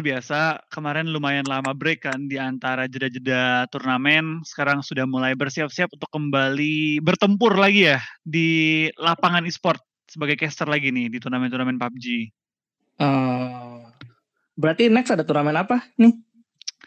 Luar 0.00 0.16
biasa, 0.16 0.64
kemarin 0.72 1.12
lumayan 1.12 1.44
lama 1.44 1.76
break 1.76 2.08
kan 2.08 2.24
di 2.24 2.40
antara 2.40 2.88
jeda-jeda 2.88 3.68
turnamen, 3.68 4.40
sekarang 4.48 4.80
sudah 4.80 5.04
mulai 5.04 5.36
bersiap-siap 5.36 5.92
untuk 5.92 6.08
kembali 6.08 7.04
bertempur 7.04 7.52
lagi 7.60 7.92
ya 7.92 8.00
di 8.24 8.88
lapangan 8.96 9.44
e-sport 9.44 9.76
sebagai 10.08 10.40
caster 10.40 10.64
lagi 10.72 10.88
nih 10.88 11.12
di 11.12 11.20
turnamen-turnamen 11.20 11.76
PUBG. 11.76 12.32
Uh, 12.96 13.84
berarti 14.56 14.88
next 14.88 15.12
ada 15.12 15.20
turnamen 15.20 15.60
apa 15.60 15.84
nih? 16.00 16.16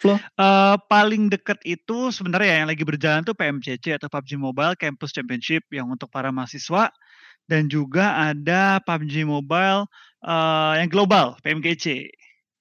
Flo? 0.01 0.17
Uh, 0.33 0.73
paling 0.89 1.29
deket 1.29 1.61
itu 1.69 2.09
sebenarnya 2.09 2.49
ya, 2.49 2.57
yang 2.65 2.69
lagi 2.73 2.81
berjalan 2.81 3.21
tuh 3.21 3.37
PMCC 3.37 3.93
atau 3.93 4.09
PUBG 4.09 4.41
Mobile 4.41 4.73
Campus 4.73 5.13
Championship 5.13 5.69
yang 5.69 5.85
untuk 5.85 6.09
para 6.09 6.33
mahasiswa 6.33 6.89
dan 7.45 7.69
juga 7.69 8.33
ada 8.33 8.81
PUBG 8.81 9.21
Mobile 9.21 9.85
uh, 10.25 10.73
yang 10.81 10.89
global 10.89 11.37
PMGC. 11.45 12.09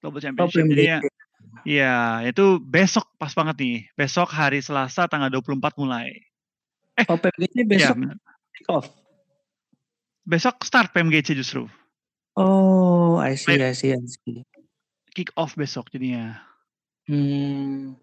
Global 0.02 0.18
Championship. 0.18 0.66
Jadi 0.66 0.82
ya, 0.82 0.98
iya, 1.62 1.96
itu 2.26 2.58
besok 2.58 3.06
pas 3.14 3.30
banget 3.30 3.56
nih. 3.62 3.78
Besok 3.94 4.34
hari 4.34 4.58
Selasa 4.58 5.06
tanggal 5.06 5.30
24 5.30 5.78
mulai. 5.78 6.10
Eh, 6.98 7.06
oh, 7.06 7.16
PMGC 7.16 7.54
besok 7.64 7.96
ya, 8.02 8.12
kick 8.58 8.68
off. 8.68 8.90
Besok 10.26 10.66
start 10.66 10.90
PMGC 10.90 11.38
justru. 11.38 11.70
Oh, 12.34 13.22
I 13.22 13.38
see, 13.38 13.62
I 13.62 13.78
see, 13.78 13.94
I 13.94 14.02
see. 14.02 14.42
Kick 15.14 15.30
off 15.38 15.54
besok 15.54 15.86
jadinya. 15.94 16.42
Hmm. 17.06 17.94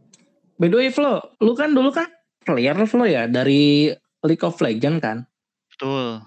By 0.56 0.72
the 0.72 0.80
way, 0.80 0.90
Flo, 0.92 1.20
lu 1.44 1.52
kan 1.56 1.76
dulu 1.76 1.92
kan 1.92 2.08
player 2.48 2.80
Flo 2.88 3.04
ya 3.04 3.28
dari 3.28 3.92
League 4.24 4.46
of 4.48 4.56
Legends 4.64 5.04
kan? 5.04 5.28
Betul. 5.68 6.24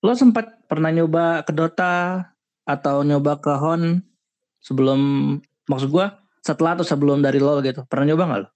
Lo 0.00 0.12
sempat 0.16 0.64
pernah 0.64 0.88
nyoba 0.88 1.44
ke 1.44 1.52
Dota 1.52 2.24
atau 2.64 3.04
nyoba 3.04 3.36
ke 3.36 3.52
Hon 3.52 4.00
sebelum 4.60 5.00
maksud 5.66 5.88
gua 5.90 6.20
setelah 6.40 6.76
atau 6.76 6.86
sebelum 6.86 7.20
dari 7.20 7.40
LoL 7.40 7.60
gitu. 7.64 7.84
Pernah 7.88 8.12
nyoba 8.12 8.24
nggak 8.28 8.40
lo? 8.44 8.48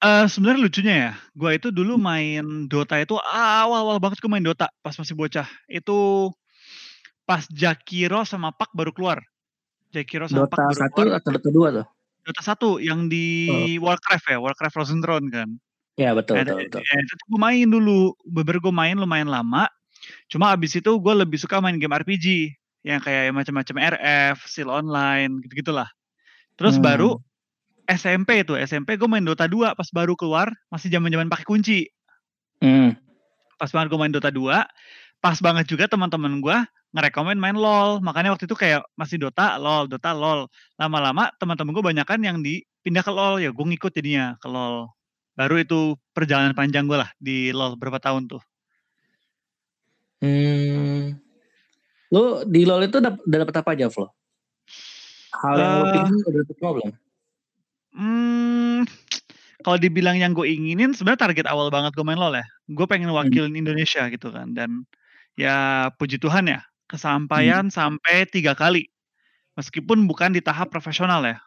Uh, 0.00 0.24
sebenarnya 0.24 0.60
lucunya 0.64 0.94
ya, 0.96 1.12
gua 1.36 1.50
itu 1.52 1.68
dulu 1.68 2.00
main 2.00 2.64
Dota 2.72 2.96
itu 2.96 3.20
awal-awal 3.20 4.00
banget 4.00 4.16
gue 4.24 4.32
main 4.32 4.40
Dota 4.40 4.72
pas 4.80 4.96
masih 4.96 5.12
bocah. 5.12 5.44
Itu 5.68 6.30
pas 7.28 7.44
Jakiro 7.52 8.24
sama 8.24 8.50
Pak 8.50 8.72
baru 8.72 8.96
keluar. 8.96 9.20
Jakiro 9.92 10.24
sama 10.24 10.48
Dota 10.48 10.56
Pak 10.56 10.72
baru 10.72 10.90
keluar. 10.96 11.20
atau 11.20 11.30
Dota 11.36 11.50
dua 11.52 11.68
tuh? 11.68 11.86
Dota 12.24 12.42
satu 12.44 12.70
yang 12.80 13.12
di 13.12 13.48
oh. 13.78 13.92
Warcraft 13.92 14.26
ya, 14.32 14.38
Warcraft 14.40 14.74
Frozen 14.74 15.04
Throne 15.04 15.28
kan. 15.28 15.48
Ya 16.00 16.16
betul, 16.16 16.40
nah, 16.40 16.48
betul, 16.48 16.64
betul. 16.64 16.80
Ya, 16.80 16.96
itu 17.04 17.14
gue 17.28 17.40
main 17.40 17.68
dulu, 17.68 18.16
beberapa 18.24 18.72
gue 18.72 18.74
main 18.74 18.96
lumayan 18.96 19.28
lama. 19.28 19.68
Cuma 20.32 20.48
abis 20.56 20.80
itu 20.80 20.90
gue 20.96 21.14
lebih 21.14 21.36
suka 21.36 21.60
main 21.60 21.76
game 21.76 21.92
RPG 21.92 22.56
yang 22.80 23.00
kayak 23.00 23.32
macam-macam 23.36 23.76
RF, 23.96 24.36
Seal 24.48 24.68
Online, 24.72 25.40
gitu-gitulah. 25.44 25.88
Terus 26.56 26.80
hmm. 26.80 26.84
baru 26.84 27.10
SMP 27.90 28.46
itu, 28.46 28.54
SMP 28.56 28.94
gue 28.94 29.08
main 29.10 29.24
Dota 29.24 29.50
2 29.50 29.74
pas 29.74 29.88
baru 29.90 30.14
keluar, 30.14 30.48
masih 30.70 30.88
zaman-zaman 30.88 31.28
pakai 31.28 31.46
kunci. 31.48 31.88
Hmm. 32.62 32.96
Pas 33.58 33.68
banget 33.72 33.92
gue 33.92 33.98
main 34.00 34.12
Dota 34.12 34.32
2, 34.32 34.64
pas 35.20 35.36
banget 35.42 35.66
juga 35.68 35.84
teman-teman 35.90 36.40
gue 36.40 36.58
ngerekomen 36.96 37.36
main 37.36 37.56
LOL. 37.56 38.00
Makanya 38.00 38.34
waktu 38.34 38.46
itu 38.48 38.56
kayak 38.56 38.86
masih 38.96 39.20
Dota, 39.20 39.58
LOL, 39.58 39.90
Dota, 39.90 40.14
LOL. 40.14 40.48
Lama-lama 40.80 41.30
teman-teman 41.36 41.72
gue 41.76 41.84
banyak 41.84 42.06
kan 42.06 42.20
yang 42.22 42.40
dipindah 42.40 43.04
ke 43.04 43.12
LOL, 43.12 43.42
ya 43.42 43.50
gue 43.52 43.66
ngikut 43.66 43.92
jadinya 43.92 44.38
ke 44.38 44.48
LOL. 44.48 44.90
Baru 45.34 45.56
itu 45.56 45.96
perjalanan 46.12 46.52
panjang 46.52 46.84
gue 46.84 46.98
lah 46.98 47.10
di 47.20 47.50
LOL 47.50 47.76
berapa 47.76 48.00
tahun 48.00 48.28
tuh. 48.28 48.42
Hmm. 50.20 51.29
Lu 52.10 52.42
di 52.46 52.66
LoL 52.66 52.90
itu 52.90 52.98
udah 52.98 53.14
dapet 53.14 53.56
apa 53.56 53.70
aja, 53.74 53.86
Flo? 53.86 54.10
Hal 55.40 55.54
yang 55.56 55.70
uh, 55.70 55.78
lu 55.78 55.84
pingin 55.94 56.14
udah 56.26 56.40
dapet 56.42 56.56
belum? 56.58 56.90
Hmm, 57.90 58.78
kalau 59.66 59.78
dibilang 59.78 60.16
yang 60.16 60.32
gue 60.32 60.46
inginin 60.46 60.94
sebenarnya 60.96 61.30
target 61.30 61.46
awal 61.46 61.68
banget 61.68 61.94
gue 61.94 62.04
main 62.04 62.18
LoL 62.18 62.38
ya. 62.38 62.46
Gue 62.70 62.86
pengen 62.88 63.12
hmm. 63.12 63.18
wakilin 63.18 63.52
hmm. 63.54 63.62
Indonesia 63.62 64.02
gitu 64.10 64.28
kan 64.32 64.52
dan 64.56 64.84
ya 65.38 65.88
puji 65.96 66.18
Tuhan 66.18 66.50
ya 66.50 66.60
kesampaian 66.90 67.68
hmm. 67.68 67.74
sampai 67.74 68.26
tiga 68.26 68.58
kali. 68.58 68.90
Meskipun 69.58 70.06
bukan 70.08 70.32
di 70.32 70.40
tahap 70.40 70.72
profesional 70.72 71.22
ya. 71.22 71.38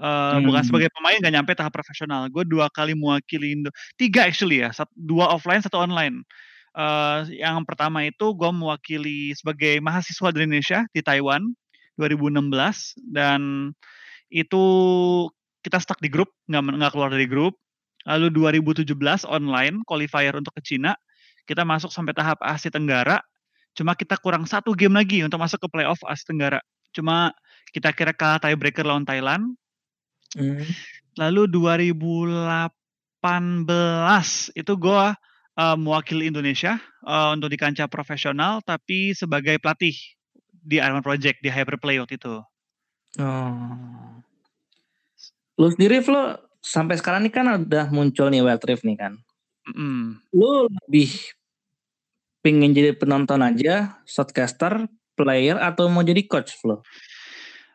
Uh, 0.00 0.40
hmm. 0.40 0.48
Bukan 0.48 0.62
sebagai 0.64 0.88
pemain 0.96 1.20
gak 1.20 1.34
nyampe 1.36 1.52
tahap 1.54 1.72
profesional. 1.76 2.26
Gue 2.32 2.42
dua 2.48 2.72
kali 2.72 2.96
mewakili 2.96 3.52
Indo. 3.54 3.70
Tiga 4.00 4.26
actually 4.26 4.64
ya. 4.64 4.72
Satu, 4.72 4.90
dua 4.96 5.30
offline, 5.30 5.60
satu 5.60 5.76
online. 5.76 6.24
Uh, 6.70 7.26
yang 7.34 7.66
pertama 7.66 8.06
itu 8.06 8.30
gue 8.30 8.50
mewakili 8.54 9.34
sebagai 9.34 9.82
mahasiswa 9.82 10.30
dari 10.30 10.46
Indonesia 10.46 10.86
di 10.94 11.02
Taiwan 11.02 11.50
2016 11.98 12.46
dan 13.10 13.74
itu 14.30 14.64
kita 15.66 15.82
stuck 15.82 15.98
di 15.98 16.06
grup 16.06 16.30
nggak 16.46 16.62
nggak 16.78 16.92
keluar 16.94 17.10
dari 17.10 17.26
grup. 17.26 17.58
Lalu 18.08 18.32
2017 18.32 18.96
online 19.28 19.84
qualifier 19.84 20.32
untuk 20.32 20.56
ke 20.56 20.62
Cina 20.64 20.96
kita 21.44 21.66
masuk 21.66 21.90
sampai 21.90 22.14
tahap 22.14 22.38
Asia 22.40 22.70
Tenggara. 22.70 23.18
Cuma 23.74 23.98
kita 23.98 24.14
kurang 24.22 24.46
satu 24.46 24.72
game 24.72 24.94
lagi 24.94 25.20
untuk 25.26 25.42
masuk 25.42 25.66
ke 25.66 25.68
playoff 25.68 26.00
Asia 26.06 26.30
Tenggara. 26.30 26.60
Cuma 26.94 27.34
kita 27.74 27.90
kira 27.90 28.14
kalah 28.14 28.38
tiebreaker 28.38 28.86
lawan 28.86 29.04
Thailand. 29.04 29.58
Mm. 30.38 30.62
lalu 31.18 31.50
2018 31.50 32.70
itu 34.54 34.72
gue 34.78 35.04
uh, 35.58 35.74
mewakili 35.74 36.30
Indonesia 36.30 36.78
uh, 37.06 37.34
untuk 37.34 37.50
di 37.50 37.58
kancah 37.58 37.90
profesional, 37.90 38.62
tapi 38.62 39.16
sebagai 39.16 39.58
pelatih 39.58 39.96
di 40.60 40.76
Iron 40.78 41.00
Project 41.00 41.40
di 41.40 41.48
Hyperplay 41.48 41.98
waktu 41.98 42.20
itu. 42.20 42.42
Oh. 43.18 44.20
Lu 45.58 45.66
sendiri 45.72 46.04
Flo 46.04 46.38
sampai 46.60 47.00
sekarang 47.00 47.26
ini 47.26 47.32
kan 47.32 47.48
udah 47.66 47.88
muncul 47.90 48.28
nih 48.28 48.44
Wild 48.44 48.62
Rift 48.64 48.84
nih 48.84 48.96
kan. 49.00 49.12
Mm. 49.72 50.20
Lu 50.36 50.68
lebih 50.68 51.10
pingin 52.40 52.72
jadi 52.72 52.96
penonton 52.96 53.40
aja, 53.44 54.00
shotcaster, 54.08 54.88
player 55.16 55.60
atau 55.60 55.88
mau 55.92 56.04
jadi 56.04 56.24
coach 56.24 56.56
Flo? 56.56 56.80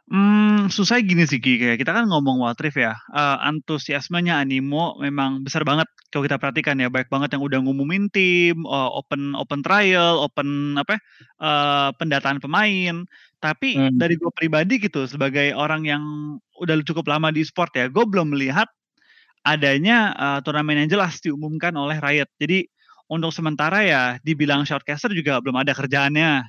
Hmm, 0.06 0.70
susah 0.70 1.02
gini 1.02 1.26
sih 1.26 1.42
Ki, 1.42 1.58
kayak 1.58 1.82
kita 1.82 1.90
kan 1.90 2.06
ngomong 2.06 2.38
Wild 2.38 2.62
Rift 2.62 2.78
ya, 2.78 2.94
uh, 3.10 3.42
antusiasmenya 3.42 4.38
Animo 4.38 5.02
memang 5.02 5.42
besar 5.42 5.66
banget 5.66 5.90
kalau 6.14 6.30
kita 6.30 6.38
perhatikan 6.38 6.78
ya, 6.78 6.94
baik 6.94 7.10
banget 7.10 7.34
yang 7.34 7.42
udah 7.42 7.58
ngumumin 7.66 8.14
tim, 8.14 8.70
uh, 8.70 8.86
open 8.94 9.34
open 9.34 9.66
trial, 9.66 10.22
open 10.22 10.78
apa, 10.78 11.02
uh, 11.42 11.90
pendataan 11.98 12.38
pemain. 12.38 13.02
Tapi 13.42 13.82
hmm. 13.82 13.98
dari 13.98 14.14
gue 14.22 14.30
pribadi 14.30 14.78
gitu, 14.78 15.10
sebagai 15.10 15.58
orang 15.58 15.90
yang 15.90 16.04
udah 16.62 16.86
cukup 16.86 17.10
lama 17.10 17.34
di 17.34 17.42
sport 17.42 17.74
ya, 17.74 17.90
gue 17.90 18.06
belum 18.06 18.38
melihat 18.38 18.70
adanya, 19.42 20.14
uh, 20.14 20.40
turnamen 20.46 20.86
yang 20.86 20.90
jelas 21.02 21.18
diumumkan 21.18 21.74
oleh 21.74 21.98
Riot. 21.98 22.30
Jadi, 22.38 22.70
untuk 23.10 23.34
sementara 23.34 23.86
ya 23.86 24.02
dibilang 24.22 24.66
shortcaster 24.66 25.14
juga 25.14 25.38
belum 25.42 25.62
ada 25.62 25.74
kerjaannya 25.78 26.46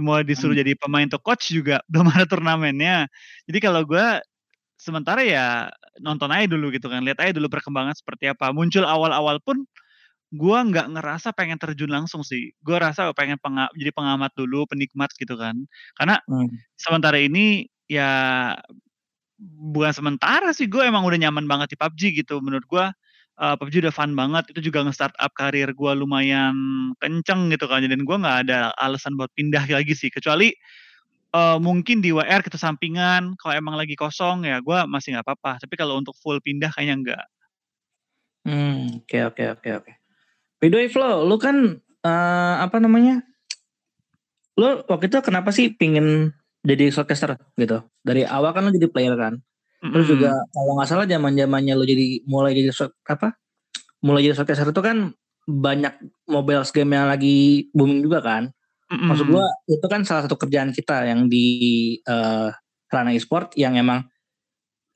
mau 0.00 0.20
disuruh 0.24 0.56
hmm. 0.56 0.62
jadi 0.64 0.72
pemain 0.80 1.06
atau 1.06 1.20
coach 1.20 1.52
juga 1.52 1.84
belum 1.92 2.10
ada 2.10 2.26
turnamennya. 2.26 3.06
Jadi 3.46 3.58
kalau 3.60 3.84
gue 3.84 4.20
sementara 4.80 5.20
ya 5.20 5.68
nonton 6.00 6.32
aja 6.32 6.48
dulu 6.48 6.72
gitu 6.72 6.88
kan, 6.88 7.04
lihat 7.04 7.20
aja 7.20 7.36
dulu 7.36 7.52
perkembangan 7.52 7.94
seperti 7.94 8.32
apa. 8.32 8.50
Muncul 8.50 8.88
awal-awal 8.88 9.38
pun 9.44 9.62
gue 10.30 10.58
nggak 10.70 10.94
ngerasa 10.94 11.34
pengen 11.36 11.60
terjun 11.60 11.92
langsung 11.92 12.24
sih. 12.24 12.54
Gue 12.64 12.80
rasa 12.80 13.12
pengen 13.12 13.36
penga 13.38 13.68
jadi 13.76 13.92
pengamat 13.92 14.32
dulu, 14.34 14.64
penikmat 14.66 15.12
gitu 15.14 15.36
kan. 15.36 15.54
Karena 15.94 16.18
hmm. 16.24 16.48
sementara 16.80 17.20
ini 17.20 17.68
ya 17.90 18.54
bukan 19.40 19.92
sementara 19.92 20.52
sih 20.52 20.68
gue 20.68 20.84
emang 20.84 21.02
udah 21.02 21.18
nyaman 21.28 21.44
banget 21.50 21.74
di 21.74 21.76
PUBG 21.76 22.00
gitu. 22.24 22.40
Menurut 22.40 22.64
gue 22.64 22.84
uh, 23.40 23.56
PUBG 23.56 23.88
udah 23.88 23.94
fun 23.94 24.12
banget, 24.12 24.52
itu 24.52 24.70
juga 24.70 24.84
nge-start 24.84 25.16
up 25.16 25.32
karir 25.32 25.72
gue 25.72 25.92
lumayan 25.96 26.54
kenceng 27.00 27.48
gitu 27.50 27.64
kan, 27.64 27.82
dan 27.82 28.04
gue 28.04 28.16
nggak 28.20 28.38
ada 28.46 28.70
alasan 28.76 29.16
buat 29.16 29.32
pindah 29.32 29.64
lagi 29.66 29.96
sih, 29.96 30.12
kecuali 30.12 30.52
uh, 31.32 31.56
mungkin 31.56 32.04
di 32.04 32.12
WR 32.12 32.44
kita 32.44 32.60
sampingan, 32.60 33.34
kalau 33.40 33.54
emang 33.56 33.74
lagi 33.80 33.96
kosong 33.96 34.44
ya 34.44 34.60
gue 34.60 34.78
masih 34.86 35.16
nggak 35.16 35.26
apa-apa, 35.26 35.58
tapi 35.64 35.74
kalau 35.80 35.96
untuk 35.96 36.14
full 36.20 36.38
pindah 36.44 36.70
kayaknya 36.70 36.94
enggak. 37.00 37.24
Hmm, 38.40 39.04
oke 39.04 39.18
oke 39.34 39.44
oke 39.58 39.68
oke. 39.84 39.92
The 40.60 40.68
way 40.76 40.88
Flo, 40.92 41.24
lu 41.24 41.36
kan 41.40 41.80
uh, 42.04 42.54
apa 42.60 42.76
namanya? 42.80 43.24
Lu 44.60 44.84
waktu 44.88 45.08
itu 45.08 45.18
kenapa 45.24 45.52
sih 45.52 45.72
pingin 45.72 46.36
jadi 46.60 46.92
shortcaster 46.92 47.36
gitu? 47.56 47.80
Dari 48.04 48.28
awal 48.28 48.52
kan 48.52 48.68
lu 48.68 48.72
jadi 48.72 48.88
player 48.92 49.16
kan? 49.16 49.40
Terus 49.80 50.06
juga 50.12 50.44
kalau 50.52 50.72
nggak 50.76 50.88
salah 50.88 51.06
zaman 51.08 51.32
zamannya 51.32 51.72
lo 51.72 51.84
jadi 51.88 52.20
mulai 52.28 52.52
jadi 52.52 52.68
apa? 53.08 53.32
Mulai 54.04 54.28
jadi 54.28 54.36
showcaser 54.36 54.68
itu 54.68 54.82
kan 54.84 55.16
banyak 55.48 55.94
mobile 56.28 56.64
game 56.68 56.92
yang 56.92 57.08
lagi 57.08 57.68
booming 57.72 58.04
juga 58.04 58.20
kan. 58.20 58.42
Mm-hmm. 58.92 59.08
Maksud 59.08 59.26
gua 59.32 59.46
itu 59.70 59.86
kan 59.88 60.04
salah 60.04 60.28
satu 60.28 60.36
kerjaan 60.36 60.76
kita 60.76 61.08
yang 61.08 61.32
di 61.32 61.96
uh, 62.04 62.52
ranah 62.92 63.14
e-sport 63.16 63.56
yang 63.56 63.78
emang 63.80 64.04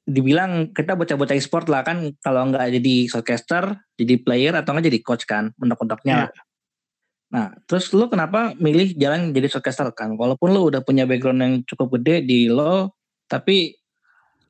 dibilang 0.05 0.69
kita 0.77 0.93
bocah-bocah 1.01 1.33
e-sport 1.33 1.73
lah 1.73 1.81
kan 1.81 2.13
kalau 2.21 2.53
nggak 2.53 2.77
jadi 2.77 2.95
showcaster, 3.09 3.81
jadi 3.97 4.21
player 4.21 4.53
atau 4.53 4.77
nggak 4.77 4.93
jadi 4.93 5.01
coach 5.01 5.25
kan, 5.25 5.57
mentok-mentoknya 5.57 6.29
yeah. 6.29 6.45
Nah, 7.35 7.51
terus 7.67 7.91
lo 7.91 8.07
kenapa 8.07 8.55
milih 8.63 8.95
jalan 8.95 9.35
jadi 9.35 9.51
showcaster 9.51 9.91
kan? 9.91 10.15
Walaupun 10.15 10.55
lo 10.55 10.71
udah 10.71 10.87
punya 10.87 11.03
background 11.03 11.41
yang 11.43 11.55
cukup 11.67 11.99
gede 11.99 12.23
di 12.23 12.47
lo, 12.47 12.95
tapi 13.27 13.75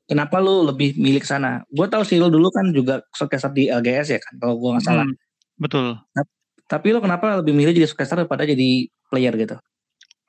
kenapa 0.05 0.41
lu 0.41 0.65
lebih 0.69 0.97
milih 1.01 1.21
ke 1.21 1.29
sana? 1.29 1.65
Gue 1.73 1.87
tahu 1.89 2.05
sih 2.05 2.21
lu 2.21 2.29
dulu 2.29 2.49
kan 2.53 2.71
juga 2.73 3.05
shortcaster 3.17 3.53
di 3.53 3.69
LGS 3.69 4.09
ya 4.15 4.21
kan, 4.21 4.35
kalau 4.41 4.55
gue 4.61 4.71
nggak 4.77 4.85
salah. 4.85 5.07
Mhm, 5.07 5.17
betul. 5.61 5.87
Tap 6.17 6.27
tapi 6.65 6.97
lu 6.97 7.01
kenapa 7.05 7.45
lebih 7.45 7.53
milih 7.53 7.77
jadi 7.77 7.89
shortcaster 7.89 8.25
daripada 8.25 8.49
jadi 8.49 8.89
player 9.13 9.35
gitu? 9.37 9.57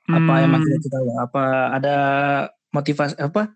Apa 0.06 0.32
emang 0.44 0.60
Mmm. 0.62 0.68
cita-cita 0.68 0.98
lu? 1.02 1.12
Apa 1.18 1.44
ada 1.74 1.96
motivasi 2.70 3.16
apa, 3.18 3.50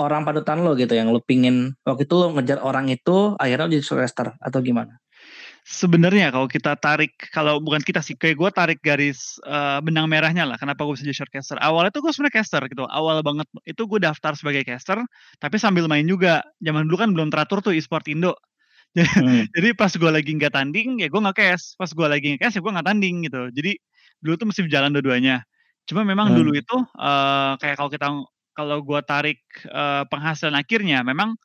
orang 0.00 0.24
panutan 0.26 0.64
lu 0.64 0.72
gitu 0.74 0.96
yang 0.96 1.12
lu 1.12 1.20
pingin 1.22 1.76
waktu 1.86 2.08
itu 2.08 2.14
lu 2.18 2.34
ngejar 2.34 2.58
orang 2.64 2.90
itu 2.90 3.36
akhirnya 3.38 3.68
lu 3.68 3.72
jadi 3.78 3.84
shortcaster 3.84 4.34
atau 4.40 4.58
gimana? 4.64 4.98
Sebenarnya 5.64 6.28
kalau 6.28 6.44
kita 6.44 6.76
tarik 6.76 7.16
kalau 7.32 7.56
bukan 7.56 7.80
kita 7.80 8.04
sih, 8.04 8.12
kayak 8.20 8.36
gue 8.36 8.50
tarik 8.52 8.78
garis, 8.84 9.40
eee, 9.48 9.80
benang 9.80 10.04
merahnya 10.12 10.44
lah 10.44 10.60
kenapa 10.60 10.84
gue 10.84 10.92
bisa 10.92 11.08
jadi 11.08 11.16
shortcaster. 11.24 11.56
Awalnya 11.56 11.88
tuh 11.88 12.04
gue 12.04 12.12
sebenarnya 12.12 12.36
caster 12.44 12.60
gitu, 12.68 12.84
awal 12.84 13.24
banget 13.24 13.48
itu 13.64 13.80
gue 13.88 13.96
daftar 14.04 14.36
sebagai 14.36 14.60
caster, 14.68 15.00
tapi 15.40 15.56
sambil 15.56 15.88
main 15.88 16.04
juga. 16.04 16.44
Zaman 16.60 16.84
dulu 16.84 17.00
kan 17.00 17.08
belum 17.16 17.32
teratur 17.32 17.64
tuh 17.64 17.72
e-sport 17.72 18.04
Indo. 18.12 18.36
Ja 18.98 19.04
Hmm. 19.18 19.54
jadi 19.56 19.72
pas 19.78 19.92
gue 19.94 20.10
lagi 20.10 20.32
nggak 20.36 20.52
tanding, 20.56 21.00
ya 21.04 21.08
gue 21.12 21.20
nge-cash, 21.22 21.76
pas 21.80 21.90
gue 21.92 22.06
lagi 22.10 22.26
nge-cash 22.36 22.58
ya 22.58 22.62
gue 22.64 22.72
nggak 22.74 22.88
tanding 22.90 23.16
gitu. 23.28 23.42
Jadi 23.54 23.72
dulu 24.24 24.34
tuh 24.40 24.46
mesti 24.50 24.62
jalan 24.72 24.90
dua-duanya. 24.96 25.44
Cuma 25.88 26.02
memang 26.08 26.32
dulu 26.36 26.50
Hmm. 26.50 26.58
itu, 26.58 26.76
eee, 26.98 27.52
kayak 27.62 27.76
kalau 27.80 27.90
kita 27.92 28.08
kalau 28.56 28.78
gue 28.82 29.00
tarik, 29.06 29.40
eee, 29.68 30.02
penghasilan 30.12 30.56
akhirnya 30.58 31.04
memang 31.06 31.36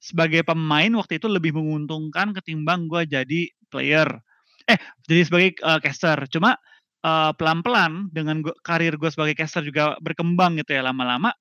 sebagai 0.00 0.42
pemain 0.46 0.90
waktu 0.98 1.18
itu 1.22 1.28
lebih 1.30 1.52
menguntungkan 1.56 2.32
ketimbang 2.36 2.86
gue 2.90 3.04
jadi 3.08 3.42
player. 3.72 4.08
Eh, 4.70 4.78
jadi 5.08 5.22
sebagai, 5.26 5.50
eee, 5.58 5.80
caster. 5.82 6.18
Cuma, 6.30 6.54
eee, 7.04 7.30
pelan-pelan 7.40 8.12
dengan 8.14 8.44
gue 8.44 8.54
karir 8.66 8.94
gue 9.00 9.10
sebagai 9.12 9.34
caster 9.38 9.64
juga 9.66 9.96
berkembang 10.04 10.60
gitu 10.62 10.76
ya 10.78 10.84
lama-lama, 10.86 11.32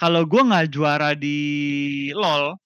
kalau 0.00 0.24
gue 0.28 0.42
nggak 0.42 0.72
juara 0.74 1.14
di 1.18 1.38
LoL, 2.16 2.56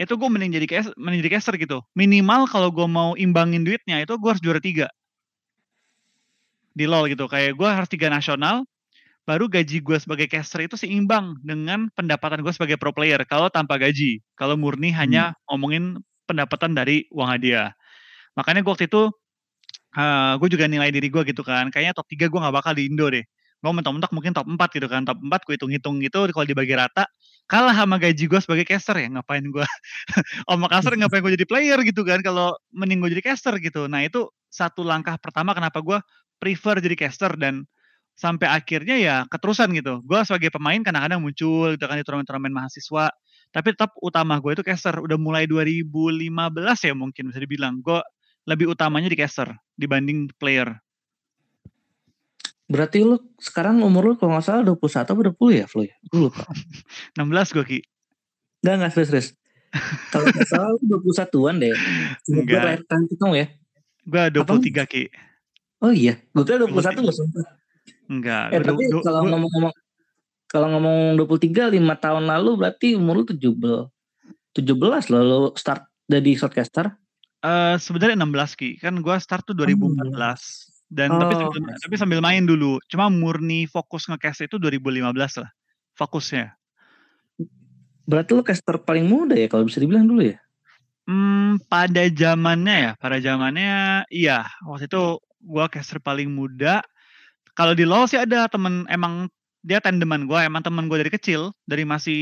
itu 0.00 0.14
gue 0.18 0.28
mending 0.30 0.52
jadi 0.58 0.66
cas 0.70 0.86
mending 1.00 1.22
jadi 1.26 1.32
caster 1.40 1.54
gitu. 1.60 1.80
Minimal 1.98 2.48
kalau 2.50 2.70
gue 2.74 2.86
mau 2.90 3.14
imbangin 3.18 3.62
duitnya 3.66 4.02
itu 4.04 4.14
gue 4.20 4.30
harus 4.30 4.42
juara 4.44 4.60
3. 4.62 4.90
Di 6.76 6.84
LoL 6.84 7.08
gitu, 7.12 7.24
kayak 7.30 7.56
gue 7.56 7.68
harus 7.68 7.88
3 7.88 8.08
nasional, 8.12 8.64
baru 9.28 9.46
gaji 9.50 9.80
gue 9.84 9.98
sebagai 10.00 10.28
caster 10.30 10.66
itu 10.66 10.76
seimbang 10.80 11.38
dengan 11.44 11.88
pendapatan 11.94 12.42
gue 12.44 12.52
sebagai 12.54 12.76
pro 12.80 12.92
player 12.94 13.22
kalau 13.28 13.48
tanpa 13.52 13.78
gaji, 13.80 14.20
kalau 14.38 14.56
murni 14.58 14.90
Hmm. 14.92 14.98
hanya 15.00 15.24
ngomongin 15.50 16.00
pendapatan 16.28 16.74
dari 16.76 17.06
uang 17.14 17.30
hadiah. 17.30 17.72
Makanya 18.38 18.62
gue 18.64 18.72
waktu 18.72 18.86
itu, 18.90 19.02
eee, 19.98 20.32
gue 20.40 20.48
juga 20.54 20.66
nilai 20.70 20.90
diri 20.94 21.08
gue 21.12 21.22
gitu 21.28 21.42
kan, 21.46 21.68
kayaknya 21.74 21.94
top 21.96 22.06
3 22.10 22.26
gue 22.30 22.38
nggak 22.40 22.54
bakal 22.56 22.72
di 22.76 22.88
Indo 22.90 23.08
deh. 23.12 23.24
Gue 23.62 23.72
mentok-mentok 23.74 24.12
mungkin 24.14 24.32
top 24.36 24.46
4 24.50 24.70
gitu 24.76 24.86
kan, 24.90 25.02
top 25.08 25.18
4 25.24 25.40
gue 25.48 25.54
hitung-hitung 25.58 25.98
gitu 26.04 26.28
kalau 26.30 26.46
dibagi 26.46 26.74
rata, 26.78 27.06
kalah 27.50 27.74
sama 27.74 27.96
gaji 28.02 28.24
gue 28.30 28.40
sebagai 28.44 28.66
caster 28.68 28.96
ya 29.02 29.08
ngapain 29.12 29.42
gue 29.48 29.66
sama 30.48 30.66
caster 30.70 30.92
ngapain 30.98 31.22
gue 31.24 31.34
jadi 31.40 31.46
player 31.48 31.78
gitu 31.86 32.02
kan, 32.06 32.20
kalau 32.24 32.54
mending 32.74 33.00
gue 33.04 33.10
jadi 33.18 33.24
caster 33.34 33.56
gitu. 33.62 33.86
Nah 33.90 34.04
itu 34.06 34.28
satu 34.52 34.82
langkah 34.86 35.16
pertama 35.20 35.52
kenapa 35.56 35.80
gue 35.84 35.98
prefer 36.42 36.78
jadi 36.84 36.96
caster 37.08 37.34
dan 37.40 37.64
sampai 38.18 38.48
akhirnya 38.50 38.96
ya 39.00 39.16
keterusan 39.30 39.70
gitu. 39.76 40.00
Gue 40.06 40.20
sebagai 40.26 40.50
pemain 40.54 40.78
kadang-kadang 40.82 41.20
muncul 41.24 41.74
gitu 41.78 41.84
kan 41.88 41.96
di 42.00 42.04
turnamen-turnamen 42.06 42.52
mahasiswa, 42.54 43.10
tapi 43.54 43.68
tetap 43.76 43.94
utama 44.04 44.38
gue 44.42 44.52
itu 44.58 44.64
caster. 44.66 44.96
Udah 45.02 45.16
mulai 45.20 45.46
2015 45.50 46.82
ya 46.86 46.94
mungkin 46.98 47.30
bisa 47.32 47.40
dibilang, 47.42 47.80
gue 47.84 48.00
lebih 48.48 48.72
utamanya 48.72 49.12
di 49.12 49.18
caster 49.20 49.52
dibanding 49.76 50.32
player. 50.40 50.72
Berarti 52.68 53.04
lu 53.04 53.20
sekarang 53.36 53.80
umur 53.84 54.12
lu 54.12 54.14
kalau 54.16 54.36
nggak 54.36 54.44
salah 54.44 54.62
21 54.64 55.04
apa 55.04 55.20
20 55.36 55.60
ya, 55.60 55.64
Flo, 55.68 55.84
ya? 55.84 55.96
Gue 56.08 56.28
lupa. 56.28 56.44
16 57.20 57.56
gue, 57.56 57.64
Ki. 57.64 57.80
Enggak 58.64 58.74
enggak, 58.76 58.92
serius 58.92 59.08
serius. 59.08 59.28
Kalau 60.12 60.24
nggak 60.32 60.48
salah 60.48 60.68
lu 60.76 60.96
21-an 61.00 61.56
deh. 61.60 61.72
Gue 61.72 62.40
Enggak. 62.44 62.60
terakhir 62.60 62.82
kali 62.88 63.04
ketemu 63.12 63.34
ya. 63.36 63.46
Gue 64.08 64.20
Apa? 64.32 64.52
23, 64.58 64.92
Ki. 64.92 65.02
Oh 65.78 65.92
iya, 65.94 66.14
gue 66.34 66.44
kira 66.44 66.58
21 66.64 66.72
23. 66.72 67.06
loh 67.06 67.14
sumpah. 67.14 67.46
Enggak, 68.08 68.44
Eh 68.52 68.58
gue 68.58 68.66
tapi 68.66 68.82
kalau 69.04 69.20
gue 69.22 69.30
ngomong-ngomong 69.32 69.74
kalau 70.48 70.66
ngomong 70.72 70.98
23, 71.20 71.76
5 71.76 72.04
tahun 72.04 72.24
lalu 72.24 72.50
berarti 72.56 72.96
umur 72.96 73.20
lu 73.20 73.24
17 73.28 73.44
17 74.56 75.12
loh 75.12 75.22
lu 75.22 75.38
start 75.56 75.84
jadi 76.08 76.30
shortcaster? 76.36 76.96
Eee, 77.44 77.78
sebenarnya 77.78 78.18
16, 78.18 78.58
Ki. 78.58 78.74
Kan 78.82 78.98
gue 78.98 79.14
start 79.22 79.46
tuh 79.46 79.54
Oh, 79.54 79.58
2014 79.62 80.42
iya. 80.90 80.98
dan 80.98 81.20
tapi 81.22 81.34
Oh, 81.38 81.54
sambil 81.54 81.60
I 81.70 81.78
tapi 81.78 81.94
see. 81.94 82.00
sambil 82.02 82.18
main 82.24 82.42
dulu. 82.48 82.82
Cuma 82.90 83.06
murni 83.06 83.70
fokus 83.70 84.10
nge-cash 84.10 84.50
itu 84.50 84.58
2015 84.58 85.38
lah, 85.38 85.50
fokusnya. 85.94 86.58
Berarti 88.08 88.30
lu 88.34 88.42
caster 88.42 88.74
paling 88.82 89.06
muda 89.06 89.36
ya 89.38 89.46
kalau 89.46 89.62
bisa 89.68 89.78
dibilang 89.78 90.08
dulu 90.08 90.34
ya? 90.34 90.36
Mmm, 91.06 91.62
pada 91.70 92.04
zamannya 92.10 92.74
ya, 92.74 92.90
pada 92.98 93.16
zamannya 93.22 94.02
iya, 94.10 94.44
waktu 94.66 94.90
itu 94.90 95.22
gue 95.40 95.64
caster 95.70 96.02
paling 96.02 96.28
muda. 96.34 96.82
Kalau 97.54 97.72
di 97.78 97.86
LoL 97.86 98.10
sih 98.10 98.18
ada 98.18 98.50
temen 98.50 98.84
emang 98.90 99.30
dia 99.62 99.78
tandeman 99.78 100.26
gue, 100.26 100.40
emang 100.42 100.62
temen 100.64 100.90
gue 100.90 100.98
dari 101.00 101.12
kecil, 101.12 101.52
dari 101.68 101.84
masih 101.86 102.20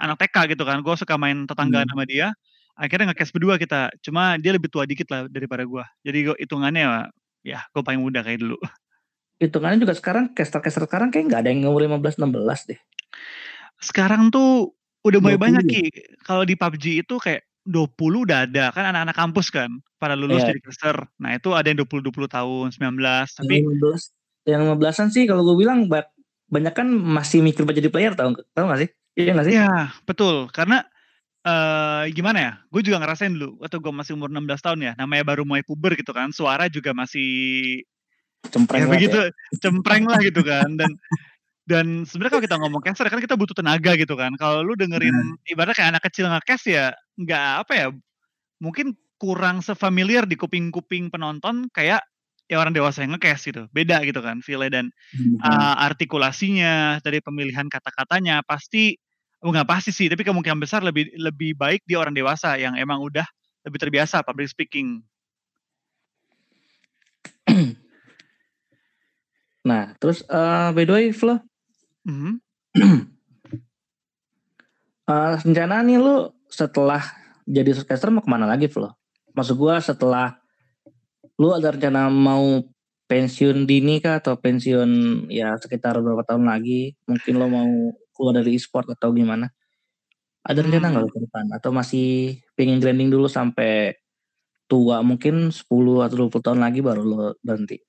anak 0.00 0.18
TK 0.26 0.56
gitu 0.56 0.62
kan, 0.66 0.80
gue 0.82 0.94
suka 0.98 1.14
main 1.20 1.44
tetanggaan 1.46 1.86
Hmm. 1.86 1.92
sama 1.94 2.04
dia, 2.08 2.32
akhirnya 2.78 3.10
nge-cash 3.10 3.34
berdua 3.34 3.58
kita. 3.58 3.90
Cuma 4.00 4.38
dia 4.38 4.54
lebih 4.54 4.70
tua 4.70 4.86
dikit 4.86 5.10
lah 5.10 5.26
daripada 5.26 5.66
gue. 5.66 5.84
Jadi 6.06 6.18
gue 6.30 6.36
hitungannya 6.38 6.82
ya 6.86 6.92
ya 7.42 7.58
gue 7.74 7.82
paling 7.82 7.98
muda 7.98 8.22
kayak 8.22 8.40
dulu. 8.46 8.58
Hitungannya 9.42 9.82
juga 9.82 9.94
sekarang 9.94 10.34
caster-caster 10.34 10.86
sekarang 10.86 11.10
kayak 11.10 11.30
nggak 11.30 11.40
ada 11.46 11.50
yang 11.50 11.66
umur 11.70 11.82
15, 11.86 12.18
16 12.22 12.70
deh. 12.74 12.80
Sekarang 13.78 14.30
tuh 14.34 14.74
udah 15.06 15.18
mulai 15.22 15.38
20 15.38 15.44
banyak, 15.46 15.64
ya? 15.66 15.70
Ki. 15.70 15.84
Kalau 16.26 16.42
di 16.42 16.54
PUBG 16.58 17.06
itu 17.06 17.14
kayak 17.22 17.46
20 17.62 18.26
udah 18.26 18.48
ada, 18.48 18.74
kan 18.74 18.90
anak-anak 18.90 19.14
kampus 19.14 19.54
kan, 19.54 19.70
pada 20.02 20.18
lulus 20.18 20.42
Iya. 20.42 20.50
jadi 20.50 20.60
caster. 20.66 20.96
Nah 21.22 21.38
itu 21.38 21.54
ada 21.54 21.70
yang 21.70 21.78
20, 21.84 22.02
20 22.02 22.26
tahun, 22.26 22.66
19, 22.74 23.30
Yang 23.30 23.38
tapi 23.38 23.54
15 23.62 24.02
yang 24.48 24.62
15-an 24.64 25.08
sih 25.12 25.24
kalau 25.28 25.44
gue 25.44 25.56
bilang 25.60 25.92
ba 25.92 26.08
banyakan 26.48 26.88
masih 26.96 27.44
mikir 27.44 27.68
buat 27.68 27.76
jadi 27.76 27.92
player 27.92 28.16
tahu 28.16 28.40
tahu 28.56 28.64
nggak 28.66 28.80
sih? 28.80 28.90
Iya 29.20 29.30
nggak 29.36 29.46
sih? 29.46 29.54
Iya, 29.54 29.92
betul. 30.08 30.48
Karena, 30.48 30.80
eee, 31.46 32.10
gimana 32.16 32.38
ya, 32.40 32.52
gue 32.72 32.82
juga 32.86 32.98
ngerasain 33.02 33.32
dulu 33.36 33.58
waktu 33.62 33.78
gue 33.82 33.92
masih 33.94 34.12
umur 34.18 34.30
16 34.32 34.60
tahun 34.64 34.80
ya, 34.82 34.92
namanya 34.98 35.24
baru 35.26 35.42
mulai 35.46 35.62
puber 35.66 35.94
gitu 35.98 36.10
kan, 36.16 36.30
suara 36.34 36.66
juga 36.72 36.90
masih 36.96 37.82
Cempreng 38.52 38.86
ya 38.88 38.88
begitu, 38.88 39.16
ya? 39.16 39.18
cempreng 39.62 40.04
lah 40.08 40.18
gitu 40.22 40.40
kan. 40.46 40.76
Dan 40.78 40.90
dan 41.68 42.04
sebenarnya 42.08 42.32
kalau 42.38 42.44
kita 42.48 42.58
ngomong 42.62 42.82
caster 42.84 43.06
kan 43.12 43.20
kita 43.22 43.36
butuh 43.38 43.56
tenaga 43.58 43.94
gitu 43.98 44.14
kan. 44.18 44.34
Kalau 44.40 44.62
lu 44.66 44.74
dengerin 44.78 45.14
Nah. 45.14 45.38
ibaratnya 45.50 45.76
kayak 45.78 45.90
anak 45.98 46.04
kecil 46.10 46.26
nge-cash 46.32 46.66
ya 46.72 46.86
nggak 47.20 47.46
apa 47.66 47.72
ya, 47.76 47.86
mungkin 48.62 48.94
kurang 49.20 49.60
se-familiar 49.64 50.24
di 50.28 50.36
kuping-kuping 50.38 51.10
penonton 51.14 51.68
kayak 51.74 52.02
ya 52.50 52.56
orang 52.62 52.72
dewasa 52.76 53.02
yang 53.06 53.14
nge-cash 53.18 53.50
gitu. 53.54 53.66
Beda 53.74 54.02
gitu 54.06 54.20
kan 54.24 54.40
feel-nya 54.44 54.70
dan, 54.82 54.86
Mhm. 55.12 55.38
eee, 55.44 55.74
artikulasinya, 55.88 57.00
dari 57.04 57.20
pemilihan 57.24 57.66
kata-katanya 57.72 58.42
pasti 58.46 58.96
oh 59.42 59.50
nggak 59.54 59.68
pasti 59.68 59.90
sih, 59.94 60.10
tapi 60.10 60.26
kemungkinan 60.26 60.58
besar 60.58 60.82
lebih 60.82 61.10
lebih 61.14 61.54
baik 61.54 61.82
di 61.86 61.94
orang 61.94 62.14
dewasa 62.14 62.58
yang 62.58 62.74
emang 62.74 62.98
udah 63.02 63.26
lebih 63.66 63.78
terbiasa 63.82 64.22
public 64.26 64.50
speaking. 64.50 65.02
Nah, 69.68 69.92
terus, 70.00 70.22
eee, 70.24 70.68
by 70.72 70.84
the 70.86 70.94
way, 70.94 71.06
Flo 71.12 71.42
Mhm. 72.06 72.40
eee, 75.08 75.34
rencana 75.44 75.84
nih 75.84 75.98
lu 76.00 76.32
setelah 76.48 77.02
jadi 77.44 77.76
shortcaster 77.76 78.08
mau 78.08 78.24
ke 78.24 78.30
mana 78.30 78.48
lagi, 78.48 78.68
Flo? 78.70 78.96
Maksud 79.36 79.56
gue 79.60 79.74
setelah 79.84 80.40
lu 81.36 81.52
ada 81.52 81.74
rencana 81.74 82.08
mau 82.08 82.64
pensiun 83.08 83.64
dini 83.64 84.00
kah 84.04 84.20
atau 84.20 84.36
pensiun 84.36 84.88
ya 85.32 85.56
sekitar 85.56 85.96
berapa 86.00 86.24
tahun 86.24 86.48
lagi? 86.48 86.96
Mungkin 87.08 87.34
lo 87.36 87.46
mau 87.48 87.72
keluar 88.18 88.34
dari 88.42 88.58
e-sport 88.58 88.90
atau 88.98 89.14
gimana? 89.14 89.46
Ada 90.46 90.60
rencana 90.66 90.86
nggak 90.94 91.02
Mmm. 91.02 91.08
lo 91.08 91.10
ke 91.14 91.20
depan? 91.26 91.46
Atau 91.56 91.70
masih 91.74 92.38
pengen 92.58 92.78
grinding 92.82 93.10
dulu 93.14 93.26
sampai 93.30 93.94
tua 94.70 95.00
mungkin 95.06 95.50
10 95.54 96.02
atau 96.06 96.26
20 96.26 96.44
tahun 96.46 96.60
lagi 96.64 96.80
baru 96.84 97.02
lo 97.06 97.18
berhenti? 97.44 97.82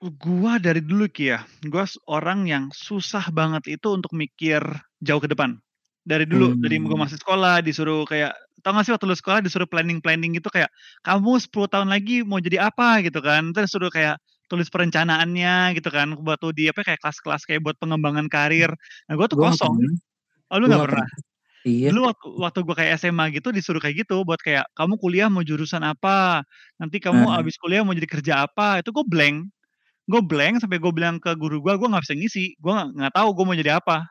Gua 0.00 0.56
dari 0.56 0.80
dulu, 0.80 1.12
Ki, 1.12 1.28
ya, 1.28 1.44
gua 1.68 1.84
orang 2.08 2.48
yang 2.48 2.64
susah 2.72 3.28
banget 3.36 3.68
itu 3.76 3.84
untuk 3.92 4.16
mikir 4.16 4.64
jauh 5.04 5.20
ke 5.20 5.28
depan. 5.28 5.60
Dari 6.08 6.24
dulu, 6.24 6.56
dari 6.64 6.80
gua 6.80 6.96
Mmm. 6.96 7.04
masih 7.04 7.20
sekolah 7.20 7.60
disuruh 7.60 8.08
kayak 8.08 8.32
tau 8.64 8.72
gak 8.76 8.84
sih 8.88 8.92
waktu 8.96 9.08
lu 9.08 9.16
sekolah 9.16 9.40
disuruh 9.44 9.68
planning-planning 9.68 10.36
gitu 10.40 10.48
kayak, 10.52 10.72
"Kamu 11.04 11.36
10 11.40 11.68
tahun 11.68 11.92
lagi 11.92 12.24
mau 12.24 12.40
jadi 12.40 12.64
apa?" 12.72 13.04
Gitu 13.04 13.20
kan. 13.20 13.52
Terus 13.52 13.68
suruh 13.76 13.92
kayak 13.92 14.16
tulis 14.50 14.68
perencanaannya 14.74 15.78
gitu 15.78 15.88
kan, 15.94 16.12
buat 16.26 16.38
tuh 16.42 16.52
di 16.56 16.68
apa, 16.72 16.82
kayak 16.86 17.00
kelas-kelas 17.02 17.46
kayak 17.48 17.62
buat 17.64 17.76
pengembangan 17.80 18.26
karir. 18.32 18.74
Nah 19.08 19.14
gua 19.18 19.26
tuh 19.30 19.38
Gua 19.38 19.50
kosong. 19.50 19.78
Oh 20.52 20.58
lu 20.62 20.66
nggak 20.70 20.84
pernah? 20.86 21.08
Iya. 21.64 21.90
Dulu 21.90 22.00
waktu 22.12 22.26
waktu 22.42 22.58
gua 22.66 22.76
kayak 22.80 22.92
SMA 23.02 23.26
gitu 23.36 23.50
disuruh 23.56 23.80
kayak 23.82 24.04
gitu, 24.06 24.22
buat 24.28 24.40
kayak, 24.42 24.66
"Kamu 24.78 24.96
kuliah 25.00 25.28
mau 25.32 25.42
jurusan 25.46 25.82
apa? 25.86 26.44
Nanti 26.80 26.98
kamu 27.02 27.28
Nah. 27.28 27.36
habis 27.36 27.56
kuliah 27.60 27.82
mau 27.86 27.94
jadi 27.96 28.08
kerja 28.10 28.34
apa?" 28.48 28.80
Itu 28.84 28.92
gua 28.96 29.04
blank. 29.08 29.48
Gua 30.10 30.20
blank 30.24 30.62
sampai 30.64 30.78
gua 30.82 30.92
bilang 30.94 31.18
ke 31.22 31.32
guru 31.38 31.60
gua, 31.64 31.76
gua 31.80 31.94
nggak 31.98 32.04
bisa 32.08 32.16
ngisi, 32.18 32.46
gua 32.62 32.90
nggak 32.92 33.14
tahu 33.16 33.28
gua 33.36 33.44
mau 33.48 33.56
jadi 33.58 33.78
apa. 33.82 34.06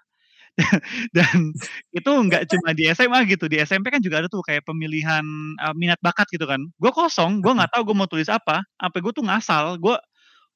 Dan 1.15 1.53
itu 1.95 2.11
nggak 2.11 2.43
cuma 2.51 2.71
di 2.77 2.87
SMA 2.91 3.25
gitu, 3.29 3.47
di 3.51 3.57
SMP 3.63 3.89
kan 3.93 4.01
juga 4.03 4.23
ada 4.25 4.29
tuh 4.31 4.41
kayak 4.45 4.63
pemilihan, 4.67 5.23
eee, 5.61 5.73
minat 5.79 5.99
bakat 6.03 6.27
gitu 6.33 6.45
kan. 6.49 6.61
Gue 6.81 6.91
kosong, 6.95 7.41
gue 7.45 7.51
nggak 7.55 7.71
tahu 7.75 7.83
gue 7.91 7.95
mau 7.97 8.07
tulis 8.09 8.27
apa, 8.31 8.63
sampai 8.81 8.99
gue 9.03 9.13
tuh 9.15 9.25
ngasal, 9.27 9.77
gue, 9.81 9.95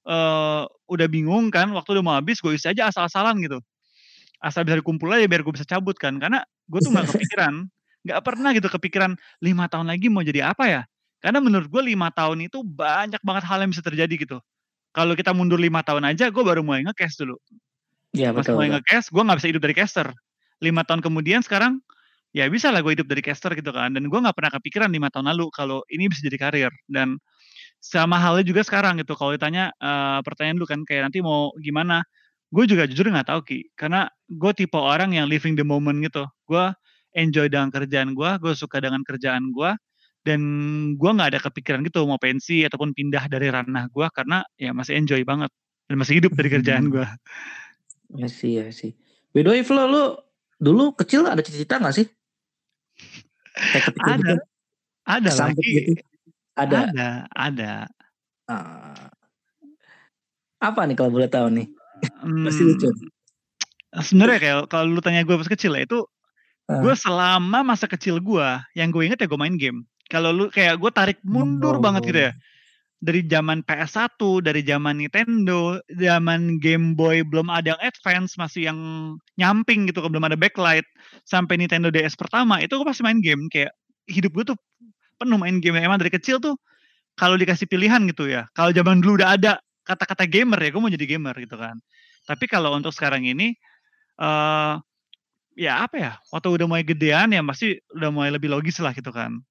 eee, 0.08 0.62
udah 0.90 1.08
bingung 1.12 1.50
kan, 1.54 1.72
waktu 1.76 2.00
udah 2.00 2.04
mau 2.06 2.16
habis, 2.20 2.40
gue 2.44 2.54
isi 2.56 2.68
aja 2.72 2.90
asal-asalan 2.92 3.40
gitu. 3.44 3.60
Asal 4.44 4.68
bisa 4.68 4.80
dikumpul 4.80 5.08
aja 5.14 5.26
biar 5.30 5.42
gue 5.46 5.54
bisa 5.56 5.68
cabut 5.68 5.96
kan, 6.00 6.20
karena 6.20 6.44
gue 6.68 6.80
tuh 6.84 6.92
nggak 6.94 7.08
kepikiran, 7.16 7.68
nggak 8.08 8.22
pernah 8.26 8.52
gitu 8.56 8.68
kepikiran 8.72 9.16
5 9.44 9.66
tahun 9.72 9.88
lagi 9.92 10.08
mau 10.12 10.24
jadi 10.26 10.52
apa 10.52 10.66
ya? 10.70 10.82
Karena 11.24 11.40
menurut 11.40 11.68
gue 11.72 11.84
5 11.96 12.12
tahun 12.12 12.48
itu 12.52 12.62
banyak 12.68 13.22
banget 13.24 13.44
hal 13.48 13.64
yang 13.64 13.72
bisa 13.72 13.84
terjadi 13.86 14.14
gitu. 14.20 14.38
Kalau 14.96 15.14
kita 15.20 15.32
mundur 15.38 15.60
5 15.62 15.84
tahun 15.86 16.04
aja, 16.10 16.32
gue 16.34 16.44
baru 16.46 16.64
mulai 16.66 16.84
nge-cast 16.88 17.22
dulu. 17.24 17.38
Iya, 18.14 18.34
Pas 18.34 18.46
betul 18.46 18.56
mulai 18.56 18.68
betul. 18.68 18.78
nge-cast, 18.78 19.14
gue 19.14 19.22
nggak 19.22 19.38
bisa 19.42 19.50
hidup 19.54 19.62
dari 19.66 19.76
caster. 19.78 20.08
5 20.64 20.82
tahun 20.88 21.02
kemudian 21.06 21.42
sekarang, 21.46 21.84
ya 22.36 22.48
bisa 22.50 22.70
lah 22.74 22.82
gue 22.86 22.94
hidup 22.98 23.08
dari 23.10 23.22
caster 23.26 23.54
gitu 23.58 23.72
kan, 23.74 23.94
dan 23.98 24.08
gue 24.10 24.20
nggak 24.20 24.36
pernah 24.38 24.52
kepikiran 24.58 24.90
5 24.94 25.10
tahun 25.14 25.30
lalu 25.36 25.50
kalau 25.54 25.82
ini 25.94 26.10
bisa 26.12 26.26
jadi 26.26 26.38
karir. 26.42 26.74
Dan 26.90 27.18
sama 27.84 28.16
halnya 28.16 28.48
juga 28.48 28.64
sekarang 28.64 28.96
gitu, 29.04 29.12
kalau 29.20 29.36
ditanya, 29.36 29.76
eee, 29.76 30.20
pertanyaan 30.24 30.56
lu 30.56 30.64
kan 30.64 30.80
kayak 30.88 31.12
nanti 31.12 31.20
mau 31.20 31.52
gimana, 31.60 32.00
gue 32.48 32.64
juga 32.64 32.88
jujur 32.88 33.12
nggak 33.12 33.28
tahu 33.28 33.42
Ki, 33.44 33.60
karena 33.76 34.08
gue 34.32 34.52
tipe 34.56 34.80
orang 34.80 35.12
yang 35.12 35.28
living 35.28 35.60
the 35.60 35.68
moment 35.68 36.00
gitu. 36.00 36.24
Gue 36.48 36.72
enjoy 37.12 37.52
dengan 37.52 37.68
kerjaan 37.76 38.16
gue, 38.16 38.30
gue 38.40 38.54
suka 38.56 38.80
dengan 38.80 39.04
kerjaan 39.04 39.52
gue, 39.52 39.76
dan 40.24 40.40
gue 40.96 41.10
nggak 41.12 41.36
ada 41.36 41.40
kepikiran 41.44 41.84
gitu 41.84 42.08
mau 42.08 42.16
pensi 42.16 42.64
ataupun 42.64 42.96
pindah 42.96 43.28
dari 43.28 43.52
ranah 43.52 43.92
gue, 43.92 44.08
karena 44.16 44.48
ya 44.56 44.72
masih 44.72 44.96
enjoy 44.96 45.20
banget 45.28 45.52
dan 45.92 46.00
masih 46.00 46.24
hidup 46.24 46.32
dari 46.40 46.50
kerjaan 46.56 46.88
gue. 46.88 47.04
Iya 48.16 48.28
sih 48.32 48.50
iya 48.64 48.72
sih. 48.72 48.96
By 49.36 49.44
the 49.44 49.60
way 49.60 49.62
Flo, 49.68 49.84
lu 49.92 50.04
dulu 50.56 50.96
kecil 50.96 51.28
ada 51.28 51.44
cita-cita 51.44 51.84
nggak 51.84 51.96
sih? 52.00 52.08
Kayak 53.76 53.86
Ada, 54.00 54.32
gitu, 54.32 54.36
ada 55.04 55.32
Ki. 55.60 55.72
gitu? 55.92 56.13
Ada? 56.54 56.94
Ada 56.94 57.10
ada. 57.34 57.74
Ah. 58.46 59.10
Apa 60.62 60.86
nih 60.86 60.96
kalau 60.96 61.12
boleh 61.12 61.30
tahu 61.30 61.50
nih? 61.50 61.68
Pasti 62.46 62.62
lucu. 62.64 62.88
Mmm, 62.90 64.04
sebenarnya 64.04 64.40
kayak 64.42 64.58
kalau 64.70 64.86
lu 64.90 65.02
tanya 65.02 65.26
gue 65.26 65.36
pas 65.38 65.50
kecil 65.50 65.74
ya, 65.78 65.86
itu 65.86 66.00
gue 66.70 66.94
Heeh. 66.94 66.98
selama 66.98 67.62
masa 67.66 67.86
kecil 67.90 68.22
gue, 68.22 68.48
yang 68.78 68.90
gue 68.94 69.04
inget 69.06 69.20
ya 69.22 69.28
gue 69.30 69.40
main 69.40 69.58
game. 69.58 69.86
Kalau 70.10 70.30
lu 70.34 70.50
kayak 70.54 70.78
gue 70.82 70.92
tarik 70.94 71.20
mundur 71.26 71.78
banget 71.82 72.04
gitu 72.10 72.20
Oh. 72.20 72.26
ya, 72.30 72.34
dari 73.04 73.22
zaman 73.28 73.62
PS1, 73.68 74.20
dari 74.46 74.62
zaman 74.64 75.00
Nintendo, 75.02 75.78
zaman 76.00 76.58
Game 76.64 76.96
Boy 76.96 77.22
belum 77.26 77.52
ada 77.52 77.76
yang 77.76 77.82
advance, 77.84 78.38
masih 78.40 78.72
yang 78.72 78.80
nyamping 79.40 79.90
gitu, 79.92 80.04
belum 80.06 80.24
ada 80.24 80.38
backlight, 80.40 80.86
sampai 81.28 81.60
Nintendo 81.60 81.90
DS 81.92 82.16
pertama, 82.16 82.62
itu 82.64 82.76
gue 82.78 82.88
pasti 82.88 83.04
main 83.04 83.20
game. 83.20 83.48
Kayak 83.52 83.74
hidup 84.08 84.32
gue 84.36 84.46
tuh 84.56 84.58
penuh 85.20 85.38
main 85.42 85.58
game, 85.64 85.78
emang 85.82 86.00
dari 86.02 86.12
kecil 86.14 86.40
tuh 86.44 86.56
kalau 87.20 87.38
dikasih 87.40 87.68
pilihan 87.70 88.02
gitu 88.10 88.28
ya, 88.32 88.48
kalau 88.58 88.72
zaman 88.74 89.02
dulu 89.04 89.22
udah 89.22 89.38
ada 89.38 89.52
kata-kata 89.88 90.26
gamer 90.30 90.60
ya, 90.62 90.70
gue 90.74 90.82
mau 90.82 90.92
jadi 90.94 91.08
gamer 91.18 91.36
gitu 91.44 91.58
kan. 91.60 91.78
Tapi 92.30 92.46
kalau 92.50 92.74
untuk 92.78 92.92
sekarang 92.96 93.26
ini, 93.28 93.56
eee, 94.22 94.74
ya 95.60 95.86
apa 95.86 95.96
ya, 96.00 96.12
waktu 96.34 96.50
udah 96.56 96.66
mulai 96.70 96.86
gedean 96.88 97.32
ya 97.34 97.42
pasti 97.46 97.78
udah 97.96 98.10
mulai 98.14 98.30
lebih 98.34 98.50
logis 98.54 98.80
lah 98.82 98.94
gitu 98.96 99.12
kan. 99.14 99.42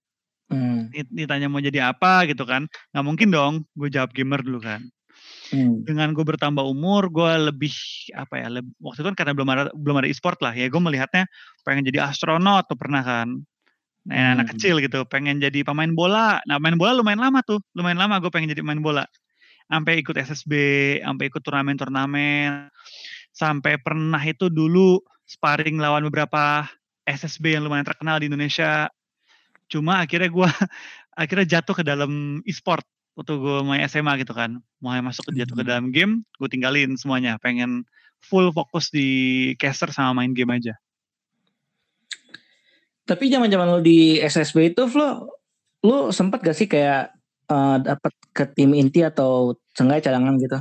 Dit 0.93 1.09
ditanya 1.13 1.49
mau 1.49 1.61
jadi 1.63 1.93
apa 1.95 2.27
gitu 2.29 2.45
kan, 2.49 2.69
nggak 2.95 3.05
mungkin 3.07 3.29
dong 3.33 3.55
gue 3.79 3.89
jawab 3.93 4.13
gamer 4.17 4.41
dulu 4.45 4.61
kan. 4.63 4.83
Mmm. 5.53 5.85
Dengan 5.87 6.13
gue 6.17 6.25
bertambah 6.25 6.65
umur, 6.65 7.11
gue 7.13 7.33
lebih 7.53 7.75
apa 8.17 8.35
ya, 8.41 8.49
leb 8.53 8.67
waktu 8.83 9.03
itu 9.05 9.09
kan 9.13 9.17
karena 9.19 9.33
belum 9.37 9.49
ada 9.53 9.63
belum 9.75 9.97
ada 10.05 10.09
e-sport 10.11 10.39
lah, 10.45 10.53
ya 10.57 10.69
gue 10.71 10.81
melihatnya 10.83 11.27
pengen 11.67 11.85
jadi 11.89 12.09
astronot 12.09 12.69
tuh 12.71 12.79
pernah 12.79 13.03
kan. 13.05 13.29
Nah, 14.09 14.35
anak 14.35 14.51
Mmm. 14.51 14.59
kecil 14.59 14.83
gitu, 14.83 15.07
pengen 15.07 15.39
jadi 15.39 15.63
pemain 15.63 15.91
bola. 15.95 16.43
Nah, 16.51 16.59
main 16.59 16.75
bola 16.75 16.91
lumayan 16.99 17.23
lama 17.23 17.39
tuh, 17.47 17.63
lumayan 17.79 17.99
lama 18.03 18.19
gue 18.19 18.31
pengen 18.35 18.51
jadi 18.51 18.63
pemain 18.67 18.83
bola. 18.83 19.05
Sampai 19.71 20.03
ikut 20.03 20.17
SSB, 20.19 20.53
sampai 21.07 21.25
ikut 21.31 21.43
turnamen-turnamen, 21.47 22.69
sampai 23.35 23.79
pernah 23.83 24.21
itu 24.25 24.49
dulu 24.53 25.01
sparring 25.27 25.79
lawan 25.81 26.05
beberapa 26.11 26.67
SSB 27.09 27.57
yang 27.59 27.65
lumayan 27.67 27.87
terkenal 27.89 28.19
di 28.23 28.29
Indonesia. 28.31 28.91
Cuma 29.73 30.03
akhirnya 30.05 30.29
gue 30.31 30.49
akhirnya 31.21 31.47
jatuh 31.61 31.75
ke 31.81 31.85
dalam 31.87 32.43
e-sport 32.49 32.85
waktu 33.19 33.33
gue 33.39 33.59
mulai 33.67 33.85
SMA 33.89 34.17
gitu 34.23 34.33
kan. 34.37 34.59
Mulai 34.85 35.01
masuk 35.05 35.31
ke 35.33 35.39
jatuh 35.43 35.57
ke 35.61 35.65
Mhm. 35.65 35.69
dalam 35.69 35.87
game, 35.95 36.23
gue 36.41 36.49
tinggalin 36.51 36.95
semuanya, 36.99 37.37
pengen 37.43 37.85
full 38.23 38.51
fokus 38.55 38.91
di 38.93 39.09
caster 39.61 39.91
sama 39.95 40.23
main 40.25 40.33
game 40.37 40.53
aja. 40.55 40.75
Tapi 43.13 43.29
zaman-zaman 43.29 43.69
lu 43.77 43.81
di 43.85 44.17
SSB 44.17 44.73
itu 44.73 44.89
Flo, 44.89 45.29
lu 45.85 46.09
sempet 46.09 46.41
gak 46.41 46.57
sih 46.57 46.65
kayak, 46.65 47.13
eee, 47.53 47.77
dapet 47.85 48.13
ke 48.33 48.45
tim 48.57 48.73
inti 48.73 49.05
atau 49.05 49.53
seenggaknya 49.77 50.09
cadangan 50.09 50.41
gitu? 50.41 50.57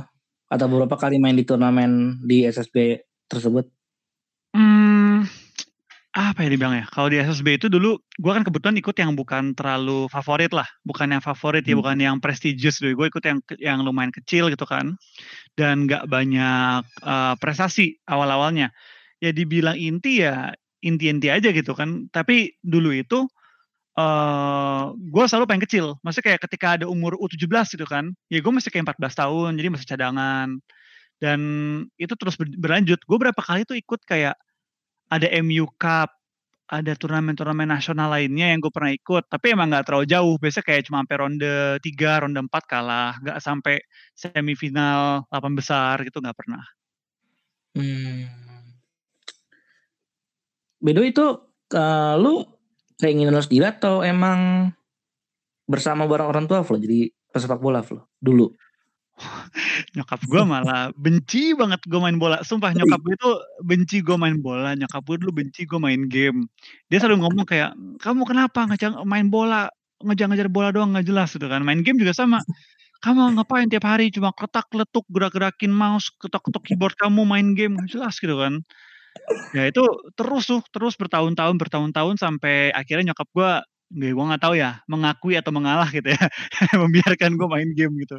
Atau 0.52 0.68
beberapa 0.68 1.00
kali 1.00 1.16
main 1.16 1.32
di 1.32 1.48
turnamen 1.48 2.20
di 2.28 2.44
SSB 2.44 3.00
tersebut? 3.32 3.64
Mmm, 4.52 5.24
apa 6.12 6.44
ya 6.44 6.52
dibilangnya, 6.52 6.84
kalau 6.92 7.08
di 7.08 7.16
SSB 7.24 7.56
itu 7.56 7.72
dulu 7.72 7.96
gue 8.20 8.32
kan 8.36 8.44
kebetulan 8.44 8.76
ikut 8.76 8.92
yang 9.00 9.16
bukan 9.16 9.56
terlalu 9.56 10.12
favorit 10.12 10.52
lah, 10.52 10.68
bukan 10.84 11.08
yang 11.16 11.24
favorit 11.24 11.64
ya, 11.64 11.72
Mmm. 11.72 11.80
bukan 11.80 11.96
yang 12.04 12.16
prestigious 12.20 12.84
dulu, 12.84 13.00
gue 13.00 13.16
ikut 13.16 13.24
yang 13.24 13.38
yang 13.56 13.78
lumayan 13.80 14.12
kecil 14.12 14.52
gitu 14.52 14.68
kan, 14.68 15.00
dan 15.56 15.88
nggak 15.88 16.04
banyak, 16.12 16.84
eee, 17.00 17.34
prestasi 17.40 17.96
awal-awalnya. 18.04 18.68
Ya 19.24 19.32
dibilang 19.32 19.80
inti 19.80 20.20
ya, 20.20 20.52
inti-inti 20.84 21.28
aja 21.32 21.50
gitu 21.54 21.72
kan. 21.78 22.10
Tapi 22.12 22.58
dulu 22.62 22.90
itu, 22.94 23.26
eee, 23.98 24.84
gue 25.12 25.24
selalu 25.30 25.46
paling 25.50 25.64
kecil, 25.66 25.86
maksudnya 26.06 26.34
kayak 26.36 26.42
ketika 26.48 26.68
ada 26.80 26.86
umur 26.90 27.16
U17 27.20 27.74
gitu 27.76 27.86
kan, 27.88 28.12
ya 28.32 28.40
gue 28.44 28.52
masih 28.54 28.70
kayak 28.74 28.86
14 28.92 29.14
tahun, 29.18 29.50
jadi 29.60 29.68
masih 29.74 29.88
cadangan. 29.88 30.48
Dan 31.22 31.40
itu 32.00 32.14
terus 32.18 32.36
ber 32.40 32.48
berlanjut, 32.60 33.00
gue 33.04 33.18
berapa 33.20 33.40
kali 33.42 33.64
tuh 33.68 33.76
ikut 33.80 34.02
kayak 34.08 34.36
ada 35.12 35.28
MU 35.44 35.66
Cup, 35.80 36.10
ada 36.72 36.92
turnamen-turnamen 36.98 37.68
nasional 37.70 38.10
lainnya 38.12 38.52
yang 38.54 38.60
gue 38.64 38.72
pernah 38.74 38.92
ikut, 38.94 39.28
tapi 39.30 39.54
emang 39.56 39.70
nggak 39.74 39.86
terlalu 39.90 40.06
jauh, 40.10 40.34
biasanya 40.40 40.66
kayak 40.68 40.82
cuma 40.88 40.98
sampai 41.04 41.16
ronde 41.20 41.54
3, 41.84 42.10
ronde 42.24 42.40
4 42.46 42.64
kalah, 42.70 43.12
nggak 43.22 43.38
sampai 43.44 43.76
semifinal 44.16 45.26
8 45.30 45.52
besar 45.58 45.96
gitu, 46.06 46.18
nggak 46.24 46.36
pernah. 46.38 46.64
Mmm. 47.76 48.41
Way 50.82 51.14
itu, 51.14 51.26
eee, 51.70 52.14
lu 52.18 52.42
keinginan 52.98 53.38
lu 53.38 53.42
sendiri 53.42 53.70
atau 53.70 54.02
emang 54.02 54.70
bersama 55.70 56.06
bareng 56.10 56.28
orang 56.30 56.46
tua 56.50 56.62
Flo, 56.66 56.78
jadi 56.80 57.10
pesepak 57.32 57.60
bola 57.62 57.82
Flo, 57.86 58.06
dulu? 58.22 58.50
Nyokap 59.96 60.20
gue 60.26 60.42
malah 60.46 60.90
benci 60.96 61.52
banget 61.58 61.82
gue 61.86 62.00
main 62.00 62.16
bola, 62.18 62.40
sumpah 62.46 62.72
nyokap 62.76 63.00
gue 63.04 63.14
itu 63.18 63.30
benci 63.66 63.98
gue 64.04 64.16
main 64.18 64.38
bola, 64.40 64.74
nyokap 64.78 65.02
gue 65.06 65.16
dulu 65.22 65.32
benci 65.44 65.66
gue 65.68 65.78
main 65.82 66.02
game. 66.10 66.46
Dia 66.92 66.98
selalu 67.02 67.24
ngomong 67.26 67.46
kayak, 67.48 67.72
"Kamu 68.02 68.22
kenapa 68.28 68.66
ngejar 68.70 68.94
main 69.08 69.28
bola, 69.32 69.68
ngejar-ngejar 70.04 70.48
bola 70.52 70.70
doang 70.74 70.94
nggak 70.96 71.06
jelas," 71.08 71.34
gitu 71.36 71.46
kan. 71.50 71.62
Main 71.66 71.82
game 71.86 71.98
juga 72.00 72.14
sama, 72.16 72.40
"Kamu 73.04 73.38
ngapain 73.40 73.68
tiap 73.72 73.86
hari 73.88 74.10
cuma 74.14 74.32
kletak-kletuk, 74.36 75.06
gerak-gerakin 75.12 75.72
mouse, 75.74 76.10
ketok-ketok 76.22 76.62
keyboard 76.72 76.94
kamu, 77.00 77.22
main 77.28 77.54
game, 77.58 77.76
nggak 77.78 77.90
jelas," 77.98 78.16
gitu 78.22 78.36
kan. 78.40 78.62
Ya 79.52 79.68
itu 79.68 79.84
terus 80.16 80.48
tuh, 80.48 80.60
terus 80.72 80.96
bertahun-tahun 80.96 81.56
bertahun-tahun 81.60 82.16
sampai 82.16 82.72
akhirnya 82.72 83.12
nyokap 83.12 83.28
gue, 83.36 83.50
ya 84.00 84.10
gue 84.16 84.24
nggak 84.32 84.42
tahu 84.42 84.54
ya, 84.56 84.80
mengakui 84.88 85.36
atau 85.36 85.52
mengalah 85.52 85.88
gitu 85.92 86.08
ya, 86.08 86.22
membiarkan 86.82 87.36
gue 87.36 87.48
main 87.48 87.70
game 87.76 87.92
gitu. 88.04 88.16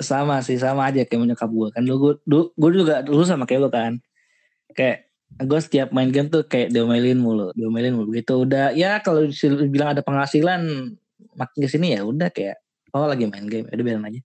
Sama 0.00 0.40
sih, 0.40 0.56
sama 0.56 0.88
aja 0.88 1.04
kayak 1.04 1.36
nyokap 1.36 1.50
gue, 1.52 1.68
kan 1.76 1.82
dulu 1.84 2.16
du 2.24 2.48
gue 2.56 2.70
juga 2.72 3.04
dulu 3.04 3.22
sama 3.28 3.44
kayak 3.44 3.60
lu 3.60 3.70
kan. 3.72 3.92
Kayak 4.72 5.10
gue 5.44 5.60
setiap 5.60 5.88
main 5.92 6.08
game 6.10 6.26
tuh 6.32 6.42
kayak 6.48 6.74
diomelin 6.74 7.20
mulu 7.20 7.52
diomelin 7.54 7.94
mulu, 7.94 8.10
begitu 8.10 8.34
udah 8.42 8.74
ya 8.74 8.98
kalau 9.04 9.28
dibilang 9.30 9.94
ada 9.94 10.02
penghasilan 10.02 10.60
makin 11.38 11.58
ke 11.62 11.68
sini 11.70 11.94
ya 11.94 12.02
udah 12.02 12.32
kayak, 12.32 12.56
"Oh 12.96 13.04
lagi 13.06 13.28
main 13.28 13.44
game, 13.46 13.68
ya 13.68 13.74
udah 13.76 13.84
biarin 13.86 14.04
aja." 14.08 14.20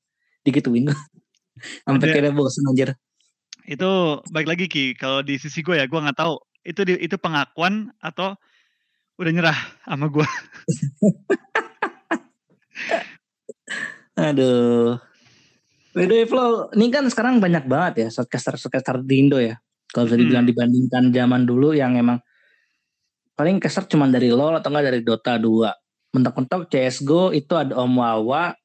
Digituin 0.48 0.88
gue. 0.90 0.96
Sampai 1.88 2.12
akhirnya 2.12 2.34
bosen 2.36 2.64
anjir. 2.72 2.96
Itu 3.66 4.22
balik 4.30 4.48
lagi 4.54 4.66
Ki, 4.70 4.94
kalau 4.94 5.26
di 5.26 5.42
sisi 5.42 5.66
gue 5.66 5.74
ya, 5.82 5.90
gue 5.90 5.98
nggak 5.98 6.18
tahu 6.18 6.38
itu 6.66 6.82
di 6.86 6.94
itu 7.02 7.18
pengakuan 7.18 7.90
atau 8.02 8.38
udah 9.18 9.32
nyerah 9.34 9.58
sama 9.86 10.10
gue. 10.10 10.26
Aduh. 14.18 14.98
By 15.96 16.06
the 16.06 16.16
way 16.24 16.28
Flo, 16.28 16.70
ini 16.76 16.92
kan 16.92 17.08
sekarang 17.08 17.40
banyak 17.40 17.66
banget 17.72 17.94
ya 18.06 18.08
shortcaster-shortcaster 18.12 19.00
di 19.02 19.16
Indo 19.26 19.40
ya. 19.40 19.56
Kalau 19.90 20.12
bisa 20.12 20.20
dibilang 20.20 20.44
Mhm. 20.44 20.52
dibandingkan 20.52 21.04
zaman 21.16 21.42
dulu 21.48 21.72
yang 21.72 21.96
emang 21.96 22.20
paling 23.36 23.60
caster 23.64 23.88
cuman 23.88 24.12
dari 24.12 24.28
LoL 24.32 24.60
atau 24.60 24.70
enggak 24.72 24.86
dari 24.92 25.02
Dota 25.04 25.40
2. 25.40 25.72
Mentok-mentok 26.16 26.68
CS:GO 26.72 27.32
itu 27.32 27.56
ada 27.56 27.76
Om 27.80 27.96
Wawa, 28.00 28.56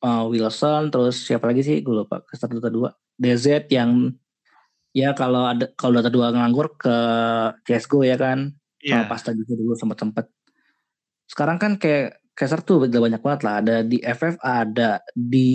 eee, 0.00 0.24
Wilson, 0.32 0.88
terus 0.88 1.24
siapa 1.24 1.48
lagi 1.52 1.60
sih 1.64 1.84
gue 1.84 1.94
lupa 2.04 2.24
caster 2.24 2.48
Dota 2.48 2.72
2, 2.72 2.88
DZ 3.20 3.68
yang 3.68 4.12
Ya 4.94 5.10
kalau 5.10 5.50
ada 5.50 5.66
kalau 5.74 5.98
Dota 5.98 6.10
2 6.10 6.30
nganggur 6.38 6.78
ke 6.78 6.96
CSGO 7.66 8.06
ya 8.06 8.14
kan. 8.14 8.54
Iya. 8.78 9.02
Sama 9.02 9.10
Pasta 9.10 9.30
juga 9.34 9.52
dulu 9.58 9.74
sempet-sempet. 9.74 10.30
Sekarang 11.26 11.58
kan 11.58 11.74
kayak 11.82 12.22
caster 12.38 12.62
tuh 12.62 12.86
udah 12.86 13.00
banyak 13.02 13.18
banget 13.18 13.40
lah. 13.42 13.54
Ada 13.58 13.76
di 13.82 13.98
FF 13.98 14.38
ada, 14.38 15.02
di 15.14 15.50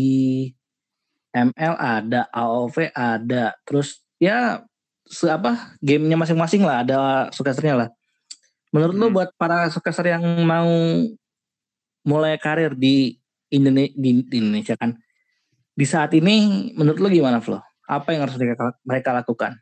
ML 1.31 1.75
ada, 1.79 2.27
AOV 2.35 2.91
ada. 2.91 3.55
Terus 3.63 4.03
ya 4.19 4.59
se 5.07 5.25
apa 5.31 5.73
gamenya 5.79 6.19
masing-masing 6.19 6.61
lah 6.67 6.83
ada 6.83 6.97
sukesernya 7.31 7.75
lah. 7.85 7.89
Menurut 8.75 8.95
lu 8.97 9.07
Hmm. 9.09 9.15
buat 9.15 9.29
para 9.39 9.71
sukeser 9.71 10.13
yang 10.19 10.23
mau 10.45 10.69
mulai 12.03 12.35
karir 12.37 12.75
di 12.75 13.15
Indonesia, 13.49 13.93
di, 13.97 14.09
Indonesia 14.35 14.75
kan 14.77 14.93
di 15.73 15.85
saat 15.87 16.11
ini 16.13 16.69
menurut 16.75 16.99
lu 16.99 17.07
gimana 17.09 17.39
Flo? 17.39 17.63
Apa 17.89 18.13
yang 18.13 18.29
harus 18.29 18.37
mereka, 18.37 18.77
mereka 18.85 19.09
lakukan? 19.17 19.57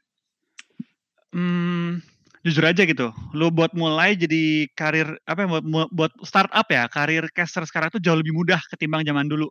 Hmm, 1.32 2.04
jujur 2.44 2.68
aja 2.68 2.84
gitu. 2.84 3.16
Lu 3.32 3.48
buat 3.56 3.72
mulai 3.72 4.20
jadi 4.20 4.68
karir 4.76 5.16
apa 5.24 5.48
ya 5.48 5.48
buat 5.48 5.64
buat 5.96 6.12
startup 6.28 6.68
ya, 6.68 6.92
karir 6.92 7.24
caster 7.32 7.64
sekarang 7.64 7.88
tuh 7.88 8.04
jauh 8.04 8.20
lebih 8.20 8.36
mudah 8.36 8.60
ketimbang 8.68 9.08
zaman 9.08 9.32
dulu. 9.32 9.48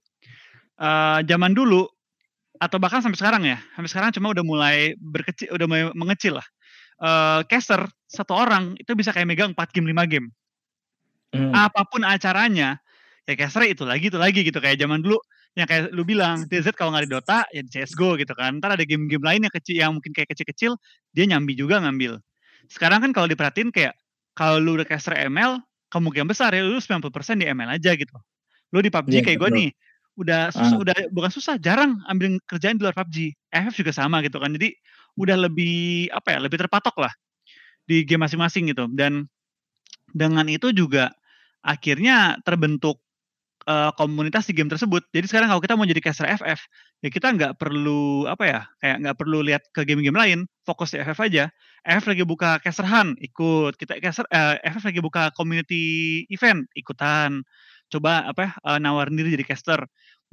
Eh 0.77 1.21
zaman 1.25 1.57
dulu 1.57 1.89
atau 2.61 2.77
bahkan 2.77 3.01
sampai 3.01 3.17
sekarang 3.17 3.43
ya, 3.49 3.57
sampai 3.77 3.89
sekarang 3.89 4.11
cuma 4.13 4.37
udah 4.37 4.45
mulai 4.45 4.93
berkecil, 5.01 5.57
udah 5.57 5.67
mulai 5.69 5.85
mengecil 5.97 6.37
lah. 6.37 6.47
Eh 7.01 7.41
caster 7.49 7.81
satu 8.13 8.37
orang 8.37 8.77
itu 8.77 8.93
bisa 8.93 9.09
kayak 9.09 9.25
megang 9.25 9.57
4 9.57 9.73
game 9.73 9.89
5 9.89 10.05
game. 10.05 10.29
Hmm. 11.33 11.53
Apa 11.53 11.89
pun 11.89 12.05
acaranya, 12.05 12.77
ya 13.25 13.35
caster 13.41 13.65
itu 13.73 13.89
lagi 13.89 14.13
itu 14.13 14.21
lagi 14.21 14.45
gitu 14.45 14.61
kayak 14.61 14.77
zaman 14.77 15.01
dulu 15.01 15.17
yang 15.57 15.65
kayak 15.65 15.89
lu 15.91 16.05
bilang 16.05 16.45
TZ 16.45 16.77
kalau 16.77 16.93
nggak 16.93 17.09
di 17.09 17.13
Dota 17.17 17.39
ya 17.49 17.65
di 17.65 17.71
CSGO 17.73 18.21
gitu 18.21 18.37
kan. 18.37 18.61
Ntar 18.61 18.77
ada 18.77 18.85
game-game 18.85 19.25
lain 19.25 19.41
yang 19.49 19.55
kecil 19.55 19.77
yang 19.81 19.93
mungkin 19.97 20.13
kayak 20.13 20.29
kecil-kecil 20.37 20.77
dia 21.17 21.25
nyambi 21.25 21.57
juga 21.57 21.81
ngambil. 21.81 22.21
Sekarang 22.69 23.01
kan 23.01 23.11
kalau 23.17 23.25
diperhatiin 23.27 23.73
kayak 23.73 23.97
kalau 24.37 24.61
lu 24.61 24.77
udah 24.77 24.85
caster 24.85 25.17
ML 25.17 25.65
kemungkinan 25.89 26.29
besar 26.29 26.53
ya 26.53 26.61
lu 26.61 26.77
90% 26.77 27.41
di 27.41 27.49
ML 27.49 27.73
aja 27.81 27.97
gitu. 27.97 28.13
Lu 28.77 28.85
di 28.85 28.93
PUBG 28.93 29.13
Iya, 29.17 29.23
kayak 29.25 29.39
gue 29.41 29.51
nih 29.57 29.69
udah 30.17 30.49
susah 30.53 30.77
Ah. 30.77 30.83
udah 30.85 30.97
bukan 31.13 31.31
susah 31.33 31.55
jarang 31.57 32.01
ambil 32.09 32.37
kerjaan 32.45 32.77
di 32.77 32.85
luar 32.85 32.93
PUBG. 32.93 33.33
FF 33.49 33.75
juga 33.81 33.93
sama 33.97 34.21
gitu 34.21 34.37
kan. 34.37 34.53
Jadi 34.53 34.77
udah 35.17 35.37
lebih 35.49 36.13
apa 36.13 36.37
ya 36.37 36.39
lebih 36.45 36.61
terpatok 36.61 37.01
lah 37.01 37.13
di 37.89 38.05
game 38.05 38.21
masing-masing 38.29 38.69
gitu 38.77 38.85
dan 38.93 39.25
dengan 40.13 40.45
itu 40.51 40.75
juga 40.77 41.15
akhirnya 41.65 42.37
terbentuk 42.45 43.01
eh, 43.67 43.91
komunitas 43.99 44.47
di 44.49 44.55
game 44.57 44.71
tersebut. 44.71 45.03
Jadi 45.11 45.27
sekarang 45.29 45.51
kalau 45.51 45.63
kita 45.63 45.75
mau 45.75 45.87
jadi 45.87 46.01
caster 46.03 46.27
FF, 46.39 46.61
ya 47.03 47.09
kita 47.11 47.27
nggak 47.35 47.53
perlu 47.59 48.25
apa 48.31 48.45
ya, 48.47 48.61
kayak 48.81 48.97
nggak 49.03 49.17
perlu 49.19 49.39
lihat 49.43 49.63
ke 49.75 49.83
game-game 49.83 50.17
lain, 50.17 50.39
fokus 50.65 50.95
di 50.95 51.03
FF 51.03 51.19
aja. 51.19 51.51
FF 51.87 52.07
lagi 52.11 52.25
buka 52.27 52.51
caster 52.63 52.87
hunt, 52.87 53.19
ikut. 53.21 53.75
Kita 53.79 53.99
caster 54.03 54.25
eh, 54.31 54.59
FF 54.71 54.85
lagi 54.87 55.01
buka 55.03 55.23
community 55.35 56.25
event, 56.31 56.67
ikutan. 56.79 57.43
Coba 57.91 58.27
apa 58.31 58.41
ya, 58.47 58.53
eh, 58.75 58.79
nawarin 58.83 59.19
diri 59.19 59.35
jadi 59.37 59.47
caster. 59.47 59.81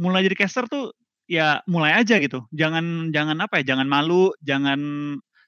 Mulai 0.01 0.25
jadi 0.29 0.37
caster 0.37 0.65
tuh 0.69 0.93
ya 1.29 1.61
mulai 1.69 1.97
aja 1.97 2.17
gitu. 2.21 2.45
Jangan 2.53 3.09
jangan 3.15 3.37
apa 3.43 3.61
ya, 3.61 3.75
jangan 3.75 3.87
malu, 3.89 4.33
jangan 4.41 4.79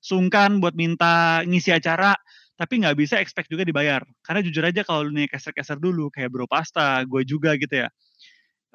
sungkan 0.05 0.61
buat 0.61 0.77
minta 0.77 1.41
ngisi 1.49 1.73
acara 1.73 2.13
tapi 2.55 2.83
nggak 2.83 2.95
bisa 2.99 3.15
expect 3.19 3.51
juga 3.51 3.63
dibayar. 3.67 4.01
Karena 4.23 4.39
jujur 4.43 4.63
aja 4.63 4.81
kalau 4.87 5.07
lu 5.07 5.11
nih 5.15 5.27
caster-caster 5.31 5.79
dulu 5.79 6.07
kayak 6.11 6.31
Bro 6.31 6.47
Pasta, 6.47 7.03
gue 7.03 7.21
juga 7.27 7.55
gitu 7.59 7.85
ya. 7.85 7.89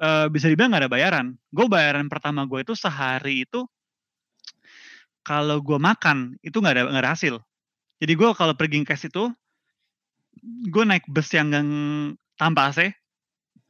eh, 0.01 0.27
bisa 0.33 0.49
dibilang 0.49 0.73
nggak 0.73 0.83
ada 0.87 0.91
bayaran. 0.91 1.27
Gue 1.53 1.65
bayaran 1.69 2.09
pertama 2.09 2.45
gue 2.49 2.65
itu 2.65 2.73
sehari 2.73 3.45
itu 3.45 3.65
kalau 5.21 5.61
gue 5.61 5.77
makan 5.77 6.33
itu 6.41 6.57
nggak 6.57 6.73
ada 6.77 6.83
nggak 6.89 7.03
ada 7.05 7.13
hasil. 7.13 7.35
Jadi 8.01 8.13
gue 8.17 8.29
kalau 8.33 8.53
pergi 8.57 8.81
cash 8.81 9.05
itu 9.09 9.29
gue 10.73 10.83
naik 10.85 11.05
bus 11.05 11.29
yang 11.37 11.53
gang 11.53 11.69
tanpa 12.39 12.73
AC 12.73 12.93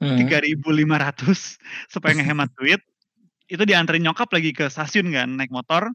Hmm. 0.01 0.17
3.500 0.17 1.61
supaya 1.93 2.17
ngehemat 2.17 2.49
duit. 2.57 2.81
Itu 3.45 3.69
dianterin 3.69 4.01
nyokap 4.01 4.33
lagi 4.33 4.49
ke 4.49 4.65
stasiun 4.65 5.13
kan 5.13 5.29
naik 5.37 5.53
motor. 5.53 5.93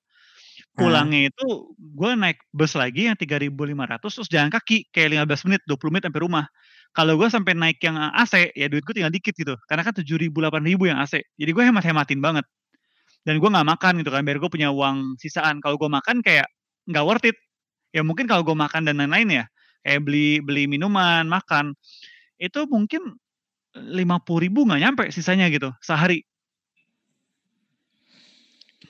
Pulangnya 0.77 1.33
itu 1.33 1.73
gue 1.81 2.11
naik 2.21 2.37
bus 2.53 2.77
lagi 2.77 3.09
yang 3.09 3.17
3.500 3.17 4.13
terus 4.13 4.29
jalan 4.29 4.53
kaki 4.53 4.93
kayak 4.93 5.25
15 5.25 5.49
menit, 5.49 5.61
20 5.65 5.89
menit 5.89 6.05
sampai 6.05 6.21
rumah. 6.21 6.45
Kalau 6.93 7.17
gue 7.17 7.29
sampai 7.33 7.57
naik 7.57 7.81
yang 7.81 7.97
AC 7.97 8.53
ya 8.53 8.69
duit 8.69 8.85
gue 8.85 8.93
tinggal 8.97 9.13
dikit 9.13 9.33
gitu. 9.37 9.57
Karena 9.69 9.83
kan 9.89 9.97
7.000 9.97 10.45
8.000 10.45 10.85
yang 10.85 11.01
AC. 11.01 11.25
Jadi 11.41 11.51
gue 11.53 11.65
hemat-hematin 11.65 12.21
banget. 12.21 12.45
Dan 13.25 13.41
gue 13.41 13.49
nggak 13.51 13.69
makan 13.69 13.93
gitu 14.05 14.11
kan 14.13 14.23
biar 14.23 14.39
gue 14.39 14.51
punya 14.53 14.69
uang 14.73 15.17
sisaan. 15.21 15.65
Kalau 15.65 15.81
gue 15.81 15.89
makan 15.89 16.21
kayak 16.21 16.49
nggak 16.93 17.05
worth 17.05 17.27
it. 17.29 17.37
Ya 17.97 18.05
mungkin 18.05 18.29
kalau 18.29 18.45
gue 18.45 18.57
makan 18.57 18.85
dan 18.85 19.01
lain-lain 19.01 19.43
ya 19.43 19.45
kayak 19.87 20.01
beli 20.05 20.45
beli 20.45 20.69
minuman, 20.69 21.25
makan 21.31 21.73
itu 22.41 22.67
mungkin 22.69 23.17
50 23.77 24.41
ribu 24.45 24.67
nggak 24.69 24.81
nyampe 24.83 25.05
sisanya 25.15 25.49
gitu 25.53 25.73
sehari. 25.81 26.25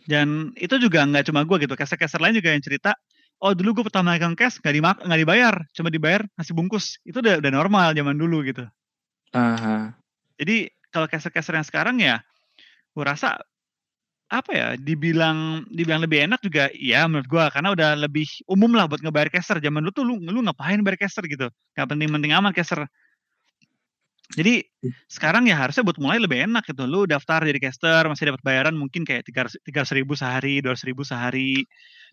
Dan 0.06 0.54
itu 0.58 0.78
juga 0.82 1.06
nggak 1.06 1.30
cuma 1.30 1.42
gue 1.46 1.56
gitu, 1.66 1.74
caster-caster 1.78 2.18
lain 2.18 2.38
juga 2.38 2.50
yang 2.54 2.62
cerita, 2.62 2.94
oh 3.42 3.54
dulu 3.54 3.82
gue 3.82 3.84
pertama 3.86 4.14
megang 4.14 4.34
cash 4.34 4.58
nggak 4.62 4.74
dimak 4.74 4.96
nggak 5.02 5.20
dibayar, 5.22 5.54
cuma 5.74 5.88
dibayar 5.90 6.22
nasi 6.34 6.50
bungkus. 6.54 6.98
Itu 7.06 7.22
udah, 7.22 7.38
udah 7.38 7.50
normal 7.54 7.94
zaman 7.94 8.18
dulu 8.18 8.42
gitu. 8.46 8.66
Aha. 9.34 9.94
Jadi 10.38 10.70
kalau 10.90 11.06
caster-caster 11.10 11.54
yang 11.54 11.66
sekarang 11.66 11.96
ya, 12.02 12.22
gue 12.94 13.04
rasa 13.04 13.38
apa 14.26 14.50
ya, 14.50 14.66
dibilang 14.74 15.62
dibilang 15.70 16.02
lebih 16.02 16.26
enak 16.26 16.42
juga, 16.42 16.66
ya 16.74 17.06
menurut 17.06 17.30
gue 17.30 17.44
karena 17.54 17.68
udah 17.70 17.90
lebih 17.94 18.26
umum 18.50 18.74
lah 18.74 18.90
buat 18.90 18.98
ngebayar 18.98 19.30
caster. 19.30 19.62
Zaman 19.62 19.86
dulu 19.86 19.92
tuh 19.94 20.04
lu 20.06 20.14
lu 20.18 20.42
ngapain 20.42 20.82
bayar 20.82 21.06
caster 21.06 21.22
gitu, 21.30 21.46
nggak 21.78 21.86
penting-penting 21.86 22.34
amat 22.34 22.52
caster. 22.58 22.90
Jadi 24.34 24.66
sekarang 25.06 25.46
ya 25.46 25.54
harusnya 25.54 25.86
buat 25.86 26.02
mulai 26.02 26.18
lebih 26.18 26.50
enak 26.50 26.66
gitu. 26.66 26.82
Lu 26.82 27.06
daftar 27.06 27.46
jadi 27.46 27.62
caster 27.62 28.10
masih 28.10 28.34
dapat 28.34 28.42
bayaran 28.42 28.74
mungkin 28.74 29.06
kayak 29.06 29.22
tiga 29.22 29.46
tiga 29.62 29.86
ribu 29.94 30.18
sehari, 30.18 30.58
dua 30.58 30.74
ribu 30.82 31.06
sehari. 31.06 31.62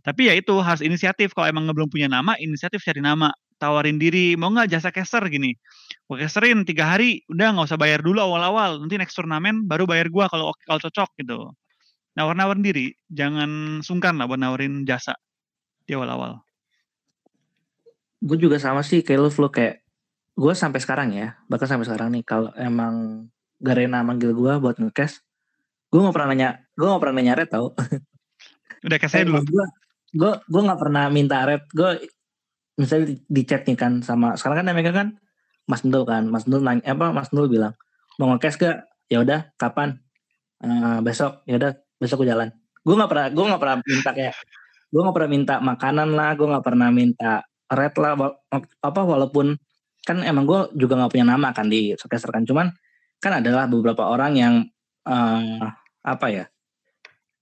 Tapi 0.06 0.30
ya 0.30 0.38
itu 0.38 0.54
harus 0.62 0.86
inisiatif. 0.86 1.34
Kalau 1.34 1.50
emang 1.50 1.66
belum 1.74 1.90
punya 1.90 2.06
nama, 2.06 2.38
inisiatif 2.38 2.86
cari 2.86 3.02
nama. 3.02 3.34
Tawarin 3.58 3.96
diri, 3.96 4.36
mau 4.36 4.52
nggak 4.52 4.76
jasa 4.76 4.92
caster 4.92 5.24
gini? 5.32 5.56
Gue 6.04 6.20
casterin 6.20 6.68
tiga 6.68 6.84
hari, 6.84 7.24
udah 7.32 7.56
nggak 7.56 7.72
usah 7.72 7.80
bayar 7.80 8.04
dulu 8.04 8.20
awal-awal. 8.20 8.84
Nanti 8.84 9.00
next 9.00 9.16
turnamen 9.16 9.64
baru 9.64 9.88
bayar 9.88 10.12
gua 10.12 10.28
kalau 10.28 10.52
kalau 10.68 10.84
cocok 10.84 11.10
gitu. 11.24 11.48
Nawar-nawarin 12.14 12.62
diri, 12.62 12.92
jangan 13.08 13.80
sungkan 13.80 14.20
lah 14.20 14.28
buat 14.28 14.38
nawarin 14.38 14.84
jasa 14.84 15.16
di 15.88 15.96
awal-awal. 15.96 16.44
Gue 18.20 18.38
juga 18.40 18.60
sama 18.60 18.84
sih 18.84 19.00
kayak 19.04 19.20
lu 19.20 19.50
kayak 19.52 19.83
gue 20.34 20.54
sampai 20.58 20.80
sekarang 20.82 21.14
ya 21.14 21.38
bahkan 21.46 21.70
sampai 21.70 21.86
sekarang 21.86 22.10
nih 22.14 22.24
kalau 22.26 22.50
emang 22.58 23.26
Garena 23.62 24.02
manggil 24.02 24.34
gue 24.34 24.54
buat 24.60 24.76
ngecash 24.82 25.22
gue 25.94 26.00
nggak 26.02 26.16
pernah 26.16 26.30
nanya 26.34 26.50
gue 26.74 26.88
nggak 26.90 27.02
pernah 27.02 27.16
nanya 27.22 27.34
red 27.38 27.50
tau. 27.54 27.68
Udah 28.86 28.98
cash 28.98 29.14
aja 29.16 29.26
dulu. 29.30 29.46
gue 29.46 29.66
gue 30.14 30.32
gue 30.50 30.62
nggak 30.66 30.80
pernah 30.82 31.06
minta 31.14 31.46
red 31.46 31.64
gue 31.70 31.90
misalnya 32.82 33.14
di, 33.14 33.16
di 33.22 33.42
chat 33.46 33.62
nih 33.70 33.78
kan 33.78 34.02
sama 34.02 34.34
sekarang 34.34 34.66
kan 34.66 34.74
megang 34.74 34.98
kan 34.98 35.10
Mas 35.70 35.86
Nul 35.86 36.04
kan 36.04 36.26
Mas 36.28 36.50
Nul 36.50 36.66
nanya 36.66 36.82
apa 36.92 37.14
Mas 37.14 37.30
Nul 37.30 37.48
bilang 37.48 37.78
mau 38.18 38.34
ngecash 38.34 38.58
gak? 38.62 38.78
Ya 39.10 39.22
udah 39.22 39.50
kapan? 39.58 40.02
Eh, 40.64 41.00
besok. 41.04 41.44
Ya 41.50 41.58
udah 41.60 41.72
besok 41.98 42.24
gue 42.24 42.30
jalan. 42.34 42.50
Gue 42.84 42.96
nggak 42.98 43.12
pernah 43.12 43.28
gue 43.32 43.46
nggak 43.46 43.62
pernah 43.62 43.78
minta 43.80 44.10
kayak 44.12 44.36
gue 44.94 45.02
nggak 45.02 45.16
pernah 45.16 45.32
minta 45.32 45.56
makanan 45.58 46.10
lah 46.14 46.30
gue 46.38 46.48
nggak 46.48 46.66
pernah 46.66 46.90
minta 46.94 47.34
red 47.74 47.94
lah 47.98 48.14
apa 48.84 49.02
walaupun 49.02 49.58
kan 50.04 50.20
emang 50.22 50.44
gue 50.44 50.60
juga 50.76 51.00
nggak 51.00 51.12
punya 51.16 51.26
nama 51.36 51.56
kan 51.56 51.68
di 51.72 51.96
Socaster 51.96 52.30
kan. 52.30 52.44
Cuman 52.44 52.68
kan 53.24 53.40
adalah 53.40 53.72
beberapa 53.72 54.04
orang 54.12 54.36
yang 54.36 54.54
eh, 55.08 55.64
apa 56.04 56.28
ya 56.28 56.46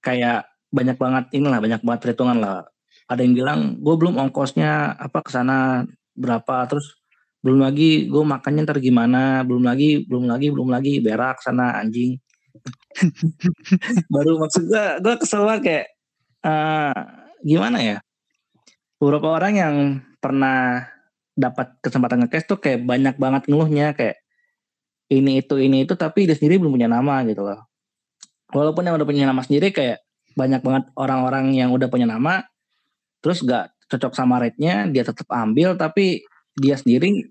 kayak 0.01 0.45
banyak 0.71 0.97
banget 0.97 1.23
inilah 1.35 1.59
banyak 1.59 1.81
banget 1.81 1.99
perhitungan 2.05 2.37
lah. 2.37 2.65
Ada 3.09 3.21
yang 3.25 3.33
bilang 3.35 3.59
gue 3.81 3.95
belum 3.97 4.15
ongkosnya 4.17 4.95
apa 4.95 5.19
ke 5.25 5.29
sana 5.33 5.83
berapa 6.15 6.69
terus 6.69 7.01
belum 7.41 7.65
lagi 7.65 8.05
gue 8.05 8.21
makannya 8.21 8.61
ntar 8.69 8.77
gimana 8.77 9.41
belum 9.41 9.65
lagi 9.65 10.05
belum 10.05 10.29
lagi 10.29 10.47
belum 10.53 10.69
lagi 10.69 11.01
berak 11.01 11.41
sana 11.41 11.81
anjing. 11.81 12.21
Baru 14.13 14.37
maksud 14.37 14.69
gue 14.69 14.85
gue 15.01 15.13
kesel 15.17 15.43
banget 15.49 15.61
kayak 15.65 15.85
eh, 16.45 17.01
gimana 17.41 17.77
ya 17.81 17.97
beberapa 19.01 19.33
orang 19.33 19.53
yang 19.57 19.75
pernah 20.21 20.85
dapat 21.35 21.79
kesempatan 21.79 22.27
nge 22.27 22.43
tuh 22.47 22.59
kayak 22.59 22.83
banyak 22.83 23.15
banget 23.15 23.47
ngeluhnya 23.47 23.95
kayak 23.95 24.19
ini 25.11 25.43
itu 25.43 25.55
ini 25.59 25.83
itu 25.83 25.93
tapi 25.99 26.27
dia 26.27 26.35
sendiri 26.35 26.59
belum 26.59 26.79
punya 26.79 26.87
nama 26.91 27.23
gitu 27.27 27.43
loh. 27.43 27.59
Walaupun 28.51 28.83
yang 28.87 28.95
udah 28.99 29.07
punya 29.07 29.27
nama 29.27 29.43
sendiri 29.43 29.71
kayak 29.71 30.03
banyak 30.35 30.63
banget 30.63 30.83
orang-orang 30.95 31.51
yang 31.55 31.71
udah 31.75 31.91
punya 31.91 32.07
nama 32.07 32.43
terus 33.19 33.43
gak 33.43 33.75
cocok 33.91 34.15
sama 34.15 34.39
rate-nya 34.39 34.87
dia 34.87 35.03
tetap 35.03 35.27
ambil 35.27 35.75
tapi 35.75 36.23
dia 36.55 36.79
sendiri 36.79 37.27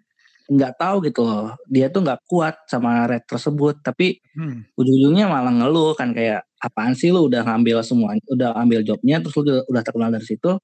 nggak 0.50 0.76
tahu 0.76 0.96
gitu 1.08 1.22
loh. 1.24 1.54
Dia 1.70 1.88
tuh 1.88 2.02
nggak 2.04 2.26
kuat 2.26 2.66
sama 2.66 3.06
rate 3.06 3.24
tersebut 3.30 3.80
tapi 3.80 4.18
Hmm. 4.36 4.66
ujung-ujungnya 4.74 5.26
malah 5.30 5.50
ngeluh 5.54 5.94
kan 5.94 6.10
kayak 6.14 6.42
apaan 6.60 6.92
sih 6.94 7.10
lu 7.10 7.26
udah 7.30 7.42
ngambil 7.46 7.82
semua 7.82 8.14
udah 8.30 8.54
ambil 8.58 8.80
jobnya 8.84 9.18
terus 9.22 9.34
lu 9.38 9.42
udah, 9.66 9.82
terkenal 9.82 10.10
dari 10.12 10.26
situ? 10.26 10.58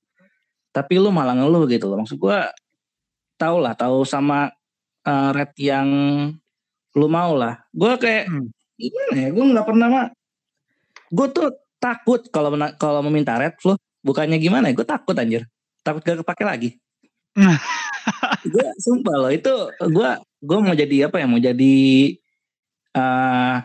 Tapi 0.75 0.95
lu 1.01 1.09
malah 1.15 1.33
ngeluh 1.39 1.65
gitu 1.71 1.89
loh. 1.89 2.03
Maksud 2.05 2.19
gue 2.21 2.39
tau 3.37 3.61
lah 3.61 3.77
tahu 3.77 4.05
sama 4.05 4.51
uh, 5.05 5.31
red 5.33 5.53
yang 5.61 5.89
lu 6.97 7.07
mau 7.09 7.37
lah 7.37 7.61
gue 7.77 7.93
kayak 8.01 8.25
hmm. 8.33 8.49
gimana 8.81 9.15
ya 9.17 9.29
gue 9.33 9.45
nggak 9.53 9.67
pernah 9.69 9.89
mah 9.93 10.07
gue 11.13 11.27
tuh 11.31 11.49
takut 11.77 12.25
kalau 12.33 12.51
kalau 12.81 13.01
meminta 13.05 13.37
red 13.39 13.55
lu 13.63 13.77
bukannya 14.07 14.39
gimana 14.39 14.71
ya 14.71 14.75
gue 14.79 14.87
takut 14.87 15.19
anjir. 15.19 15.43
Takut 15.83 16.03
gak 16.07 16.23
kepake 16.23 16.45
lagi. 16.47 16.71
Gue 18.55 18.67
sumpah 18.81 19.17
loh 19.19 19.33
itu 19.35 19.53
gue 19.77 20.11
gue 20.23 20.59
mau 20.63 20.73
jadi 20.73 21.11
apa 21.11 21.21
ya 21.21 21.27
mau 21.29 21.43
jadi 21.43 21.77
uh, 22.97 23.61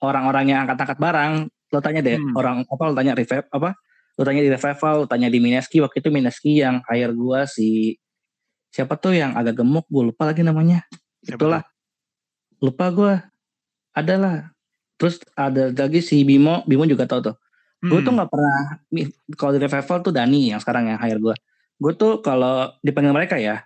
orang-orang 0.00 0.54
yang 0.54 0.58
angkat-angkat 0.64 0.98
barang. 1.02 1.32
Lo 1.70 1.78
tanya 1.82 2.00
deh 2.00 2.16
hmm. 2.16 2.38
orang 2.38 2.64
apa 2.64 2.82
lo 2.86 2.94
tanya 2.94 3.12
revive 3.12 3.46
apa? 3.50 3.76
Lo 4.16 4.22
tanya 4.22 4.40
di 4.40 4.50
revival 4.50 5.04
lo 5.04 5.06
tanya 5.10 5.28
di 5.28 5.38
Mineski 5.42 5.82
waktu 5.84 6.00
itu 6.00 6.08
Mineski 6.08 6.64
yang 6.64 6.80
hire 6.86 7.12
gue 7.12 7.40
si 7.50 7.98
siapa 8.70 8.96
tuh 8.96 9.14
yang 9.18 9.34
agak 9.36 9.60
gemuk? 9.60 9.86
Gue 9.90 10.10
lupa 10.14 10.30
lagi 10.30 10.42
namanya. 10.46 10.86
Siapa 11.22 11.38
itulah. 11.38 11.62
itu? 11.62 11.70
lupa 12.60 12.84
gue 12.92 13.14
adalah. 13.96 14.52
Terus 15.00 15.20
ada 15.36 15.72
lagi 15.72 16.00
si 16.00 16.22
Bimo. 16.22 16.62
Bimo 16.64 16.86
juga 16.86 17.04
tau 17.06 17.20
tuh. 17.20 17.36
Hmm. 17.80 17.96
gue 17.96 18.00
tuh 18.04 18.12
nggak 18.12 18.28
pernah 18.28 18.76
kalau 19.40 19.56
di 19.56 19.60
revival 19.64 20.04
tuh 20.04 20.12
Dani 20.12 20.52
yang 20.52 20.60
sekarang 20.60 20.92
yang 20.92 21.00
hire 21.00 21.16
gue 21.16 21.32
gue 21.80 21.92
tuh 21.96 22.20
kalau 22.20 22.68
dipanggil 22.84 23.16
mereka 23.16 23.40
ya 23.40 23.64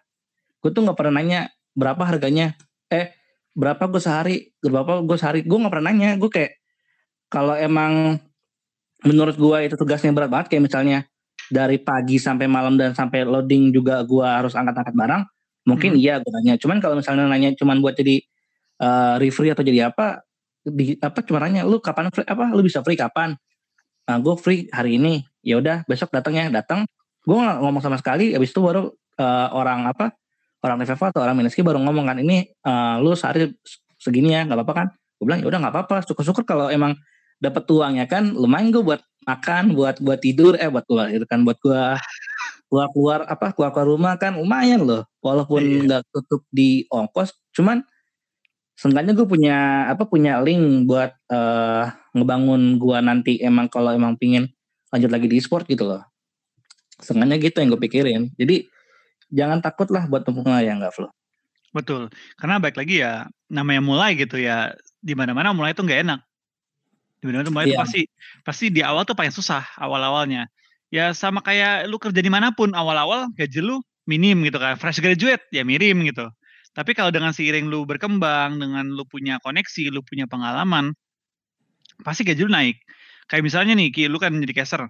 gue 0.62 0.70
tuh 0.70 0.86
nggak 0.86 0.94
pernah 0.94 1.20
nanya 1.20 1.50
berapa 1.76 2.00
harganya. 2.08 2.56
Eh 2.88 3.12
berapa 3.52 3.84
gue 3.90 4.00
sehari? 4.00 4.54
Berapa 4.62 5.04
gue 5.04 5.16
sehari? 5.20 5.44
Gue 5.44 5.58
nggak 5.60 5.72
pernah 5.76 5.92
nanya. 5.92 6.16
Gue 6.16 6.30
kayak 6.32 6.56
kalau 7.28 7.52
emang 7.58 8.16
menurut 9.04 9.36
gue 9.36 9.58
itu 9.68 9.76
tugasnya 9.76 10.14
berat 10.16 10.32
banget 10.32 10.56
kayak 10.56 10.64
misalnya 10.64 11.04
dari 11.52 11.76
pagi 11.80 12.16
sampai 12.16 12.48
malam 12.48 12.78
dan 12.80 12.96
sampai 12.96 13.24
loading 13.24 13.74
juga 13.74 14.00
gue 14.04 14.24
harus 14.24 14.56
angkat-angkat 14.56 14.94
barang 14.96 15.22
mungkin 15.64 15.96
hmm. 15.96 16.00
iya 16.00 16.14
gue 16.20 16.30
nanya. 16.30 16.54
Cuman 16.60 16.78
kalau 16.78 17.00
misalnya 17.00 17.24
nanya 17.26 17.52
cuman 17.56 17.80
buat 17.80 17.96
jadi 17.96 18.20
uh, 18.80 19.16
referee 19.18 19.52
atau 19.52 19.64
jadi 19.64 19.90
apa 19.90 20.22
di 20.64 20.96
apa 21.00 21.20
cuma 21.24 21.44
nanya 21.44 21.64
lu 21.68 21.80
kapan 21.80 22.08
free 22.08 22.24
apa 22.24 22.52
lu 22.52 22.62
bisa 22.64 22.84
free 22.84 22.96
kapan? 22.96 23.36
Nah 24.08 24.16
gue 24.20 24.34
free 24.36 24.68
hari 24.70 25.00
ini. 25.00 25.24
Ya 25.44 25.60
udah 25.60 25.84
besok 25.88 26.12
datang 26.12 26.36
ya 26.36 26.48
datang. 26.48 26.88
Gue 27.24 27.40
gak 27.40 27.60
ngomong 27.64 27.80
sama 27.80 27.96
sekali 27.96 28.36
habis 28.36 28.52
itu 28.52 28.60
baru 28.60 28.92
uh, 29.16 29.48
orang 29.56 29.88
apa 29.88 30.12
orang 30.64 30.80
Revival 30.80 31.08
atau 31.12 31.20
orang 31.24 31.36
Mineski 31.36 31.60
baru 31.60 31.80
ngomong 31.80 32.08
kan 32.08 32.16
ini 32.20 32.48
uh, 32.64 33.00
lu 33.00 33.12
sehari 33.12 33.52
segini 34.00 34.32
ya 34.32 34.44
nggak 34.44 34.60
apa-apa 34.60 34.74
kan? 34.76 34.86
Gue 35.16 35.24
bilang 35.28 35.40
ya 35.40 35.46
udah 35.48 35.58
nggak 35.64 35.74
apa-apa 35.76 35.96
syukur-syukur 36.04 36.44
kalau 36.44 36.68
emang 36.68 36.96
dapat 37.40 37.64
uangnya 37.68 38.08
kan 38.08 38.32
lumayan 38.32 38.72
gue 38.72 38.80
buat 38.80 39.00
makan 39.24 39.76
buat 39.76 40.00
buat 40.00 40.20
tidur 40.20 40.56
eh 40.56 40.68
buat 40.68 40.84
keluar 40.88 41.10
itu 41.12 41.24
kan 41.28 41.42
buat 41.42 41.58
gue 41.60 41.82
keluar 42.68 42.88
keluar 42.92 43.20
apa 43.28 43.52
keluar 43.56 43.70
keluar 43.72 43.88
rumah 43.88 44.12
kan 44.16 44.36
lumayan 44.36 44.84
loh 44.84 45.02
walaupun 45.20 45.60
iya. 45.62 45.80
nggak 45.84 46.02
iya. 46.04 46.10
tutup 46.12 46.42
di 46.52 46.84
ongkos 46.88 47.32
cuman 47.56 47.84
seenggaknya 48.74 49.14
gue 49.14 49.26
punya 49.26 49.86
apa 49.86 50.04
punya 50.04 50.42
link 50.42 50.86
buat 50.90 51.14
uh, 51.30 51.88
ngebangun 52.12 52.76
gue 52.82 52.98
nanti 53.00 53.32
emang 53.38 53.70
kalau 53.70 53.94
emang 53.94 54.18
pingin 54.18 54.50
lanjut 54.90 55.10
lagi 55.10 55.26
di 55.30 55.38
sport 55.38 55.66
gitu 55.70 55.86
loh 55.86 56.02
seenggaknya 56.98 57.38
gitu 57.38 57.62
yang 57.62 57.70
gue 57.74 57.80
pikirin 57.80 58.22
jadi 58.34 58.66
jangan 59.34 59.58
takut 59.58 59.90
lah 59.90 60.06
buat 60.06 60.22
mulai 60.30 60.70
ya 60.70 60.78
nggak 60.78 60.94
Flo. 60.94 61.10
Betul, 61.74 62.06
karena 62.38 62.62
baik 62.62 62.78
lagi 62.78 63.02
ya 63.02 63.26
namanya 63.50 63.82
mulai 63.82 64.14
gitu 64.14 64.38
ya 64.38 64.70
di 65.02 65.18
mana-mana 65.18 65.50
mulai 65.50 65.74
itu 65.74 65.82
nggak 65.82 66.00
enak. 66.06 66.20
Mulai 67.24 67.48
itu 67.48 67.72
iya. 67.72 67.80
pasti 67.80 68.02
pasti 68.44 68.68
di 68.68 68.84
awal 68.84 69.08
tuh 69.08 69.16
paling 69.16 69.32
susah 69.32 69.64
awal-awalnya. 69.80 70.44
Ya 70.92 71.16
sama 71.16 71.40
kayak 71.40 71.88
lu 71.88 71.96
kerja 71.96 72.20
di 72.20 72.28
mana 72.28 72.52
pun 72.52 72.76
awal-awal 72.76 73.32
gaji 73.34 73.64
lu 73.64 73.80
minim 74.04 74.44
gitu 74.44 74.60
kan, 74.60 74.76
fresh 74.76 75.00
graduate 75.00 75.42
ya 75.48 75.64
mirim 75.64 76.04
gitu. 76.04 76.28
Tapi 76.76 76.92
kalau 76.92 77.08
dengan 77.08 77.32
seiring 77.32 77.70
lu 77.72 77.88
berkembang, 77.88 78.60
dengan 78.60 78.84
lu 78.92 79.08
punya 79.08 79.40
koneksi, 79.40 79.88
lu 79.88 80.04
punya 80.04 80.28
pengalaman, 80.28 80.92
pasti 82.04 82.26
gaji 82.26 82.44
lu 82.44 82.52
naik. 82.52 82.76
Kayak 83.30 83.42
misalnya 83.48 83.72
nih, 83.78 83.88
Ki, 83.88 84.04
lu 84.10 84.20
kan 84.20 84.36
jadi 84.36 84.52
caster 84.52 84.84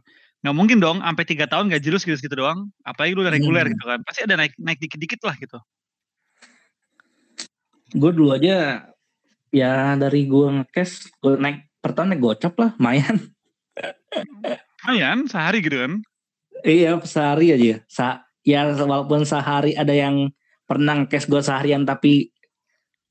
nggak 0.44 0.56
mungkin 0.60 0.76
dong 0.76 1.00
sampai 1.00 1.24
tiga 1.24 1.48
tahun 1.48 1.72
gaji 1.72 1.88
lu 1.88 1.96
segitu 1.96 2.20
segitu 2.20 2.44
doang 2.44 2.68
apalagi 2.84 3.16
lu 3.16 3.24
udah 3.24 3.32
reguler 3.32 3.64
hmm. 3.64 3.72
gitu 3.72 3.84
kan 3.88 3.98
pasti 4.04 4.28
ada 4.28 4.36
naik 4.36 4.52
naik 4.60 4.76
dikit 4.76 5.00
dikit 5.00 5.20
lah 5.24 5.32
gitu 5.40 5.56
gue 7.96 8.10
dulu 8.12 8.36
aja 8.36 8.84
ya 9.48 9.96
dari 9.96 10.28
gue 10.28 10.46
ngekes 10.60 11.16
gue 11.24 11.40
naik 11.40 11.64
pertama 11.84 12.16
gocap 12.16 12.56
lah 12.56 12.72
mayan 12.80 13.20
mayan 14.88 15.28
sehari 15.28 15.60
gitu 15.60 15.76
kan 15.76 15.92
iya 16.64 16.96
sehari 17.04 17.52
aja 17.52 17.84
Sa 17.84 18.24
ya 18.40 18.72
walaupun 18.72 19.28
sehari 19.28 19.76
ada 19.76 19.92
yang 19.92 20.32
pernah 20.64 21.04
ngekes 21.04 21.28
gue 21.28 21.44
seharian 21.44 21.84
tapi 21.84 22.32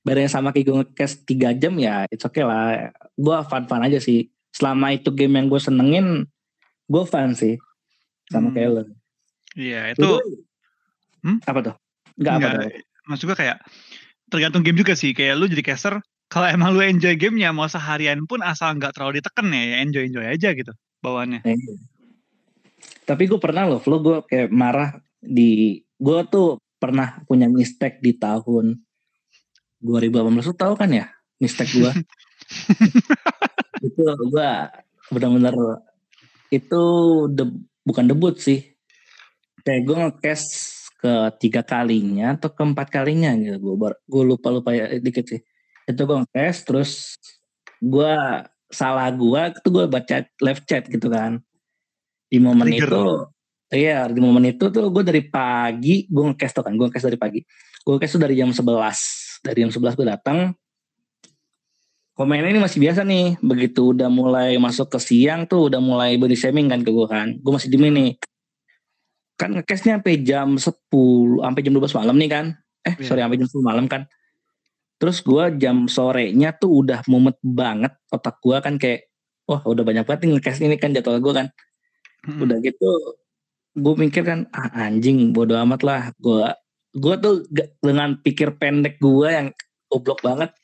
bareng 0.01 0.25
sama 0.25 0.49
kayak 0.49 0.65
gue 0.65 0.75
ngekes 0.81 1.29
tiga 1.29 1.53
jam 1.53 1.77
ya 1.77 2.09
it's 2.09 2.25
okay 2.25 2.41
lah 2.41 2.89
gue 3.13 3.38
fun 3.45 3.69
fun 3.69 3.86
aja 3.86 4.01
sih 4.01 4.33
selama 4.49 4.97
itu 4.97 5.13
game 5.13 5.38
yang 5.38 5.47
gue 5.53 5.62
senengin 5.62 6.25
gue 6.89 7.03
fan 7.05 7.38
sih 7.38 7.57
sama 8.29 8.53
hmm. 8.53 8.55
Kellen. 8.55 8.88
Iya 9.53 9.81
itu. 9.93 10.09
hmm? 11.25 11.38
Apa 11.45 11.59
tuh? 11.62 11.75
Enggak 12.17 12.33
apa 12.38 12.47
tuh? 12.47 12.71
Maksud 13.09 13.25
gue 13.29 13.38
kayak 13.38 13.57
tergantung 14.29 14.63
game 14.65 14.79
juga 14.79 14.93
sih. 14.97 15.12
Kayak 15.12 15.41
lu 15.41 15.45
jadi 15.49 15.63
caster, 15.65 15.99
kalau 16.34 16.50
emang 16.50 16.74
lu 16.74 16.82
enjoy 16.82 17.13
gamenya 17.13 17.54
mau 17.54 17.69
seharian 17.69 18.26
pun 18.26 18.41
asal 18.41 18.74
nggak 18.74 18.98
terlalu 18.98 19.22
diteken 19.22 19.54
ya, 19.54 19.62
ya 19.69 19.78
enjoy 19.86 20.10
enjoy 20.10 20.26
aja 20.26 20.50
gitu 20.58 20.74
bawaannya. 21.06 21.46
Eh, 21.46 21.78
tapi 23.06 23.30
gue 23.30 23.38
pernah 23.38 23.69
loh, 23.69 23.78
lo 23.86 23.98
gue 24.02 24.17
kayak 24.26 24.50
marah 24.50 24.98
di 25.22 25.78
gue 25.78 26.19
tuh 26.34 26.58
pernah 26.82 27.22
punya 27.30 27.46
mistake 27.46 28.02
di 28.02 28.17
tahun 28.17 28.82
2018 29.86 30.50
lu 30.50 30.56
tahu 30.58 30.74
kan 30.74 30.89
ya 30.89 31.06
mistake 31.38 31.69
gue 31.69 31.91
itu 33.88 34.02
gue 34.02 34.50
benar-benar 35.13 35.54
itu 36.50 36.84
de, 37.30 37.46
bukan 37.86 38.10
debut 38.10 38.34
sih. 38.41 38.74
Kayak 39.62 39.82
gue 39.86 39.96
ngekes 40.02 40.43
ketiga 41.04 41.62
kalinya 41.62 42.34
atau 42.34 42.50
keempat 42.50 42.88
kalinya 42.89 43.36
gitu 43.36 43.60
gue 43.60 43.91
gue 43.91 44.24
lupa 44.24 44.48
lupa 44.50 44.72
ya 44.72 44.88
dikit 45.04 45.28
sih 45.28 45.43
itu 45.88 46.02
gue 46.04 46.17
ngekes 46.24 46.58
terus 46.63 46.91
gue 47.84 48.15
salah 48.72 49.08
gue 49.12 49.41
itu 49.54 49.67
gue 49.69 49.86
baca 49.86 50.15
live 50.41 50.62
chat 50.65 50.88
gitu 50.88 51.08
kan. 51.12 51.39
Di 52.32 52.41
momen 52.41 52.65
Trigger. 52.72 52.89
itu 52.89 53.04
iya 53.74 54.06
di 54.10 54.22
momen 54.22 54.54
itu 54.54 54.69
tuh 54.69 54.89
gue 54.89 55.04
dari 55.06 55.22
pagi 55.26 56.10
gue 56.10 56.24
ngekes 56.34 56.52
tuh 56.54 56.63
kan 56.65 56.74
gue 56.74 56.88
ngekes 56.88 57.06
dari 57.06 57.19
pagi. 57.19 57.39
Gue 57.84 58.00
ngekes 58.00 58.12
tuh 58.15 58.22
dari 58.24 58.36
jam 58.39 58.50
11 58.50 58.63
dari 59.43 59.58
jam 59.67 59.72
11 59.72 60.00
gue 60.00 60.08
datang. 60.08 60.39
Komennya 62.13 62.54
ini 62.54 62.62
masih 62.62 62.78
biasa 62.78 63.02
nih 63.02 63.41
begitu 63.41 63.89
udah 63.89 64.06
mulai 64.06 64.54
masuk 64.62 64.93
ke 64.93 65.02
siang 65.02 65.50
tuh 65.50 65.74
udah 65.74 65.82
mulai 65.82 66.13
body 66.22 66.38
shaming 66.38 66.69
kan 66.69 66.86
ke 66.86 66.89
gue 66.93 67.08
kan. 67.10 67.36
Gue 67.41 67.52
masih 67.58 67.74
demi 67.74 67.89
nih. 67.89 68.12
Kan 69.34 69.58
ngekesnya 69.58 69.98
sampai 69.98 70.22
jam 70.22 70.56
10 70.56 70.69
sampai 71.41 71.62
jam 71.65 71.74
12 71.74 72.00
malam 72.00 72.15
nih 72.22 72.30
kan. 72.30 72.46
Eh 72.86 72.93
yeah. 72.96 73.06
sorry 73.06 73.22
sampai 73.26 73.38
jam 73.41 73.50
10 73.50 73.65
malam 73.65 73.86
kan 73.89 74.06
terus 75.04 75.20
gue 75.20 75.60
jam 75.60 75.92
sorenya 75.92 76.56
tuh 76.56 76.80
udah 76.80 77.04
mumet 77.12 77.36
banget 77.44 77.92
otak 78.08 78.39
gue 78.39 78.56
kan 78.63 78.80
kayak 78.80 79.12
wah 79.44 79.60
udah 79.68 79.84
banyak 79.84 80.08
banget 80.08 80.32
ngekes 80.32 80.63
ini 80.63 80.80
kan 80.80 80.96
jadwal 80.96 81.20
gue 81.20 81.44
kan. 81.44 81.48
Hmm. 82.24 82.48
udah 82.48 82.56
gitu 82.63 83.20
gue 83.76 83.94
mikir 84.00 84.24
kan 84.24 84.48
ah, 84.56 84.72
anjing 84.88 85.36
bodo 85.36 85.60
amat 85.60 85.84
lah. 85.84 86.02
Gue 86.16 86.48
gue 86.96 87.16
tuh 87.20 87.44
dengan 87.84 88.16
pikir 88.16 88.56
pendek 88.56 88.96
gue 89.04 89.28
yang 89.28 89.52
goblok 89.92 90.24
banget 90.24 90.56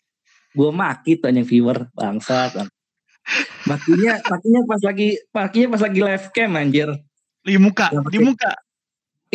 gue 0.56 0.69
maki 0.71 1.19
tuh 1.19 1.36
yang 1.36 1.43
viewer 1.43 1.91
bangsat 1.91 2.63
makinya 3.67 4.23
makinya 4.23 4.62
pas 4.63 4.82
lagi 4.88 5.10
makinya 5.36 5.67
pas 5.75 5.84
lagi 5.84 5.99
live 5.99 6.25
cam 6.32 6.56
anjir. 6.56 6.89
Di 7.43 7.60
muka 7.60 7.91
di 8.08 8.19
muka? 8.23 8.56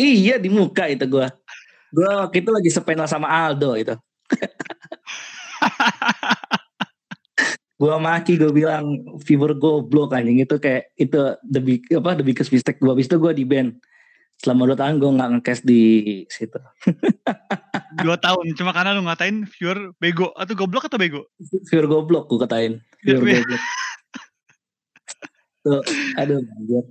Iya 0.01 0.41
di 0.41 0.49
muka 0.49 0.89
itu 0.89 1.05
gue 1.05 1.29
gue 1.93 2.09
waktu 2.09 2.41
itu 2.41 2.49
lagi 2.49 2.73
sepenal 2.73 3.05
sama 3.05 3.29
Aldo 3.29 3.77
itu 3.77 3.93
gue 7.75 7.95
maki 7.99 8.39
gue 8.39 8.51
bilang 8.55 9.03
viewer 9.23 9.53
goblok 9.55 10.15
anjing. 10.15 10.39
Itu 10.41 10.59
kayak 10.59 10.95
itu 10.95 11.35
the 11.43 11.61
big 11.61 11.83
apa 11.91 12.15
the 12.15 12.25
biggest 12.25 12.51
mistake 12.51 12.79
gue 12.79 12.89
habis 12.89 13.07
itu 13.11 13.19
gue 13.19 13.33
di 13.35 13.45
band 13.45 13.75
selama 14.39 14.67
dua 14.67 14.77
tahun 14.79 14.99
gue 14.99 15.11
nggak 15.15 15.29
ngekes 15.39 15.61
di 15.63 15.83
situ. 16.27 16.59
Dua 17.95 18.19
tahun 18.19 18.51
cuma 18.59 18.75
karena 18.75 18.91
lu 18.91 19.07
ngatain 19.07 19.47
viewer 19.55 19.95
bego. 20.03 20.35
Atau 20.35 20.51
goblok 20.59 20.91
atau 20.91 20.99
bego? 20.99 21.23
Viewer 21.71 21.87
goblok 21.87 22.27
gue 22.27 22.43
katain. 22.43 22.83
Viewer 23.07 23.23
yeah, 23.23 23.39
goblok. 23.39 23.63
Tuh 25.63 25.81
aduh 26.19 26.39
aduh. 26.43 26.83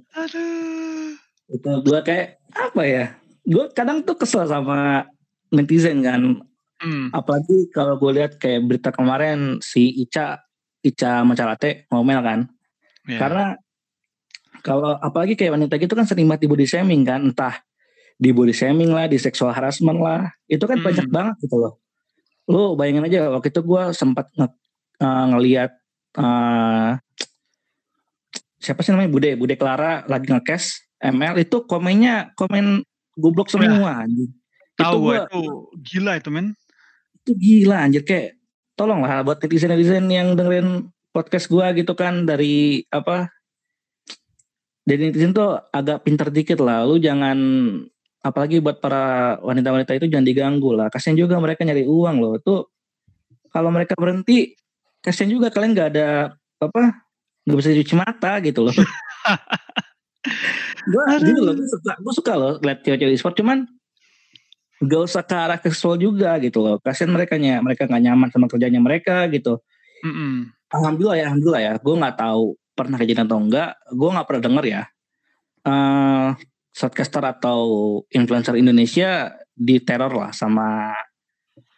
Itu 1.52 1.70
gue 1.84 2.00
kayak 2.00 2.40
apa 2.56 2.82
ya? 2.88 3.04
Gue 3.44 3.68
kadang 3.76 4.00
tuh 4.00 4.16
kesel 4.16 4.48
sama 4.48 5.04
netizen 5.52 6.00
kan 6.00 6.40
hmm. 6.84 7.08
apalagi 7.16 7.72
kalau 7.72 7.96
gue 7.96 8.12
lihat 8.20 8.36
kayak 8.36 8.60
berita 8.68 8.92
kemarin 8.92 9.58
si 9.64 9.88
Ica 10.04 10.44
Ica 10.84 11.24
Macalate 11.24 11.88
ngomel 11.88 12.20
kan 12.20 12.40
Yeah. 13.04 13.20
Karena 13.20 13.46
kalau 14.64 14.96
apalagi 14.96 15.36
kayak 15.36 15.60
wanita 15.60 15.76
gitu 15.76 15.92
kan 15.92 16.08
sering 16.08 16.24
banget 16.24 16.48
di 16.48 16.50
body 16.50 16.64
shaming 16.64 17.04
kan, 17.04 17.20
entah 17.20 17.60
di 18.16 18.32
body 18.32 18.54
shaming 18.56 18.96
lah, 18.96 19.04
di 19.04 19.20
sexual 19.20 19.52
harassment 19.52 20.00
lah, 20.00 20.32
itu 20.48 20.64
kan 20.64 20.80
hmm. 20.80 20.86
banyak 20.88 21.08
banget 21.12 21.34
gitu 21.44 21.56
loh. 21.60 21.72
Lu 22.48 22.72
bayangin 22.76 23.04
aja 23.04 23.28
waktu 23.28 23.52
itu 23.52 23.60
gue 23.60 23.82
sempat 23.92 24.28
nge, 24.32 24.48
uh, 25.04 25.24
ngeliat 25.36 25.72
uh, 26.16 26.96
siapa 28.56 28.80
sih 28.80 28.96
namanya 28.96 29.12
Bude, 29.12 29.30
Bude 29.36 29.56
Clara 29.60 30.08
lagi 30.08 30.32
ngekes 30.32 30.96
ML 31.04 31.36
itu 31.44 31.68
komennya 31.68 32.32
komen 32.32 32.80
goblok 33.20 33.52
semua 33.52 34.00
ya. 34.00 34.08
anjir. 34.08 34.28
Tahu 34.80 34.96
gue 35.12 35.16
itu 35.20 35.42
gila 35.84 36.16
itu 36.16 36.32
men. 36.32 36.56
Itu 37.24 37.32
gila 37.40 37.88
anjir. 37.88 38.04
Kayak 38.04 38.36
tolonglah 38.76 39.24
buat 39.24 39.40
netizen-netizen 39.40 40.04
yang 40.12 40.36
dengerin 40.36 40.92
podcast 41.08 41.48
gua 41.48 41.72
gitu 41.72 41.96
kan 41.96 42.28
dari 42.28 42.84
apa 42.92 43.32
dari 44.84 45.08
netizen 45.08 45.32
tuh 45.32 45.56
agak 45.72 46.04
pinter 46.04 46.28
dikit 46.28 46.60
lah. 46.60 46.84
Lu 46.84 47.00
jangan 47.00 47.36
apalagi 48.20 48.60
buat 48.60 48.84
para 48.84 49.36
wanita-wanita 49.40 49.96
itu 49.96 50.12
jangan 50.12 50.28
diganggu 50.28 50.76
lah. 50.76 50.92
Kasian 50.92 51.16
juga 51.16 51.40
mereka 51.40 51.64
nyari 51.64 51.88
uang 51.88 52.16
loh. 52.20 52.36
Tuh 52.44 52.68
kalau 53.48 53.72
mereka 53.72 53.96
berhenti 53.96 54.52
kasian 55.00 55.32
juga 55.32 55.48
kalian 55.48 55.72
nggak 55.72 55.88
ada 55.96 56.36
apa 56.60 56.82
nggak 57.48 57.56
bisa 57.56 57.72
cuci 57.72 57.94
mata 57.96 58.36
gitu 58.44 58.68
loh. 58.68 58.76
Gue 60.84 61.04
gitu 61.24 61.40
loh 61.40 61.56
gue 61.56 61.64
suka 61.68 61.92
suka 62.12 62.32
loh 62.36 62.52
lihat 62.60 62.84
cewek-cewek 62.84 63.16
e-sport. 63.16 63.36
Cuman 63.40 63.64
gak 64.84 65.02
usah 65.08 65.22
ke 65.24 65.34
arah 65.34 65.58
seksual 65.58 65.96
juga 65.96 66.36
gitu 66.38 66.60
loh. 66.60 66.76
Kasian 66.78 67.10
mereka 67.10 67.40
nya 67.40 67.58
mereka 67.64 67.88
nggak 67.88 68.02
nyaman 68.04 68.28
sama 68.30 68.46
kerjanya 68.46 68.80
mereka 68.80 69.24
gitu. 69.32 69.60
Mm 70.04 70.12
-mm. 70.12 70.34
alhamdulillah 70.68 71.16
ya 71.16 71.24
alhamdulillah 71.32 71.62
ya. 71.64 71.72
Gue 71.80 71.94
nggak 71.96 72.16
tahu 72.20 72.44
pernah 72.74 72.96
kejadian 73.00 73.26
atau 73.30 73.38
enggak 73.40 73.70
gue 73.88 74.08
nggak 74.12 74.26
pernah 74.28 74.42
denger 74.44 74.64
ya. 74.68 74.82
Uh, 75.64 76.28
shortcaster 76.74 77.24
atau 77.24 77.60
influencer 78.12 78.58
Indonesia 78.60 79.32
diteror 79.54 80.12
lah 80.12 80.30
sama 80.34 80.92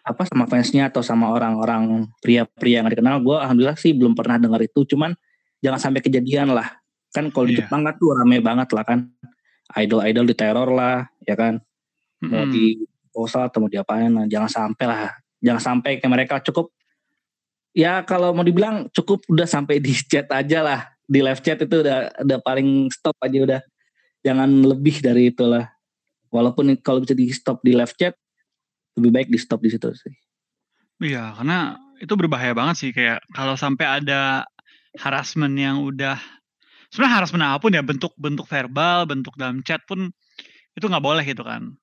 apa 0.07 0.23
sama 0.23 0.47
fansnya 0.47 0.89
atau 0.89 1.03
sama 1.03 1.31
orang-orang 1.35 2.11
pria-pria 2.23 2.83
yang 2.83 2.89
dikenal. 2.91 3.23
Gue 3.23 3.37
alhamdulillah 3.37 3.79
sih 3.79 3.93
belum 3.93 4.15
pernah 4.15 4.39
dengar 4.39 4.63
itu. 4.63 4.87
Cuman 4.87 5.15
jangan 5.61 5.79
sampai 5.83 6.01
kejadian 6.01 6.55
lah. 6.55 6.79
Kan 7.11 7.31
kalau 7.35 7.51
di 7.51 7.59
yeah. 7.59 7.67
Jepang 7.67 7.83
kan 7.83 7.95
tuh 7.99 8.15
rame 8.15 8.39
banget 8.39 8.71
lah 8.71 8.85
kan. 8.87 9.11
Idol-idol 9.75 10.25
diteror 10.31 10.71
lah 10.71 11.11
ya 11.27 11.35
kan. 11.35 11.59
Mau 12.23 12.49
di 12.49 12.81
posal 13.17 13.49
atau 13.49 13.65
mau 13.65 13.73
diapain 13.73 14.13
nah, 14.13 14.29
jangan 14.29 14.53
sampai 14.53 14.85
lah. 14.85 15.17
Jangan 15.41 15.63
sampai 15.65 15.97
ke 15.97 16.05
mereka 16.05 16.45
cukup. 16.45 16.69
Ya 17.73 18.05
kalau 18.05 18.37
mau 18.37 18.45
dibilang 18.45 18.93
cukup 18.93 19.25
udah 19.33 19.49
sampai 19.49 19.81
di 19.81 19.97
chat 19.97 20.29
aja 20.29 20.61
lah. 20.61 20.81
Di 21.09 21.25
live 21.25 21.41
chat 21.41 21.57
itu 21.65 21.81
udah 21.81 22.13
udah 22.21 22.39
paling 22.45 22.93
stop 22.93 23.17
aja 23.25 23.39
udah. 23.41 23.61
Jangan 24.21 24.49
lebih 24.69 25.01
dari 25.01 25.33
itulah. 25.33 25.65
Walaupun 26.29 26.77
kalau 26.85 27.01
bisa 27.01 27.17
di 27.17 27.33
stop 27.33 27.65
di 27.65 27.73
live 27.73 27.97
chat 27.97 28.13
lebih 29.01 29.11
baik 29.13 29.29
di 29.33 29.41
stop 29.41 29.65
di 29.65 29.73
situ 29.73 29.89
sih. 29.97 30.13
Iya 31.01 31.37
karena 31.41 31.77
itu 32.01 32.13
berbahaya 32.13 32.53
banget 32.53 32.77
sih. 32.77 32.91
Kayak 32.93 33.25
kalau 33.33 33.57
sampai 33.57 34.05
ada 34.05 34.45
harassment 35.01 35.57
yang 35.57 35.85
udah 35.85 36.17
sebenarnya 36.91 37.15
harassment 37.23 37.45
apa 37.45 37.61
pun 37.61 37.73
ya 37.77 37.83
bentuk-bentuk 37.85 38.47
verbal 38.49 39.05
bentuk 39.05 39.37
dalam 39.37 39.61
chat 39.61 39.85
pun 39.85 40.09
itu 40.77 40.85
nggak 40.85 41.05
boleh 41.05 41.25
gitu 41.25 41.45
kan 41.45 41.77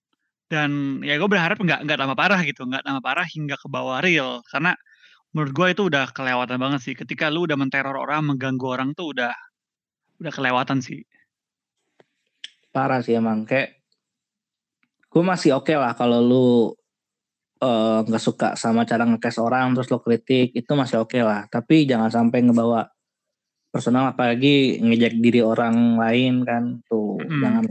dan 0.53 1.01
ya 1.01 1.17
gue 1.17 1.25
berharap 1.25 1.57
nggak 1.57 1.89
nggak 1.89 1.97
tambah 1.97 2.13
parah 2.13 2.41
gitu 2.45 2.69
nggak 2.69 2.85
tambah 2.85 3.01
parah 3.01 3.25
hingga 3.25 3.57
ke 3.57 3.65
bawah 3.65 3.97
real. 4.05 4.45
Karena 4.45 4.77
menurut 5.33 5.51
gue 5.57 5.67
itu 5.73 5.81
udah 5.89 6.13
kelewatan 6.13 6.61
banget 6.61 6.79
sih. 6.85 6.93
Ketika 6.93 7.33
lu 7.33 7.49
udah 7.49 7.57
menteror 7.57 7.97
orang 7.97 8.21
mengganggu 8.29 8.67
orang 8.69 8.89
tuh 8.93 9.17
udah 9.17 9.33
udah 10.21 10.29
kelewatan 10.31 10.85
sih. 10.85 11.01
Parah 12.69 13.01
sih 13.01 13.17
emang. 13.17 13.49
Kayak 13.49 13.81
gue 15.09 15.23
masih 15.25 15.57
oke 15.57 15.73
okay 15.73 15.77
lah 15.81 15.97
kalau 15.97 16.21
lu 16.21 16.47
eh, 17.57 17.99
nggak 18.05 18.21
uh, 18.21 18.25
suka 18.29 18.53
sama 18.53 18.85
cara 18.85 19.09
ngekes 19.09 19.41
orang 19.41 19.73
terus 19.73 19.89
lo 19.89 20.01
kritik 20.05 20.53
itu 20.53 20.71
masih 20.77 21.01
oke 21.01 21.17
okay 21.17 21.25
lah. 21.25 21.49
Tapi 21.49 21.89
jangan 21.89 22.13
sampai 22.13 22.45
ngebawa 22.45 22.85
personal 23.73 24.13
apalagi 24.13 24.77
ngejek 24.85 25.17
diri 25.17 25.41
orang 25.41 25.97
lain 25.97 26.45
kan. 26.45 26.63
Tuh 26.85 27.17
hmm. 27.17 27.41
jangan 27.41 27.65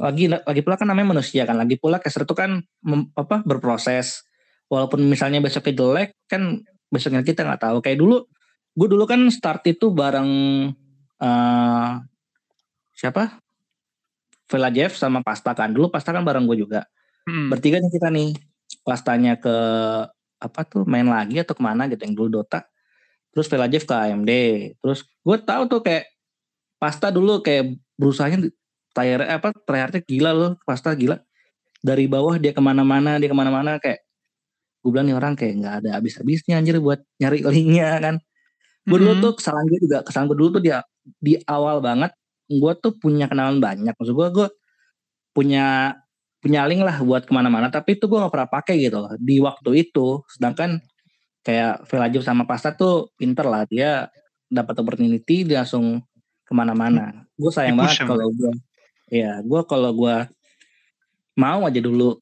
lagi 0.00 0.32
lagi 0.32 0.60
pula 0.64 0.80
kan 0.80 0.88
namanya 0.88 1.12
manusia 1.20 1.44
kan. 1.44 1.60
Lagi 1.60 1.76
pula 1.76 2.00
caster 2.00 2.24
itu 2.24 2.32
kan 2.32 2.64
mem, 2.80 3.12
apa 3.12 3.44
berproses. 3.44 4.24
Walaupun 4.72 5.04
misalnya 5.04 5.44
besoknya 5.44 5.76
jelek 5.76 6.10
kan 6.24 6.64
besoknya 6.88 7.20
kita 7.20 7.44
nggak 7.44 7.60
tahu. 7.60 7.78
Kayak 7.84 8.00
dulu 8.00 8.24
gue 8.74 8.88
dulu 8.88 9.04
kan 9.04 9.20
start 9.28 9.66
itu 9.68 9.92
bareng 9.92 10.30
uh, 11.20 11.90
siapa? 12.96 13.36
Vela 14.50 14.70
Jeff 14.72 14.96
sama 14.96 15.20
Pasta 15.20 15.52
kan. 15.52 15.70
Dulu 15.70 15.92
Pasta 15.92 16.10
kan 16.10 16.24
bareng 16.24 16.48
gue 16.48 16.58
juga. 16.58 16.88
Hmm. 17.28 17.52
bertiga 17.52 17.76
nih 17.78 17.92
kita 17.92 18.08
nih. 18.08 18.30
Pastanya 18.80 19.36
ke 19.36 19.56
apa 20.40 20.60
tuh 20.64 20.88
main 20.88 21.04
lagi 21.04 21.36
atau 21.36 21.52
ke 21.52 21.62
mana 21.62 21.84
gitu 21.86 22.00
yang 22.08 22.16
dulu 22.16 22.40
Dota. 22.40 22.64
Terus 23.30 23.46
Vela 23.46 23.68
Jeff 23.70 23.84
ke 23.86 23.94
AMD 23.94 24.32
terus 24.80 25.06
gue 25.06 25.36
tahu 25.38 25.62
tuh 25.70 25.80
kayak 25.84 26.08
Pasta 26.80 27.12
dulu 27.12 27.44
kayak 27.44 27.76
berusahanya 28.00 28.48
tayar 28.92 29.26
apa 29.26 29.54
tryhardnya 29.54 30.02
gila 30.02 30.30
loh 30.34 30.52
Pasta 30.66 30.92
gila. 30.94 31.18
Dari 31.80 32.04
bawah 32.10 32.36
dia 32.36 32.52
ke 32.52 32.60
mana-mana 32.60 33.16
dia 33.16 33.28
ke 33.30 33.36
mana-mana 33.36 33.80
kayak 33.80 34.04
gue 34.80 34.90
bilang 34.92 35.06
nih 35.08 35.16
orang 35.16 35.32
kayak 35.36 35.54
nggak 35.60 35.74
ada 35.84 35.90
habis-habisnya 36.00 36.56
anjir 36.56 36.80
buat 36.80 37.00
nyari 37.20 37.44
linknya 37.44 37.88
kan. 38.00 38.14
Gue 38.84 38.98
dulu 39.00 39.12
mm-hmm. 39.16 39.24
tuh 39.24 39.32
kesalahan 39.38 39.66
gue 39.68 39.78
juga 39.80 39.98
kesalahan 40.04 40.26
gue 40.28 40.38
dulu 40.40 40.48
tuh 40.60 40.62
dia 40.64 40.78
di 41.20 41.36
awal 41.48 41.80
banget 41.80 42.12
gue 42.50 42.72
tuh 42.82 42.92
punya 42.98 43.30
kenalan 43.30 43.60
banyak. 43.62 43.94
Maksud 43.96 44.14
gue 44.16 44.28
gue 44.34 44.48
punya 45.32 45.96
punya 46.40 46.64
link 46.64 46.80
lah 46.80 47.04
buat 47.04 47.28
ke 47.28 47.32
mana-mana 47.36 47.68
tapi 47.68 48.00
itu 48.00 48.08
gue 48.08 48.16
gak 48.16 48.32
pernah 48.32 48.48
pakai 48.48 48.74
gitu 48.80 48.98
loh 49.00 49.12
di 49.20 49.36
waktu 49.40 49.70
itu. 49.88 50.24
Sedangkan 50.28 50.80
kayak 51.44 51.88
Velajib 51.88 52.20
sama 52.24 52.44
Pasta 52.44 52.72
tuh 52.76 53.12
pinter 53.16 53.44
lah 53.48 53.64
dia 53.68 54.08
dapat 54.50 54.74
opportunity 54.82 55.46
dia 55.46 55.62
langsung 55.62 56.02
ke 56.44 56.52
mana-mana. 56.52 57.24
Gue 57.38 57.52
sayang 57.54 57.78
banget 57.78 58.04
kalau 58.04 58.28
gue 58.32 58.52
ya 59.10 59.42
gue 59.42 59.60
kalau 59.66 59.90
gue 59.92 60.16
mau 61.34 61.66
aja 61.66 61.80
dulu 61.82 62.16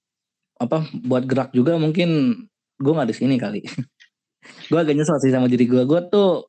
apa 0.59 0.83
buat 1.07 1.22
gerak 1.29 1.55
juga 1.55 1.79
mungkin 1.79 2.42
gue 2.79 2.92
nggak 2.92 3.11
di 3.11 3.16
sini 3.16 3.37
kali. 3.38 3.62
Gue 4.70 4.79
agak 4.81 4.96
nyesel 4.96 5.18
sih 5.20 5.35
sama 5.35 5.51
diri 5.51 5.66
gue 5.68 5.85
gue 5.85 6.01
tuh 6.09 6.48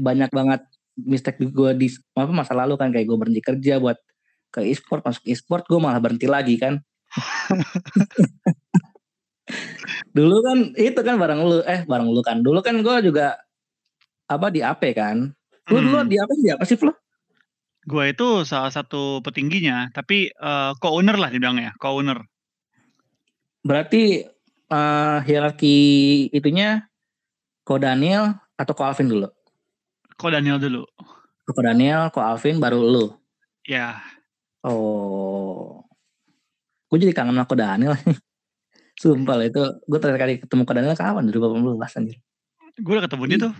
banyak 0.00 0.32
banget 0.32 0.64
mistake 0.96 1.36
gue 1.42 1.70
di 1.76 1.92
apa 2.16 2.32
masa 2.32 2.56
lalu 2.56 2.80
kan. 2.80 2.88
Kayak 2.94 3.12
gue 3.12 3.18
berhenti 3.18 3.42
kerja 3.44 3.76
buat 3.82 3.98
ke 4.54 4.62
e-sport 4.64 5.04
masuk 5.04 5.20
e-sport 5.26 5.68
gue 5.68 5.76
malah 5.76 6.00
berhenti 6.00 6.24
lagi 6.30 6.56
kan. 6.56 6.80
Dulu 10.16 10.36
kan 10.42 10.58
itu 10.80 11.00
kan 11.04 11.20
barang 11.20 11.40
lu 11.44 11.60
eh 11.66 11.84
barang 11.84 12.08
lu 12.08 12.24
kan. 12.24 12.40
Dulu 12.40 12.64
kan 12.64 12.80
gue 12.80 12.96
juga 13.04 13.36
apa 14.26 14.48
di 14.48 14.64
AP 14.64 14.96
kan. 14.96 15.28
Lu 15.70 15.76
hmm. 15.76 15.86
dulu 15.86 15.96
di 16.08 16.16
AP 16.16 16.30
di 16.40 16.50
apa 16.54 16.64
sih 16.64 16.78
Flo? 16.78 16.94
Gue 17.86 18.10
itu 18.10 18.42
salah 18.42 18.74
satu 18.74 19.22
petingginya, 19.22 19.94
tapi 19.94 20.34
uh, 20.42 20.74
co-owner 20.82 21.14
lah 21.14 21.30
dibilangnya, 21.30 21.70
co-owner. 21.78 22.18
Berarti 23.62 24.26
uh, 24.74 25.22
hierarki 25.22 25.78
itunya 26.34 26.90
Ko 27.62 27.78
Daniel 27.78 28.34
atau 28.58 28.74
Ko 28.74 28.82
Alvin 28.86 29.06
dulu? 29.06 29.30
Ko 30.18 30.26
Daniel 30.34 30.58
dulu. 30.58 30.82
Ko 31.46 31.60
Daniel, 31.62 32.10
Ko 32.10 32.22
Alvin, 32.22 32.58
baru 32.58 32.82
lu? 32.82 33.06
Ya. 33.62 34.02
Oh. 34.66 35.86
Gue 36.90 36.98
jadi 37.02 37.14
kangen 37.14 37.38
sama 37.38 37.46
Ko 37.46 37.54
Daniel. 37.54 37.94
Sumpah 39.02 39.38
lah 39.38 39.46
itu. 39.46 39.62
Gue 39.86 39.98
terakhir 40.02 40.20
kali 40.26 40.34
ketemu 40.42 40.62
Ko 40.66 40.72
Daniel 40.74 40.98
kapan? 40.98 41.30
2018 41.30 41.98
anjir. 42.02 42.18
Gue 42.82 42.92
udah 42.98 43.04
ketemu 43.06 43.22
dia 43.30 43.38
tuh 43.46 43.54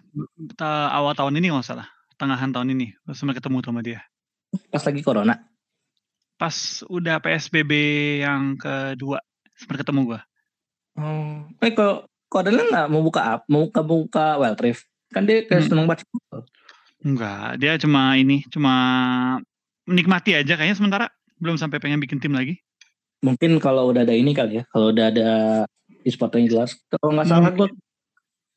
awal 0.67 1.15
tahun 1.15 1.39
ini 1.39 1.55
nggak 1.55 1.63
salah. 1.63 1.87
Tengahan 2.19 2.51
tahun 2.51 2.75
ini. 2.75 2.91
Gue 3.07 3.15
ketemu 3.15 3.63
sama 3.63 3.87
dia. 3.87 4.03
Pas 4.71 4.83
lagi 4.85 5.01
Corona? 5.01 5.35
Pas 6.37 6.85
udah 6.87 7.17
PSBB 7.23 7.73
yang 8.21 8.61
kedua 8.61 9.21
sempat 9.57 9.83
ketemu 9.83 10.15
gua. 10.15 10.21
Oh, 10.97 11.45
eh 11.61 11.73
kok 11.73 12.09
kok 12.29 12.41
ada 12.45 12.53
nggak 12.53 12.89
mau 12.93 13.03
buka 13.05 13.41
apa? 13.41 13.45
Mau 13.49 13.69
buka 13.69 13.81
buka 13.85 14.27
Wild 14.41 14.61
Rift? 14.61 14.85
Kan 15.13 15.25
dia 15.25 15.45
kayak 15.45 15.67
hmm. 15.67 15.71
seneng 15.71 15.87
banget. 15.89 16.07
Enggak, 17.07 17.63
dia 17.63 17.73
cuma 17.79 18.19
ini, 18.19 18.43
cuma 18.51 18.75
menikmati 19.87 20.35
aja 20.35 20.59
kayaknya 20.59 20.77
sementara 20.77 21.07
belum 21.39 21.55
sampai 21.61 21.79
pengen 21.79 22.03
bikin 22.03 22.19
tim 22.19 22.35
lagi. 22.35 22.59
Mungkin 23.23 23.63
kalau 23.63 23.89
udah 23.95 24.03
ada 24.03 24.13
ini 24.13 24.35
kali 24.35 24.61
ya, 24.61 24.65
kalau 24.69 24.91
udah 24.91 25.07
ada 25.09 25.31
e-sport 26.03 26.37
yang 26.37 26.51
jelas. 26.51 26.75
Kalau 26.91 27.15
nggak 27.15 27.29
salah 27.31 27.51
gue, 27.55 27.69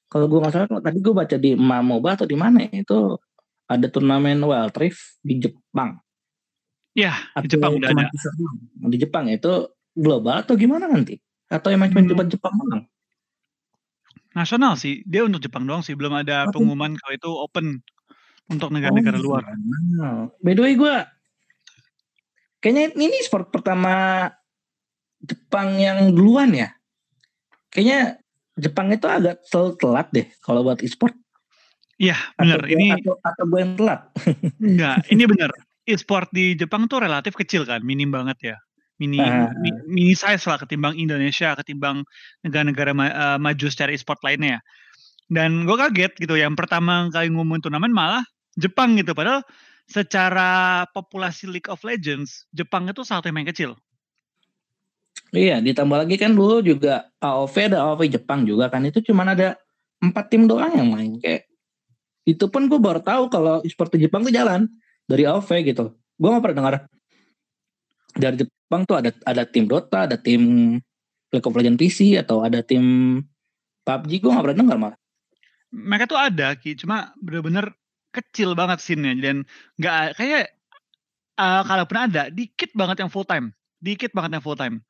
kalau 0.10 0.25
gue 0.25 0.39
nggak 0.41 0.54
salah 0.56 0.67
tadi 0.82 0.97
gue 0.99 1.13
baca 1.13 1.36
di 1.38 1.52
Mamoba 1.54 2.10
atau 2.17 2.28
di 2.28 2.38
mana 2.39 2.65
ya, 2.65 2.82
itu 2.82 3.19
ada 3.69 3.86
turnamen 3.88 4.41
Wild 4.41 4.73
Rift 4.73 5.21
di 5.21 5.38
Jepang. 5.38 6.01
Ya, 6.97 7.13
di 7.45 7.47
Jepang 7.53 7.77
udah 7.77 7.93
ada. 7.93 8.10
Di 8.89 8.97
Jepang 8.97 9.29
ya, 9.29 9.38
itu 9.38 9.69
global 9.93 10.41
atau 10.41 10.58
gimana 10.58 10.89
nanti? 10.89 11.21
Atau 11.47 11.69
emang 11.69 11.93
cuma 11.93 12.25
hmm. 12.25 12.34
Jepang 12.34 12.53
doang? 12.58 12.84
Nasional 14.34 14.73
sih, 14.77 15.05
dia 15.05 15.21
untuk 15.21 15.41
Jepang 15.41 15.69
doang 15.69 15.86
sih, 15.86 15.93
belum 15.93 16.25
ada 16.25 16.49
pengumuman 16.49 16.97
kalau 16.97 17.13
itu 17.13 17.29
open 17.29 17.65
untuk 18.49 18.73
negara-negara 18.73 19.17
Oh, 19.21 19.23
luar. 19.29 19.43
wow. 19.45 20.34
By 20.41 20.58
the 20.58 20.62
way 20.65 20.73
gue 20.73 20.95
kayaknya 22.60 22.97
ini 22.97 23.17
sport 23.21 23.53
pertama 23.53 24.25
Jepang 25.21 25.77
yang 25.77 26.10
duluan 26.13 26.49
ya. 26.53 26.73
Kayaknya 27.69 28.17
Jepang 28.58 28.89
itu 28.89 29.05
agak 29.05 29.45
telat 29.77 30.08
deh 30.10 30.27
kalau 30.41 30.65
buat 30.65 30.82
e-sport. 30.82 31.13
Iya, 31.99 32.15
benar. 32.39 32.63
Ini 32.63 33.03
atau, 33.03 33.19
atau 33.19 33.43
gue 33.43 33.59
yang 33.59 33.73
telat. 33.75 34.01
enggak, 34.63 34.97
ini 35.12 35.23
benar. 35.27 35.51
E-sport 35.83 36.31
di 36.31 36.55
Jepang 36.55 36.88
tuh 36.88 37.03
relatif 37.03 37.35
kecil 37.35 37.67
kan, 37.67 37.83
minim 37.83 38.07
banget 38.07 38.55
ya. 38.55 38.57
Mini 38.99 39.19
mi- 39.63 39.83
mini 39.88 40.15
size 40.15 40.43
lah 40.47 40.59
ketimbang 40.59 40.95
Indonesia, 40.95 41.55
ketimbang 41.59 42.03
negara-negara 42.43 42.91
ma- 42.95 43.15
eh, 43.15 43.38
maju 43.39 43.67
secara 43.67 43.91
e-sport 43.91 44.23
lainnya 44.23 44.59
ya. 44.59 44.62
Dan 45.27 45.67
gue 45.67 45.75
kaget 45.75 46.15
gitu, 46.23 46.39
yang 46.39 46.55
pertama 46.55 47.12
kali 47.12 47.29
ngumumin 47.29 47.59
turnamen 47.59 47.91
malah 47.91 48.23
Jepang 48.55 48.95
gitu. 48.95 49.12
Padahal 49.12 49.43
secara 49.89 50.83
populasi 50.95 51.51
League 51.51 51.67
of 51.67 51.83
Legends, 51.83 52.47
Jepang 52.55 52.88
itu 52.88 53.03
satu 53.03 53.27
yang 53.27 53.43
main 53.43 53.49
kecil. 53.49 53.75
Iya, 55.35 55.62
ditambah 55.62 56.05
lagi 56.05 56.15
kan 56.17 56.33
dulu 56.33 56.63
juga 56.63 57.12
AOV 57.21 57.55
ada 57.69 57.85
AOV 57.85 58.01
Jepang 58.07 58.47
juga 58.47 58.71
kan 58.71 58.81
itu 58.88 59.03
cuman 59.03 59.38
ada 59.38 59.59
empat 59.99 60.31
tim 60.31 60.47
doang 60.49 60.73
yang 60.73 60.89
main 60.89 61.21
kayak 61.21 61.48
itu 62.27 62.45
pun 62.51 62.67
gue 62.67 62.79
baru 62.79 62.99
tahu 62.99 63.32
kalau 63.32 63.62
e-sport 63.63 63.95
Jepang 63.95 64.25
tuh 64.25 64.34
jalan 64.34 64.67
dari 65.10 65.23
AOV 65.25 65.49
gitu. 65.65 65.95
Gue 66.19 66.29
nggak 66.29 66.43
pernah 66.43 66.58
dengar 66.58 66.73
dari 68.15 68.36
Jepang 68.41 68.82
tuh 68.86 68.97
ada 68.99 69.10
ada 69.25 69.43
tim 69.45 69.65
Dota, 69.65 70.05
ada 70.05 70.17
tim 70.17 70.75
League 71.29 71.45
of 71.45 71.53
Legends 71.53 71.79
PC 71.79 72.17
atau 72.17 72.41
ada 72.41 72.65
tim 72.65 73.17
PUBG 73.86 74.12
gue 74.21 74.29
nggak 74.29 74.45
pernah 74.45 74.60
dengar 74.60 74.77
malah. 74.77 74.99
Mereka 75.69 76.10
tuh 76.10 76.17
ada, 76.17 76.58
Ki, 76.58 76.73
cuma 76.73 77.13
bener-bener 77.21 77.69
kecil 78.10 78.58
banget 78.58 78.82
scene-nya 78.82 79.13
dan 79.21 79.45
nggak 79.77 80.17
kayak 80.17 80.49
eh, 81.38 81.62
kalaupun 81.65 81.97
ada 82.10 82.34
dikit 82.34 82.73
banget 82.73 83.05
yang 83.05 83.10
full 83.13 83.25
time, 83.25 83.53
dikit 83.82 84.10
banget 84.17 84.38
yang 84.38 84.43
full 84.43 84.58
time. 84.58 84.82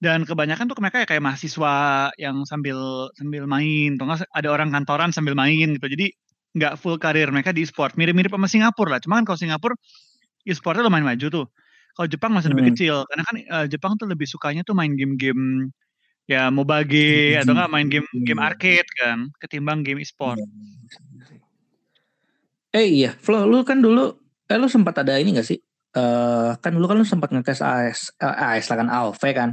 Dan 0.00 0.24
kebanyakan 0.24 0.64
tuh 0.64 0.80
mereka 0.80 1.04
ya 1.04 1.06
kayak 1.06 1.20
mahasiswa 1.22 1.74
yang 2.16 2.42
sambil 2.48 3.12
sambil 3.20 3.44
main, 3.44 4.00
atau 4.00 4.24
ada 4.32 4.48
orang 4.48 4.72
kantoran 4.72 5.12
sambil 5.12 5.36
main 5.36 5.76
gitu. 5.76 5.86
Jadi 5.92 6.16
nggak 6.56 6.74
full 6.80 6.98
karir 6.98 7.30
mereka 7.30 7.54
di 7.54 7.62
e-sport. 7.62 7.94
Mirip-mirip 7.94 8.32
sama 8.32 8.50
Singapura 8.50 8.96
lah. 8.96 9.00
Cuma 9.02 9.18
kan 9.22 9.24
kalau 9.28 9.38
Singapura 9.38 9.74
e-sportnya 10.46 10.82
lumayan 10.86 11.06
maju 11.06 11.26
tuh. 11.30 11.46
Kalau 11.94 12.06
Jepang 12.08 12.32
masih 12.32 12.50
lebih 12.54 12.64
Hmm. 12.66 12.72
kecil, 12.74 12.96
karena 13.10 13.22
kan 13.26 13.36
eh, 13.36 13.66
Jepang 13.70 13.92
tuh 13.98 14.06
lebih 14.06 14.26
sukanya 14.26 14.62
tuh 14.62 14.74
main 14.78 14.94
game-game 14.94 15.70
ya 16.30 16.46
mobage 16.48 17.34
atau 17.42 17.52
nggak 17.58 17.70
main 17.74 17.86
game 17.90 18.06
game 18.22 18.38
arcade 18.38 18.86
kan, 18.94 19.26
ketimbang 19.42 19.82
game 19.82 19.98
e-sport. 19.98 20.38
Eh 22.70 22.86
iya, 23.02 23.10
Flo, 23.18 23.50
lu 23.50 23.66
kan 23.66 23.82
dulu, 23.82 24.14
eh 24.46 24.54
lu 24.54 24.70
sempat 24.70 25.02
ada 25.02 25.18
ini 25.18 25.34
gak 25.34 25.46
sih? 25.50 25.58
Eh 25.90 26.50
kan 26.62 26.70
dulu 26.70 26.86
kan 26.86 26.96
lu 27.02 27.06
sempat 27.06 27.34
nge-cast 27.34 27.62
AS, 27.66 28.00
eh, 28.22 28.30
AS 28.30 28.70
lah 28.70 28.76
kan 28.78 28.88
AOV 28.88 29.22
kan? 29.34 29.50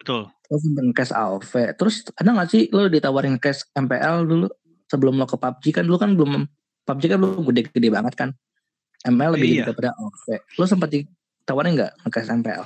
Betul. 0.00 0.32
Lu 0.48 0.56
sempat 0.56 0.82
nge-cast 0.88 1.12
AOV. 1.12 1.52
Terus 1.76 2.08
ada 2.16 2.28
gak 2.32 2.48
sih 2.48 2.72
lu 2.72 2.88
ditawarin 2.88 3.36
cast 3.36 3.68
MPL 3.76 4.24
dulu 4.24 4.48
sebelum 4.88 5.16
lo 5.16 5.26
ke 5.26 5.36
PUBG 5.36 5.64
kan 5.72 5.84
dulu 5.84 5.98
kan 5.98 6.10
belum 6.16 6.44
PUBG 6.84 7.04
kan 7.08 7.18
belum 7.20 7.42
gede-gede 7.48 7.88
banget 7.88 8.14
kan? 8.14 8.30
ML 9.04 9.36
lebih 9.36 9.60
Iya. 9.60 9.64
daripada 9.68 9.92
AOV. 9.96 10.24
Lu 10.56 10.64
sempat 10.64 10.88
ditawarin 10.88 11.76
nggak 11.76 11.92
nge-cast 12.04 12.30
MPL? 12.32 12.64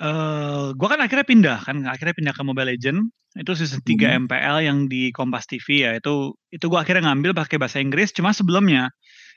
Eh, 0.00 0.66
gua 0.80 0.88
kan 0.88 1.00
akhirnya 1.04 1.26
pindah 1.28 1.58
kan, 1.60 1.84
akhirnya 1.84 2.16
pindah 2.16 2.32
ke 2.32 2.40
Mobile 2.40 2.72
Legend. 2.72 3.12
Itu 3.36 3.52
season 3.54 3.84
3 3.84 4.10
Hmm. 4.10 4.24
MPL 4.26 4.56
yang 4.64 4.78
di 4.88 5.12
Kompas 5.12 5.44
TV 5.44 5.84
ya. 5.84 5.92
Itu 5.94 6.34
itu 6.48 6.66
gua 6.66 6.82
akhirnya 6.82 7.12
ngambil 7.12 7.36
pakai 7.36 7.60
bahasa 7.60 7.78
Inggris. 7.78 8.10
Cuma 8.10 8.32
sebelumnya 8.32 8.88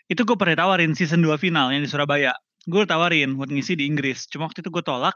itu 0.07 0.23
gue 0.23 0.35
pernah 0.35 0.55
tawarin 0.67 0.95
season 0.95 1.23
2 1.23 1.35
final 1.37 1.71
yang 1.71 1.83
di 1.83 1.87
Surabaya. 1.87 2.35
Gue 2.63 2.83
tawarin 2.83 3.35
buat 3.35 3.51
ngisi 3.51 3.75
di 3.75 3.87
Inggris. 3.87 4.27
Cuma 4.27 4.47
waktu 4.47 4.63
itu 4.63 4.71
gue 4.71 4.83
tolak 4.83 5.15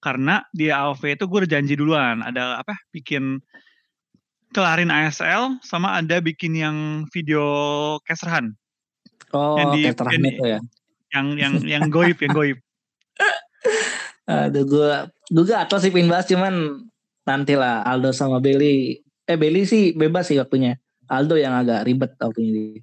karena 0.00 0.44
di 0.52 0.68
AOV 0.68 1.16
itu 1.16 1.24
gue 1.28 1.38
udah 1.44 1.50
janji 1.50 1.74
duluan. 1.76 2.20
Ada 2.20 2.60
apa? 2.60 2.76
Bikin 2.92 3.40
kelarin 4.52 4.88
ASL 4.88 5.58
sama 5.60 5.96
ada 5.96 6.16
bikin 6.18 6.52
yang 6.54 6.76
video 7.08 7.42
casterhan 8.02 8.52
Oh, 9.30 9.56
Yang 9.56 9.68
di- 9.72 9.84
terakhir 9.90 10.12
yang 10.14 10.28
itu 10.28 10.44
ya. 10.44 10.60
yang 11.10 11.26
yang 11.34 11.52
yang 11.66 11.84
goib 11.88 12.16
yang 12.16 12.32
goib. 12.32 12.58
Aduh, 14.28 14.64
gue 14.64 14.90
gue 15.26 15.44
gatel 15.46 15.78
sih 15.78 15.88
pengen 15.88 16.08
bahas 16.08 16.26
cuman 16.26 16.84
nanti 17.24 17.52
lah 17.52 17.80
Aldo 17.82 18.12
sama 18.12 18.38
Belly. 18.38 19.00
Eh 19.24 19.36
Belly 19.36 19.64
sih 19.64 19.92
bebas 19.92 20.28
sih 20.28 20.36
waktunya. 20.36 20.76
Aldo 21.08 21.36
yang 21.36 21.52
agak 21.54 21.80
ribet 21.82 22.12
waktunya 22.14 22.50
dia. 22.52 22.80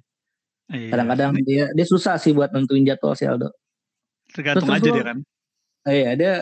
Iya. 0.70 0.88
Kadang-kadang 0.90 1.30
dia 1.40 1.64
dia 1.70 1.86
susah 1.86 2.18
sih 2.18 2.30
buat 2.30 2.50
nentuin 2.50 2.82
jadwal 2.82 3.14
si 3.14 3.24
Aldo. 3.24 3.50
tergantung 4.30 4.62
terus 4.64 4.78
aja 4.78 4.86
lu- 4.86 4.94
dia 4.94 5.04
kan. 5.04 5.18
Iya 5.84 6.10
dia 6.14 6.34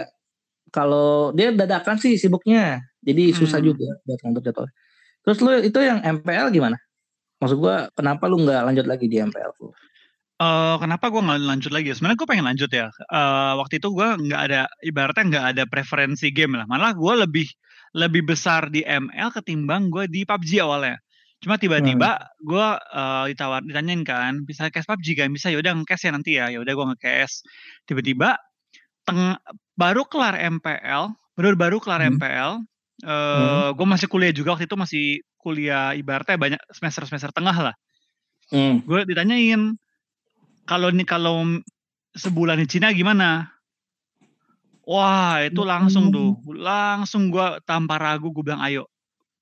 kalau 0.68 1.32
dia 1.32 1.52
dadakan 1.52 1.96
sih 1.96 2.16
sibuknya. 2.16 2.80
Jadi 3.00 3.32
susah 3.32 3.60
Hmm. 3.60 3.68
juga 3.68 3.88
buat 4.04 4.18
ngatur 4.20 4.42
jadwal. 4.42 4.68
Terus 5.28 5.44
lu 5.44 5.52
itu 5.60 5.76
yang 5.84 6.00
MPL 6.00 6.48
gimana? 6.48 6.80
Maksud 7.44 7.60
gua 7.60 7.92
kenapa 7.92 8.24
lu 8.32 8.48
nggak 8.48 8.64
lanjut 8.64 8.86
lagi 8.88 9.12
di 9.12 9.20
MPL? 9.20 9.52
lu? 9.60 9.68
Eh, 10.38 10.76
kenapa 10.78 11.10
gue 11.10 11.18
nggak 11.18 11.50
lanjut 11.50 11.72
lagi? 11.74 11.90
Sebenarnya 11.90 12.18
gue 12.22 12.28
pengen 12.30 12.46
lanjut 12.46 12.70
ya. 12.70 12.86
Eh, 12.88 13.52
waktu 13.58 13.82
itu 13.82 13.90
gue 13.90 14.08
nggak 14.22 14.40
ada, 14.46 14.60
ibaratnya 14.86 15.24
nggak 15.34 15.46
ada 15.52 15.62
preferensi 15.66 16.30
game 16.30 16.54
lah. 16.54 16.64
Malah 16.70 16.94
gue 16.94 17.14
lebih 17.26 17.46
lebih 17.92 18.22
besar 18.22 18.70
di 18.70 18.86
ML 18.86 19.34
ketimbang 19.34 19.90
gue 19.90 20.06
di 20.06 20.22
PUBG 20.22 20.62
awalnya. 20.62 20.94
Cuma 21.42 21.58
tiba-tiba 21.58 22.22
gue 22.38 22.68
eh, 22.78 23.24
ditawar, 23.34 23.66
ditanyain 23.66 24.06
kan, 24.06 24.46
bisa 24.46 24.70
cash 24.70 24.86
PUBG 24.86 25.18
kan? 25.18 25.28
Bisa 25.34 25.50
yaudah 25.50 25.74
nge-cash 25.74 26.06
ya 26.06 26.10
nanti 26.14 26.30
ya. 26.38 26.46
Yaudah 26.54 26.72
gue 26.72 26.86
nge-cash. 26.94 27.42
Tiba-tiba 27.90 28.38
teng 29.02 29.34
baru 29.74 30.06
kelar 30.06 30.38
MPL, 30.38 31.18
baru 31.34 31.58
baru 31.58 31.76
kelar 31.82 31.98
Hmm. 32.06 32.14
MPL. 32.14 32.62
Eh, 32.98 33.68
gue 33.78 33.86
masih 33.86 34.10
kuliah 34.10 34.34
juga 34.34 34.58
waktu 34.58 34.66
itu 34.66 34.74
masih 34.74 35.04
kuliah 35.38 35.94
ibaratnya 35.94 36.34
banyak 36.34 36.60
semester 36.74 37.06
semester 37.06 37.30
tengah 37.30 37.70
lah. 37.70 37.76
Hmm. 38.48 38.80
gue 38.80 39.04
ditanyain 39.04 39.76
kalau 40.64 40.88
nih 40.88 41.04
kalau 41.04 41.44
sebulan 42.16 42.58
di 42.58 42.66
Cina 42.66 42.90
gimana? 42.90 43.46
Wah 44.88 45.44
itu 45.44 45.62
langsung 45.68 46.08
tuh 46.08 46.40
langsung 46.56 47.28
gue 47.28 47.60
tanpa 47.68 48.00
ragu 48.00 48.34
gue 48.34 48.42
bilang 48.42 48.64
ayo. 48.66 48.90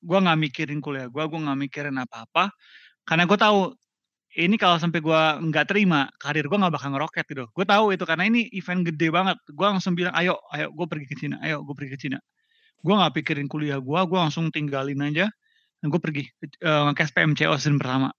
Gue 0.05 0.21
nggak 0.21 0.37
mikirin 0.37 0.85
kuliah 0.85 1.09
gue 1.09 1.23
gue 1.23 1.41
nggak 1.41 1.59
mikirin 1.65 1.97
apa 1.97 2.29
apa 2.29 2.45
karena 3.09 3.25
gue 3.25 3.39
tahu 3.41 3.73
ini 4.37 4.61
kalau 4.61 4.77
sampai 4.77 5.01
gue 5.01 5.23
nggak 5.49 5.65
terima 5.71 6.13
karir 6.21 6.45
gue 6.45 6.59
nggak 6.61 6.75
bakal 6.77 6.93
ngeroket 6.93 7.25
gitu. 7.25 7.49
Gue 7.57 7.65
tahu 7.65 7.97
itu 7.97 8.05
karena 8.05 8.29
ini 8.29 8.53
event 8.53 8.85
gede 8.85 9.09
banget. 9.09 9.41
Gue 9.49 9.65
langsung 9.65 9.97
bilang 9.97 10.13
ayo 10.13 10.37
ayo 10.53 10.69
gue 10.77 10.87
pergi 10.91 11.07
ke 11.09 11.17
Cina 11.17 11.41
ayo 11.41 11.65
gue 11.65 11.73
pergi 11.73 11.93
ke 11.97 12.01
Cina 12.05 12.21
gue 12.87 12.95
nggak 12.95 13.15
pikirin 13.19 13.51
kuliah 13.51 13.83
gue 13.83 14.01
gue 14.07 14.19
langsung 14.19 14.55
tinggalin 14.55 15.03
aja 15.03 15.27
dan 15.83 15.87
gue 15.91 15.99
pergi 15.99 16.31
uh, 16.63 16.95
nge 16.95 17.11
PMCO 17.11 17.59
season 17.59 17.83
pertama 17.83 18.15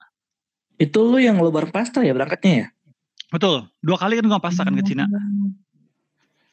Itu 0.76 1.08
lu 1.08 1.18
yang 1.18 1.40
lo 1.40 1.50
bareng 1.50 1.74
pasta 1.74 2.06
ya 2.06 2.14
berangkatnya 2.14 2.54
ya? 2.54 2.68
Betul, 3.34 3.66
dua 3.82 3.98
kali 3.98 4.22
kan 4.22 4.30
gue 4.30 4.38
pastakan 4.38 4.78
ke 4.78 4.94
Cina. 4.94 5.10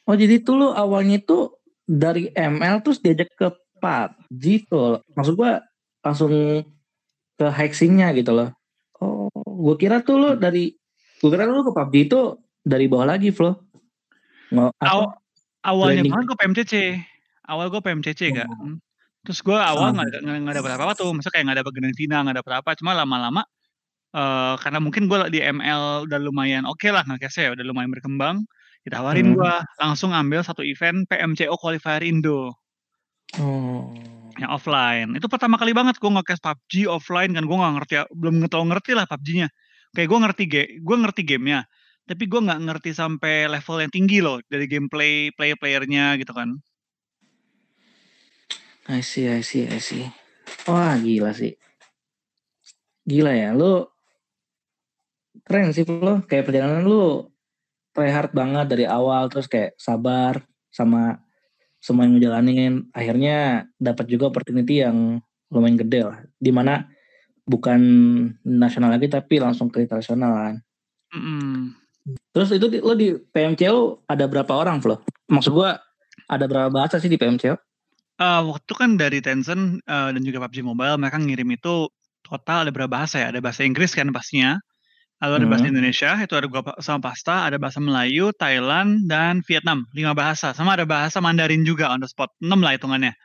Oh 0.09 0.17
jadi 0.17 0.41
itu 0.41 0.57
lu 0.57 0.73
awalnya 0.73 1.21
itu 1.21 1.53
dari 1.85 2.33
ML 2.33 2.81
terus 2.81 2.97
diajak 3.01 3.29
ke 3.37 3.53
PUBG 3.77 4.65
tuh. 4.69 5.01
Maksud 5.13 5.33
gua 5.37 5.61
langsung 6.01 6.33
ke 7.37 7.47
hexingnya 7.53 8.09
gitu 8.17 8.33
loh. 8.33 8.49
Oh, 8.97 9.29
gua 9.45 9.75
kira 9.77 10.01
tuh 10.01 10.17
lu 10.17 10.29
dari 10.37 10.73
gua 11.21 11.29
kira 11.29 11.45
lu 11.45 11.61
ke 11.61 11.73
PUBG 11.73 11.95
itu 12.09 12.21
dari 12.65 12.89
bawah 12.89 13.13
lagi, 13.13 13.29
Flo. 13.29 13.61
Aw, 14.53 15.01
awalnya 15.65 16.05
banget 16.05 16.25
gue 16.29 16.37
PMCC, 16.37 16.73
awal 17.49 17.69
gue 17.73 17.81
PMCC 17.81 18.21
kan. 18.35 18.49
Oh. 18.49 18.75
Terus 19.25 19.39
gue 19.41 19.57
awal 19.57 19.93
nggak 19.97 20.07
ada 20.13 20.19
nggak 20.21 20.37
nggak 20.45 20.55
dapet 20.61 20.71
apa-apa 20.77 20.93
tuh, 20.97 21.09
maksudnya 21.13 21.33
kayak 21.33 21.45
nggak 21.49 21.59
dapet 21.65 21.73
Grandvina, 21.77 22.17
nggak 22.25 22.37
dapet 22.45 22.53
apa, 22.61 22.69
cuma 22.77 22.91
lama-lama 22.93 23.41
eh 24.15 24.55
karena 24.63 24.79
mungkin 24.79 25.11
gue 25.11 25.17
di 25.33 25.39
ML 25.43 26.07
udah 26.07 26.19
lumayan 26.23 26.63
oke 26.69 26.87
lah 26.93 27.03
nggak 27.03 27.27
ya, 27.29 27.51
udah 27.57 27.65
lumayan 27.67 27.91
berkembang. 27.91 28.45
Ditawarin 28.85 29.33
Hmm. 29.33 29.37
gue 29.41 29.53
langsung 29.81 30.13
ambil 30.13 30.45
satu 30.45 30.61
event 30.61 31.09
PMCO 31.09 31.57
Qualifier 31.57 32.05
Indo 32.05 32.53
Oh. 33.41 33.91
yang 34.37 34.51
offline. 34.53 35.15
Itu 35.17 35.27
pertama 35.27 35.57
kali 35.57 35.73
banget 35.75 35.97
gue 35.99 36.11
nge 36.11 36.23
PUBG 36.39 36.87
offline 36.87 37.31
kan 37.35 37.43
gue 37.49 37.57
nggak 37.57 37.73
ngerti, 37.81 37.93
belum 38.15 38.35
terlalu 38.51 38.67
ngerti 38.77 38.91
lah 38.95 39.05
PUBG-nya. 39.09 39.47
Kayak 39.95 40.07
gue 40.11 40.19
ngerti 40.23 40.43
game, 40.51 40.69
gue 40.83 40.95
ngerti 41.01 41.21
gamenya, 41.25 41.59
tapi 42.07 42.23
gue 42.29 42.39
nggak 42.45 42.59
ngerti 42.67 42.91
sampai 42.95 43.47
level 43.49 43.77
yang 43.83 43.91
tinggi 43.91 44.19
loh 44.21 44.37
dari 44.51 44.65
gameplay 44.69 45.31
player 45.35 45.57
playernya 45.59 46.15
gitu 46.21 46.31
kan. 46.35 46.55
I 48.85 49.01
see, 49.01 49.25
I 49.25 49.41
see, 49.41 49.65
I 49.65 49.81
see. 49.81 50.05
Wah, 50.69 50.93
gila 51.01 51.33
sih. 51.33 51.57
Gila 53.05 53.33
ya, 53.33 53.49
lu 53.57 53.85
keren 55.41 55.73
sih 55.73 55.85
lu. 55.89 56.21
Kayak 56.29 56.53
perjalanan 56.53 56.85
lu 56.85 57.25
try 57.97 58.13
hard 58.13 58.33
banget 58.37 58.65
dari 58.69 58.85
awal 58.85 59.25
terus 59.31 59.49
kayak 59.49 59.73
sabar 59.81 60.45
sama 60.69 61.17
semua 61.81 62.05
yang 62.05 62.17
ngejalanin. 62.17 62.73
Akhirnya 62.93 63.65
dapat 63.81 64.05
juga 64.05 64.29
opportunity 64.29 64.85
yang 64.85 65.17
lumayan 65.49 65.81
gede 65.81 66.01
lah. 66.05 66.17
Di 66.37 66.53
mana 66.53 66.85
bukan 67.45 67.81
nasional 68.45 68.93
lagi 68.93 69.09
tapi 69.09 69.41
langsung 69.41 69.73
ke 69.73 69.81
internasional 69.81 70.33
kan. 70.33 70.55
Mhm. 71.13 71.73
Terus 72.33 72.53
itu 72.53 72.69
lo 72.85 72.93
di 72.93 73.17
PMCO 73.17 74.05
ada 74.05 74.29
berapa 74.29 74.53
orang, 74.53 74.77
Flo? 74.77 75.01
Maksud 75.25 75.57
gua 75.57 75.81
ada 76.29 76.45
berapa 76.45 76.69
bahasa 76.69 77.01
sih 77.01 77.09
di 77.09 77.17
PMCO? 77.17 77.57
Uh, 78.15 78.47
waktu 78.55 78.71
kan 78.79 78.95
dari 78.95 79.19
Tencent 79.19 79.83
uh, 79.91 80.09
dan 80.15 80.21
juga 80.23 80.39
PUBG 80.47 80.63
Mobile 80.63 80.95
mereka 80.95 81.19
ngirim 81.19 81.51
itu 81.51 81.91
total 82.23 82.63
ada 82.63 82.71
berapa 82.71 82.87
bahasa 82.87 83.19
ya? 83.19 83.35
Ada 83.35 83.43
bahasa 83.43 83.67
Inggris 83.67 83.91
kan 83.91 84.07
pastinya. 84.15 84.55
Lalu 85.23 85.33
ada 85.41 85.47
bahasa. 85.47 85.65
Indonesia, 85.71 86.11
itu 86.19 86.33
ada 86.35 86.47
gua 86.51 86.61
sama 86.83 86.99
pasta, 87.11 87.47
ada 87.47 87.55
bahasa 87.55 87.79
Melayu, 87.79 88.35
Thailand, 88.35 89.07
dan 89.07 89.39
Vietnam. 89.47 89.87
Lima 89.95 90.11
bahasa. 90.11 90.51
Sama 90.51 90.75
ada 90.75 90.83
bahasa 90.83 91.23
Mandarin 91.23 91.63
juga 91.63 91.87
on 91.87 92.03
the 92.03 92.07
spot. 92.07 92.35
Enam 92.43 92.59
lah 92.59 92.75
hitungannya. 92.75 93.15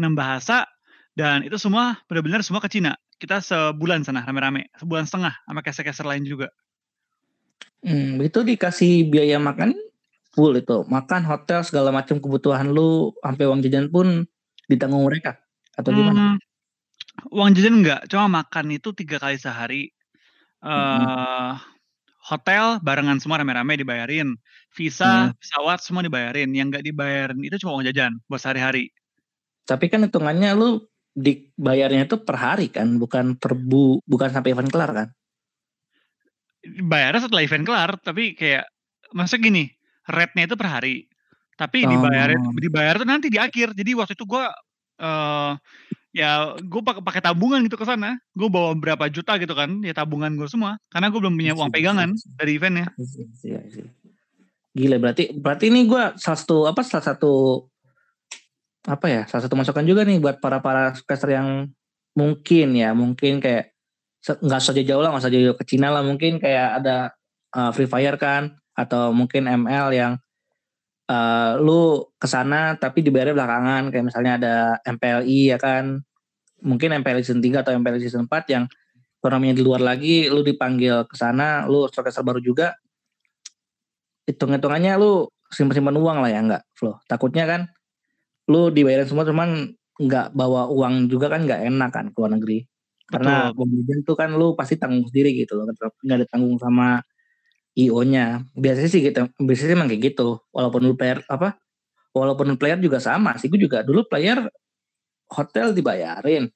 Enam 0.00 0.16
bahasa 0.16 0.64
dan 1.18 1.44
itu 1.44 1.60
semua 1.60 2.00
benar-benar 2.08 2.40
semua 2.40 2.64
ke 2.64 2.72
Cina. 2.72 2.96
Kita 3.20 3.44
sebulan 3.44 4.00
sana 4.08 4.24
rame-rame, 4.24 4.72
sebulan 4.80 5.04
setengah 5.04 5.36
sama 5.44 5.60
caster-caster 5.60 6.08
lain 6.08 6.24
juga. 6.24 6.48
Hmm, 7.84 8.16
itu 8.20 8.40
dikasih 8.40 9.08
biaya 9.12 9.36
makan 9.36 9.76
full 10.30 10.54
itu, 10.54 10.86
makan 10.86 11.26
hotel 11.26 11.66
segala 11.66 11.90
macam 11.90 12.22
kebutuhan 12.22 12.70
lu 12.70 13.10
sampai 13.22 13.44
uang 13.50 13.60
jajan 13.66 13.90
pun 13.90 14.24
ditanggung 14.70 15.02
mereka 15.06 15.38
atau 15.74 15.90
gimana? 15.90 16.38
Hmm, 16.38 17.34
uang 17.34 17.50
jajan 17.58 17.82
enggak, 17.82 18.06
cuma 18.06 18.42
makan 18.42 18.74
itu 18.74 18.94
tiga 18.94 19.18
kali 19.18 19.36
sehari. 19.36 19.90
Hmm. 20.62 20.70
Uh, 20.70 21.52
hotel 22.30 22.78
barengan 22.84 23.18
semua 23.18 23.42
rame-rame 23.42 23.80
dibayarin, 23.80 24.38
visa, 24.76 25.32
Hmm. 25.32 25.34
pesawat 25.40 25.82
semua 25.82 26.06
dibayarin. 26.06 26.52
Yang 26.54 26.66
enggak 26.70 26.84
dibayarin 26.86 27.40
itu 27.42 27.56
cuma 27.58 27.80
uang 27.80 27.90
jajan 27.90 28.12
buat 28.30 28.38
sehari-hari. 28.38 28.94
Tapi 29.66 29.90
kan 29.90 30.06
hitungannya 30.06 30.54
lu 30.54 30.84
dibayarnya 31.16 32.06
itu 32.06 32.22
per 32.22 32.38
hari 32.38 32.70
kan, 32.70 33.02
bukan 33.02 33.34
per 33.34 33.58
bu, 33.58 33.98
bukan 34.06 34.30
sampai 34.30 34.54
event 34.54 34.70
kelar 34.70 34.90
kan? 34.94 35.08
Bayarnya 36.62 37.26
setelah 37.26 37.42
event 37.42 37.64
kelar, 37.66 37.90
tapi 37.98 38.36
kayak 38.36 38.68
maksudnya 39.16 39.48
gini, 39.48 39.64
rate-nya 40.10 40.44
itu 40.50 40.56
per 40.58 40.68
hari. 40.68 41.06
Tapi 41.56 41.84
Oh. 41.84 41.92
dibayarin 41.92 42.40
dibayar 42.56 42.94
tuh 42.96 43.08
nanti 43.08 43.28
di 43.28 43.36
akhir. 43.36 43.76
Jadi 43.76 43.90
waktu 43.92 44.12
itu 44.16 44.24
gua 44.24 44.48
uh, 45.00 45.52
ya 46.10 46.58
gue 46.58 46.82
pakai 46.82 47.02
pakai 47.04 47.22
tabungan 47.22 47.60
gitu 47.64 47.76
ke 47.76 47.84
sana. 47.84 48.16
Gue 48.32 48.48
bawa 48.48 48.74
berapa 48.74 49.06
juta 49.12 49.36
gitu 49.36 49.52
kan, 49.52 49.80
ya 49.84 49.92
tabungan 49.92 50.32
gue 50.34 50.48
semua. 50.48 50.80
Karena 50.88 51.12
gue 51.12 51.20
belum 51.20 51.36
punya 51.36 51.52
uang 51.54 51.70
pegangan 51.70 52.10
dari 52.40 52.56
eventnya. 52.56 52.88
Gila 54.70 54.96
berarti 55.02 55.34
berarti 55.34 55.66
ini 55.66 55.82
gua 55.84 56.14
salah 56.14 56.38
satu 56.38 56.56
apa 56.70 56.80
salah 56.86 57.06
satu 57.10 57.66
apa 58.86 59.06
ya 59.10 59.22
salah 59.26 59.42
satu 59.44 59.58
masukan 59.58 59.84
juga 59.84 60.06
nih 60.06 60.22
buat 60.22 60.38
para 60.38 60.62
para 60.62 60.94
caster 61.04 61.36
yang 61.36 61.68
mungkin 62.14 62.78
ya 62.78 62.94
mungkin 62.94 63.42
kayak 63.42 63.74
nggak 64.20 64.62
saja 64.62 64.82
jauh 64.84 65.02
lah 65.02 65.10
nggak 65.12 65.24
saja 65.26 65.38
jauh 65.42 65.56
ke 65.58 65.64
Cina 65.66 65.90
lah 65.92 66.06
mungkin 66.06 66.38
kayak 66.38 66.80
ada 66.80 67.12
uh, 67.56 67.70
Free 67.74 67.90
Fire 67.90 68.16
kan 68.16 68.59
atau 68.74 69.10
mungkin 69.10 69.46
ML 69.46 69.88
yang 69.92 70.12
uh, 71.10 71.58
lu 71.58 72.06
ke 72.16 72.26
sana 72.30 72.78
tapi 72.78 73.02
dibayar 73.02 73.34
belakangan. 73.34 73.90
Kayak 73.90 74.04
misalnya 74.06 74.32
ada 74.38 74.54
MPLI 74.86 75.40
ya 75.56 75.58
kan? 75.58 76.00
Mungkin 76.60 76.92
MPLI 77.02 77.22
season 77.24 77.42
3 77.42 77.64
atau 77.64 77.72
MPLI 77.74 78.00
season 78.00 78.28
4 78.30 78.54
yang 78.54 78.64
turnamennya 79.20 79.60
di 79.60 79.62
luar 79.64 79.84
lagi 79.84 80.32
lu 80.32 80.40
dipanggil 80.40 81.04
ke 81.04 81.14
sana 81.18 81.66
lu 81.68 81.90
caster 81.90 82.24
baru 82.24 82.40
juga. 82.40 82.76
Hitung-hitungannya 84.24 84.96
lu 84.96 85.26
simpan-simpan 85.50 85.96
uang 85.98 86.18
lah 86.22 86.30
ya 86.30 86.40
enggak 86.40 86.62
Flo. 86.78 87.02
Takutnya 87.10 87.44
kan 87.44 87.60
lu 88.48 88.70
dibayarin 88.70 89.06
semua 89.06 89.26
cuman 89.26 89.74
nggak 90.00 90.32
bawa 90.32 90.72
uang 90.72 91.12
juga 91.12 91.28
kan 91.28 91.44
nggak 91.44 91.60
enak 91.68 91.90
kan 91.92 92.04
ke 92.12 92.16
luar 92.16 92.32
negeri. 92.38 92.64
Karena 93.10 93.50
kemudian 93.50 94.06
tuh 94.06 94.14
kan 94.14 94.30
lu 94.38 94.54
pasti 94.54 94.78
tanggung 94.78 95.02
sendiri 95.10 95.34
gitu 95.34 95.58
loh 95.58 95.66
nggak 95.66 96.16
ada 96.22 96.26
tanggung 96.30 96.56
sama 96.62 97.02
IO-nya 97.78 98.42
biasanya 98.58 98.90
sih 98.90 99.00
gitu 99.04 99.30
biasanya 99.38 99.72
emang 99.78 99.88
kayak 99.90 100.02
gitu 100.14 100.42
walaupun 100.50 100.80
lu 100.90 100.94
player 100.98 101.22
apa 101.30 101.54
walaupun 102.10 102.58
player 102.58 102.78
juga 102.82 102.98
sama 102.98 103.38
sih 103.38 103.46
gue 103.46 103.60
juga 103.62 103.86
dulu 103.86 104.02
player 104.10 104.42
hotel 105.30 105.70
dibayarin 105.70 106.50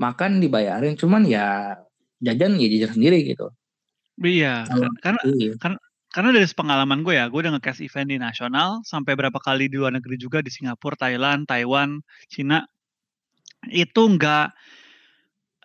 makan 0.00 0.40
dibayarin 0.40 0.96
cuman 0.96 1.28
ya 1.28 1.76
jajan 2.24 2.56
ya 2.56 2.68
jajan 2.72 2.92
sendiri 2.96 3.20
gitu 3.24 3.52
Iya, 4.16 4.64
kan- 4.64 4.96
karena 5.04 5.20
Iya. 5.28 5.52
karena 6.08 6.28
dari 6.32 6.48
pengalaman 6.48 7.04
gue 7.04 7.12
ya, 7.20 7.28
gue 7.28 7.36
udah 7.36 7.52
nge-cast 7.60 7.84
event 7.84 8.08
di 8.08 8.16
nasional 8.16 8.80
sampai 8.88 9.12
berapa 9.12 9.36
kali 9.36 9.68
di 9.68 9.76
luar 9.76 9.92
negeri 9.92 10.16
juga 10.16 10.40
di 10.40 10.48
Singapura, 10.48 10.96
Thailand, 10.96 11.44
Taiwan, 11.44 12.00
Cina. 12.32 12.64
Itu 13.68 14.08
nggak 14.08 14.56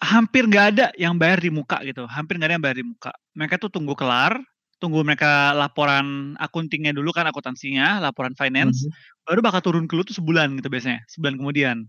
hampir 0.04 0.52
nggak 0.52 0.66
ada 0.76 0.86
yang 1.00 1.16
bayar 1.16 1.39
di 1.39 1.48
muka 1.48 1.80
gitu. 1.88 2.04
Hampir 2.12 2.36
nggak 2.36 2.50
ada 2.52 2.56
yang 2.60 2.66
bayar 2.68 2.78
di 2.84 2.86
muka. 2.92 3.12
Mereka 3.32 3.56
tuh 3.64 3.72
tunggu 3.72 3.96
kelar, 3.96 4.36
tunggu 4.82 5.06
mereka 5.06 5.54
laporan 5.54 6.34
akuntingnya 6.36 6.90
dulu 6.92 7.14
kan 7.14 7.30
akuntansinya, 7.30 8.02
laporan 8.02 8.34
finance, 8.34 8.82
Mhm. 8.82 8.92
baru 9.30 9.40
bakal 9.40 9.62
turun 9.62 9.86
ke 9.86 9.94
lu 9.94 10.02
tuh 10.02 10.18
sebulan 10.18 10.58
gitu 10.58 10.68
biasanya, 10.68 11.06
sebulan 11.06 11.38
kemudian. 11.38 11.86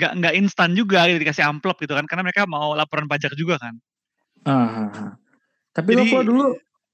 Nggak 0.00 0.12
nggak 0.16 0.34
instan 0.40 0.72
juga 0.72 1.04
gitu, 1.04 1.20
dikasih 1.20 1.44
amplop 1.44 1.76
gitu 1.78 1.92
kan, 1.92 2.08
karena 2.08 2.24
mereka 2.24 2.48
mau 2.48 2.72
laporan 2.72 3.04
pajak 3.04 3.36
juga 3.36 3.60
kan. 3.60 3.76
Ah. 4.42 5.14
Tapi 5.70 5.92
lo 5.92 6.02
Jadi- 6.02 6.10
Flo 6.10 6.22
dulu 6.24 6.44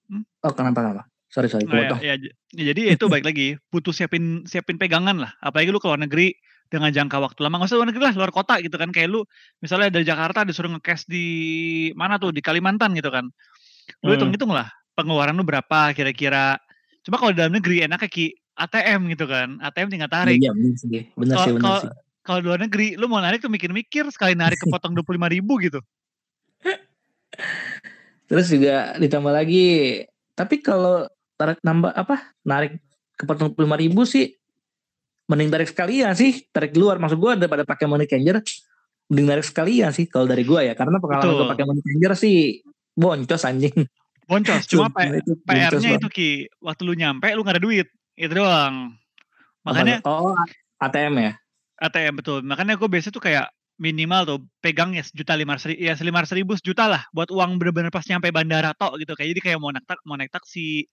Hmm? 0.08 0.24
Oh 0.40 0.50
kenapa 0.50 0.80
kenapa? 0.80 1.02
Sorry 1.28 1.52
sorry, 1.52 1.68
Nah, 1.68 2.00
ya, 2.00 2.16
ya, 2.16 2.32
ya, 2.56 2.64
jadi 2.72 2.96
itu 2.96 3.04
baik 3.12 3.28
lagi 3.28 3.60
butuh 3.68 3.92
siapin 3.92 4.48
siapin 4.48 4.80
pegangan 4.80 5.20
lah 5.20 5.36
apalagi 5.38 5.68
lu 5.68 5.76
ke 5.76 5.84
luar 5.84 6.00
negeri 6.00 6.32
dengan 6.66 6.88
jangka 6.88 7.20
waktu 7.20 7.36
lama 7.44 7.60
nggak 7.60 7.68
usah 7.68 7.76
luar 7.76 7.88
negeri 7.92 8.04
lah 8.08 8.14
luar 8.16 8.32
kota 8.32 8.56
gitu 8.64 8.80
kan 8.80 8.88
kayak 8.88 9.12
lu 9.12 9.28
misalnya 9.60 9.92
dari 9.92 10.08
Jakarta 10.08 10.48
disuruh 10.48 10.72
ngecast 10.72 11.04
di 11.06 11.26
mana 11.92 12.16
tuh 12.16 12.32
di 12.32 12.40
Kalimantan 12.40 12.96
gitu 12.96 13.12
kan 13.12 13.28
lu 14.00 14.08
Hmm. 14.08 14.16
hitung 14.16 14.30
hitung 14.32 14.48
lah 14.48 14.72
pengeluaran 14.98 15.38
lu 15.38 15.46
berapa 15.46 15.94
kira-kira 15.94 16.58
cuma 17.06 17.14
kalau 17.16 17.30
di 17.30 17.38
dalam 17.38 17.54
negeri 17.54 17.86
enaknya 17.86 18.10
ki 18.10 18.26
ATM 18.58 19.06
gitu 19.14 19.24
kan 19.24 19.62
ATM 19.62 19.88
tinggal 19.88 20.10
tarik 20.10 20.42
Iya 20.42 20.50
benar 20.50 20.74
sih, 20.74 20.88
benar 21.14 21.36
sih 21.38 21.52
benar 21.54 21.62
kalau- 21.62 21.82
sih. 21.86 21.90
kalau 22.26 22.38
di 22.42 22.46
luar 22.50 22.60
negeri 22.60 22.86
lu 22.98 23.06
mau 23.06 23.22
narik 23.22 23.38
tuh 23.38 23.48
mikir-mikir 23.48 24.10
sekali 24.10 24.34
narik 24.34 24.58
kepotong 24.58 24.92
dua 24.92 25.06
puluh 25.06 25.22
lima 25.22 25.30
ribu 25.30 25.62
gitu 25.62 25.78
Terus 28.28 28.46
juga 28.52 28.92
ditambah 29.00 29.32
lagi, 29.32 30.04
tapi 30.36 30.60
kalau 30.60 31.08
tarik 31.32 31.64
nambah 31.64 31.96
apa? 31.96 32.36
Narik 32.44 32.76
ke 33.16 33.24
lima 33.56 33.76
ribu 33.78 34.04
sih, 34.04 34.36
mending 35.24 35.48
tarik 35.48 35.68
sekalian 35.72 36.12
sih, 36.12 36.44
tarik 36.52 36.76
di 36.76 36.80
luar. 36.82 37.00
Maksud 37.00 37.16
gue 37.16 37.32
daripada 37.40 37.64
pakai 37.64 37.88
money 37.88 38.04
changer, 38.04 38.44
mending 39.08 39.26
tarik 39.28 39.46
sekalian 39.48 39.90
sih 39.96 40.04
kalau 40.12 40.28
dari 40.28 40.44
gue 40.44 40.60
ya. 40.60 40.74
Karena 40.76 41.00
pengalaman 41.00 41.40
gue 41.40 41.46
pakai 41.48 41.64
money 41.64 41.80
changer 41.80 42.12
sih 42.20 42.36
boncos 42.92 43.48
anjing. 43.48 43.76
Boncos 44.28 44.68
cuma 44.68 44.92
PR-nya 44.92 45.96
itu 45.96 46.08
ki 46.12 46.30
waktu 46.60 46.82
lu 46.84 46.92
nyampe 46.92 47.32
lu 47.32 47.40
nggak 47.40 47.56
ada 47.56 47.64
duit 47.64 47.88
itu 48.14 48.32
doang 48.36 48.92
makanya 49.64 50.04
oh 50.04 50.36
ATM 50.78 51.14
ya. 51.18 51.32
ATM 51.78 52.14
betul. 52.22 52.42
Makanya 52.42 52.74
gue 52.78 52.88
biasa 52.90 53.10
tuh 53.10 53.22
kayak 53.22 53.50
minimal 53.78 54.26
tuh 54.26 54.38
pegang 54.58 54.90
ya 54.90 55.06
sejuta 55.06 55.38
lima 55.38 55.54
ratus 55.54 55.70
ya 55.78 55.94
lima 56.02 56.18
ratus 56.18 56.34
ribu 56.34 56.58
sejuta 56.58 56.90
lah 56.90 57.02
buat 57.14 57.30
uang 57.30 57.62
bener-bener 57.62 57.94
pas 57.94 58.02
nyampe 58.10 58.26
bandara 58.34 58.74
tok 58.74 58.98
gitu 58.98 59.14
kayak 59.14 59.38
jadi 59.38 59.40
kayak 59.46 59.58
mau 59.62 59.70
naik 59.70 59.86
tak 59.86 60.02
mau 60.02 60.18
naik 60.18 60.34
taksi 60.34 60.90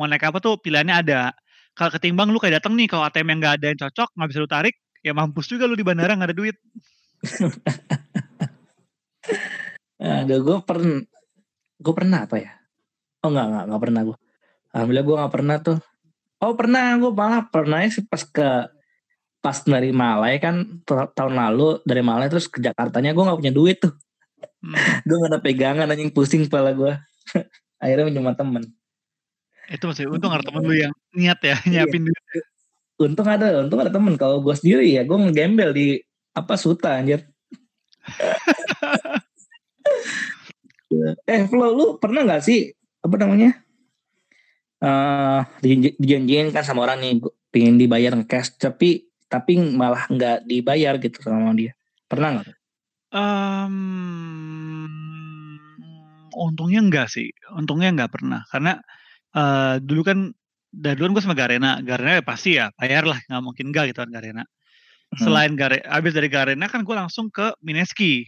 mau 0.00 0.08
naik 0.08 0.24
apa 0.24 0.40
tuh 0.40 0.56
pilihannya 0.56 0.96
ada 0.96 1.36
kalau 1.76 1.92
ketimbang 1.92 2.32
lu 2.32 2.40
kayak 2.40 2.64
datang 2.64 2.72
nih 2.72 2.88
kalau 2.88 3.04
ATM 3.04 3.36
yang 3.36 3.38
nggak 3.44 3.54
ada 3.60 3.66
yang 3.68 3.78
cocok 3.84 4.08
nggak 4.16 4.28
bisa 4.32 4.40
lu 4.40 4.48
tarik 4.48 4.74
ya 5.04 5.12
mampus 5.12 5.44
juga 5.52 5.68
lu 5.68 5.76
di 5.76 5.84
bandara 5.84 6.16
nggak 6.16 6.32
ada 6.32 6.36
duit 6.36 6.56
Ada 10.02 10.42
gue 10.42 10.58
pernah, 10.66 10.98
gue 11.78 11.94
pernah 11.94 12.26
apa 12.26 12.34
ya? 12.42 12.58
Oh 13.22 13.30
enggak 13.30 13.46
enggak 13.48 13.64
enggak 13.70 13.82
pernah 13.86 14.00
gue. 14.02 14.16
Alhamdulillah 14.74 15.06
gue 15.06 15.16
nggak 15.16 15.32
pernah 15.32 15.56
tuh. 15.62 15.78
Oh 16.42 16.52
pernah 16.58 16.84
gue 16.98 17.10
malah 17.14 17.42
pernah 17.46 17.78
sih 17.86 18.02
pas 18.02 18.22
ke 18.26 18.48
pas 19.42 19.58
dari 19.62 19.90
Malai 19.94 20.42
kan 20.42 20.82
ta- 20.86 21.10
tahun 21.14 21.34
lalu 21.38 21.82
dari 21.86 22.02
Malai 22.02 22.26
terus 22.30 22.50
ke 22.50 22.58
Jakartanya 22.58 23.14
gue 23.14 23.22
nggak 23.22 23.38
punya 23.38 23.54
duit 23.54 23.78
tuh. 23.78 23.94
Hmm, 24.62 24.74
Gue 25.06 25.16
nggak 25.18 25.30
ada 25.34 25.40
pegangan 25.42 25.90
anjing 25.90 26.10
pusing 26.10 26.46
kepala 26.46 26.74
gue. 26.74 26.92
Akhirnya 27.82 28.10
minjem 28.10 28.26
temen. 28.34 28.64
itu 29.70 29.86
masih 29.88 30.10
untung 30.10 30.34
ada 30.34 30.42
temen 30.42 30.62
lu 30.66 30.74
yang 30.74 30.90
niat 31.14 31.38
ya 31.40 31.56
nyiapin 31.64 32.04
duit 32.04 32.44
Untung 32.98 33.24
ada, 33.24 33.62
untung 33.62 33.80
ada 33.82 33.94
temen. 33.94 34.18
Kalau 34.18 34.42
gue 34.42 34.54
sendiri 34.54 34.90
ya 34.90 35.06
gue 35.06 35.14
ngegembel 35.14 35.70
di 35.74 36.02
apa 36.34 36.54
Suta 36.58 36.98
anjir. 36.98 37.22
eh 41.30 41.46
Flo, 41.48 41.72
lu 41.72 41.86
pernah 42.02 42.26
nggak 42.26 42.42
sih 42.42 42.74
apa 43.02 43.14
namanya? 43.18 43.50
eh 44.82 45.40
dijanji- 45.62 45.94
dijanjiin 45.94 46.50
kan 46.50 46.66
sama 46.66 46.82
orang 46.86 46.98
nih 46.98 47.22
pengen 47.54 47.78
dibayar 47.78 48.18
cash 48.26 48.58
tapi 48.58 49.06
tapi 49.30 49.54
malah 49.58 50.10
nggak 50.10 50.42
dibayar 50.44 50.98
gitu 50.98 51.22
sama 51.22 51.54
dia. 51.54 51.72
Pernah 52.10 52.28
nggak? 52.42 52.56
Em, 53.12 53.74
untungnya 56.34 56.80
enggak 56.82 57.08
sih, 57.12 57.30
untungnya 57.54 57.94
enggak 57.94 58.10
pernah 58.10 58.42
karena 58.50 58.82
eh, 59.32 59.74
dulu 59.80 60.02
kan 60.02 60.18
dari 60.72 60.96
dulu 60.96 61.12
kan 61.12 61.14
gue 61.14 61.24
sama 61.24 61.36
Garena, 61.36 61.70
Garena 61.84 62.18
ya 62.18 62.24
pasti 62.24 62.56
ya 62.56 62.72
bayar 62.74 63.04
lah, 63.04 63.20
nggak 63.28 63.42
mungkin 63.44 63.70
enggak 63.70 63.92
gitu 63.92 64.02
kan 64.02 64.10
Garena. 64.10 64.44
Selain 65.12 65.52
Garena, 65.52 65.84
abis 65.92 66.16
dari 66.16 66.32
Garena 66.32 66.66
kan 66.72 66.80
gue 66.82 66.96
langsung 66.96 67.28
ke 67.28 67.52
Mineski, 67.60 68.24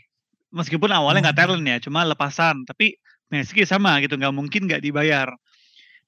meskipun 0.52 0.92
awalnya 0.92 1.32
nggak 1.32 1.36
Hmm. 1.40 1.48
talent 1.56 1.64
ya, 1.64 1.76
cuma 1.80 2.04
lepasan, 2.04 2.68
tapi 2.68 3.00
Mineski 3.32 3.64
sama 3.64 4.00
gitu, 4.04 4.16
nggak 4.16 4.34
mungkin 4.34 4.68
nggak 4.68 4.82
dibayar. 4.84 5.28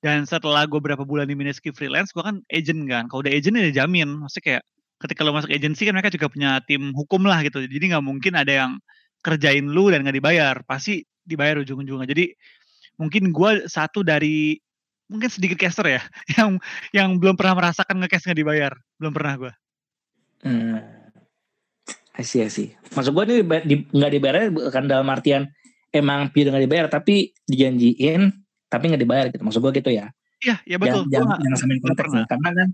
Dan 0.05 0.29
setelah 0.29 0.69
gue 0.69 0.79
berapa 0.79 1.03
bulan 1.03 1.27
di 1.27 1.35
Mineski 1.35 1.73
freelance, 1.73 2.12
gue 2.12 2.21
kan 2.23 2.45
agent 2.53 2.85
kan. 2.87 3.09
Kalau 3.09 3.25
udah 3.25 3.33
agent 3.33 3.57
ya 3.57 3.85
jamin. 3.85 4.23
Maksudnya 4.23 4.45
kayak 4.45 4.62
ketika 5.03 5.21
lo 5.25 5.33
masuk 5.33 5.51
agensi 5.53 5.83
kan 5.89 5.93
mereka 5.97 6.12
juga 6.12 6.29
punya 6.29 6.61
tim 6.69 6.93
hukum 6.93 7.25
lah 7.25 7.41
gitu. 7.43 7.64
Jadi 7.64 7.85
nggak 7.91 8.05
mungkin 8.05 8.33
ada 8.37 8.53
yang 8.53 8.73
kerjain 9.25 9.67
lu 9.67 9.89
dan 9.89 10.05
nggak 10.05 10.17
dibayar. 10.21 10.55
Pasti 10.69 11.03
dibayar 11.25 11.59
ujung-ujungnya. 11.64 12.07
Jadi 12.07 12.31
mungkin 13.01 13.33
gue 13.33 13.69
satu 13.69 14.05
dari 14.05 14.57
mungkin 15.07 15.31
sedikit 15.31 15.59
caster 15.59 15.87
ya 15.87 16.03
yang 16.37 16.59
yang 16.91 17.09
belum 17.23 17.39
pernah 17.39 17.55
merasakan 17.55 18.03
ngecast 18.03 18.27
nggak 18.27 18.41
dibayar 18.43 18.73
belum 18.99 19.12
pernah 19.14 19.35
gue 19.39 19.53
hmm. 20.43 20.79
sih 22.21 22.43
sih 22.51 22.75
maksud 22.91 23.14
gue 23.14 23.25
ini 23.31 23.37
nggak 23.95 24.12
dibayar 24.12 24.51
bukan 24.51 24.85
dalam 24.91 25.07
artian 25.07 25.47
emang 25.93 26.30
pure 26.30 26.51
nggak 26.51 26.64
dibayar 26.66 26.87
tapi 26.91 27.34
dijanjiin 27.47 28.32
tapi 28.66 28.84
nggak 28.91 29.03
dibayar 29.03 29.24
gitu 29.30 29.43
maksud 29.47 29.61
gue 29.62 29.72
gitu 29.78 29.91
ya 29.95 30.11
iya 30.43 30.57
iya 30.66 30.76
betul 30.80 31.07
jangan 31.11 31.39
jangan 31.41 31.59
samain 31.59 31.80
konteks 31.82 32.11
nih 32.12 32.26
karena 32.26 32.51
kan 32.53 32.68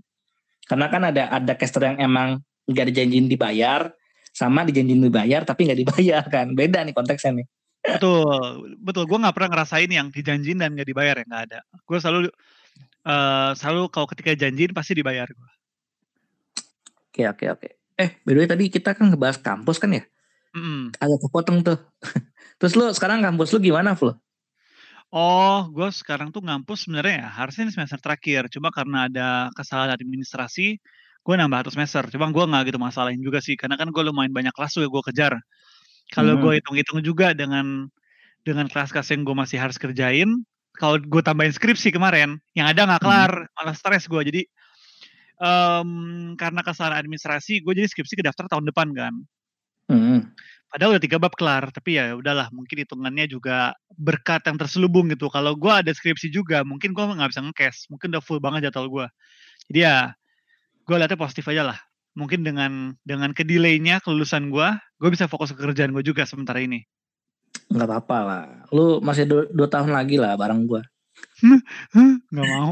karena 0.63 0.85
kan 0.87 1.01
ada 1.11 1.23
ada 1.31 1.53
caster 1.59 1.81
yang 1.85 1.97
emang 1.99 2.29
nggak 2.67 2.85
dijanjiin 2.91 3.27
dibayar 3.27 3.91
sama 4.33 4.65
dijanjiin 4.65 5.03
dibayar 5.03 5.45
tapi 5.45 5.69
nggak 5.69 5.79
dibayar 5.79 6.23
kan 6.27 6.55
beda 6.57 6.81
nih 6.83 6.95
konteksnya 6.95 7.43
nih 7.43 7.47
Betul, 7.83 8.79
betul. 8.79 9.03
Gue 9.11 9.19
nggak 9.19 9.35
pernah 9.35 9.49
ngerasain 9.59 9.91
yang 9.91 10.07
dijanjin 10.07 10.55
dan 10.55 10.71
nggak 10.71 10.87
dibayar 10.87 11.19
ya 11.19 11.25
nggak 11.27 11.43
ada. 11.51 11.59
Gue 11.83 11.99
selalu 11.99 12.31
uh, 13.03 13.51
selalu 13.59 13.91
kalau 13.91 14.07
ketika 14.07 14.31
janjiin 14.39 14.71
pasti 14.71 14.95
dibayar 14.95 15.27
gue. 15.27 15.51
Oke 17.11 17.27
oke 17.27 17.45
oke. 17.51 17.67
Eh, 17.99 18.09
by 18.23 18.31
the 18.33 18.39
way 18.39 18.49
tadi 18.49 18.71
kita 18.71 18.95
kan 18.95 19.11
ngebahas 19.11 19.37
kampus 19.37 19.77
kan 19.77 19.91
ya? 19.91 20.03
Mm. 20.55 20.95
Agak 20.97 21.19
kepotong 21.27 21.59
tuh. 21.61 21.77
Terus 22.63 22.79
lu 22.79 22.87
sekarang 22.95 23.19
kampus 23.19 23.51
lu 23.51 23.59
gimana, 23.59 23.91
Flo? 23.91 24.15
Oh, 25.11 25.67
gue 25.67 25.91
sekarang 25.91 26.31
tuh 26.31 26.39
ngampus 26.39 26.87
sebenarnya 26.87 27.27
ya 27.27 27.29
harusnya 27.43 27.67
ini 27.67 27.75
semester 27.75 27.99
terakhir. 27.99 28.47
Cuma 28.47 28.71
karena 28.71 29.11
ada 29.11 29.51
kesalahan 29.51 29.99
administrasi, 29.99 30.79
gue 31.27 31.35
nambah 31.35 31.59
satu 31.59 31.71
semester. 31.75 32.07
Cuma 32.15 32.31
gue 32.31 32.39
nggak 32.39 32.71
gitu 32.71 32.79
masalahin 32.79 33.19
juga 33.19 33.43
sih, 33.43 33.59
karena 33.59 33.75
kan 33.75 33.91
gue 33.91 33.99
lumayan 33.99 34.31
banyak 34.31 34.55
kelas 34.55 34.79
tuh 34.79 34.87
gue 34.87 35.03
kejar. 35.11 35.35
Kalau 36.15 36.39
hmm. 36.39 36.41
gue 36.41 36.51
hitung-hitung 36.63 37.03
juga 37.03 37.35
dengan 37.35 37.91
dengan 38.47 38.71
kelas-kelas 38.71 39.11
yang 39.11 39.27
gue 39.27 39.35
masih 39.35 39.59
harus 39.59 39.75
kerjain, 39.75 40.31
kalau 40.79 41.03
gue 41.03 41.19
tambahin 41.19 41.51
skripsi 41.51 41.91
kemarin, 41.91 42.39
yang 42.55 42.71
ada 42.71 42.87
nggak 42.87 43.03
kelar, 43.03 43.31
hmm. 43.43 43.59
malah 43.59 43.75
stres 43.75 44.07
gue. 44.07 44.21
Jadi 44.23 44.41
um, 45.43 46.31
karena 46.39 46.63
kesalahan 46.63 47.03
administrasi, 47.03 47.59
gue 47.59 47.73
jadi 47.75 47.91
skripsi 47.91 48.15
ke 48.15 48.23
daftar 48.23 48.47
tahun 48.47 48.71
depan 48.71 48.95
kan. 48.95 49.13
Hmm. 49.87 50.31
Padahal 50.73 50.97
udah 50.97 51.03
tiga 51.05 51.21
bab 51.21 51.37
kelar, 51.37 51.69
tapi 51.69 52.01
ya 52.01 52.17
udahlah, 52.17 52.49
mungkin 52.49 52.81
hitungannya 52.81 53.29
juga 53.29 53.77
berkat 53.93 54.41
yang 54.49 54.57
terselubung 54.57 55.05
gitu. 55.13 55.29
Kalau 55.29 55.53
gue 55.53 55.69
ada 55.69 55.93
skripsi 55.93 56.33
juga, 56.33 56.65
mungkin 56.65 56.97
gue 56.97 57.03
nggak 57.03 57.29
bisa 57.29 57.45
ngekes, 57.45 57.93
mungkin 57.93 58.09
udah 58.17 58.23
full 58.25 58.41
banget 58.41 58.69
jadwal 58.69 58.89
gue. 58.89 59.05
Jadi 59.69 59.79
ya, 59.85 60.17
gue 60.89 60.95
lihatnya 60.97 61.19
positif 61.19 61.45
aja 61.45 61.69
lah 61.69 61.77
mungkin 62.13 62.45
dengan 62.45 62.93
dengan 63.03 63.33
kedelaynya 63.33 63.99
kelulusan 64.01 64.53
gue, 64.53 64.69
gue 65.01 65.09
bisa 65.09 65.25
fokus 65.25 65.53
ke 65.53 65.59
kerjaan 65.59 65.93
gue 65.93 66.05
juga 66.05 66.23
sementara 66.29 66.61
ini. 66.61 66.85
Nggak 67.73 67.89
apa-apa 67.89 68.17
lah. 68.21 68.43
Lu 68.69 69.01
masih 69.01 69.25
dua, 69.25 69.43
dua 69.49 69.67
tahun 69.69 69.93
lagi 69.93 70.21
lah 70.21 70.37
bareng 70.37 70.69
gue. 70.69 70.81
Nggak 72.29 72.47
mau. 72.49 72.71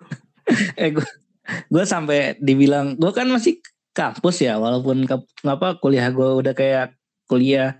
eh 0.80 0.90
gue 0.92 1.08
gue 1.44 1.84
sampai 1.84 2.40
dibilang 2.40 2.96
gue 2.96 3.12
kan 3.12 3.28
masih 3.28 3.60
kampus 3.94 4.42
ya 4.42 4.58
walaupun 4.58 5.06
ke, 5.06 5.16
ngapa 5.46 5.78
kuliah 5.78 6.10
gue 6.10 6.28
udah 6.44 6.52
kayak 6.52 6.98
kuliah 7.30 7.78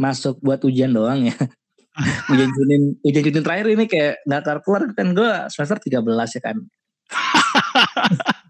masuk 0.00 0.40
buat 0.40 0.64
ujian 0.64 0.90
doang 0.90 1.28
ya 1.28 1.36
ujian 2.32 2.50
junin 2.50 2.82
ujian 3.04 3.22
junin 3.22 3.44
terakhir 3.44 3.66
ini 3.70 3.84
kayak 3.86 4.24
nggak 4.26 4.42
kelar 4.42 4.60
kelar 4.64 4.82
kan 4.96 5.12
gue 5.12 5.30
semester 5.52 5.78
13 5.78 6.00
ya 6.08 6.40
kan 6.42 6.56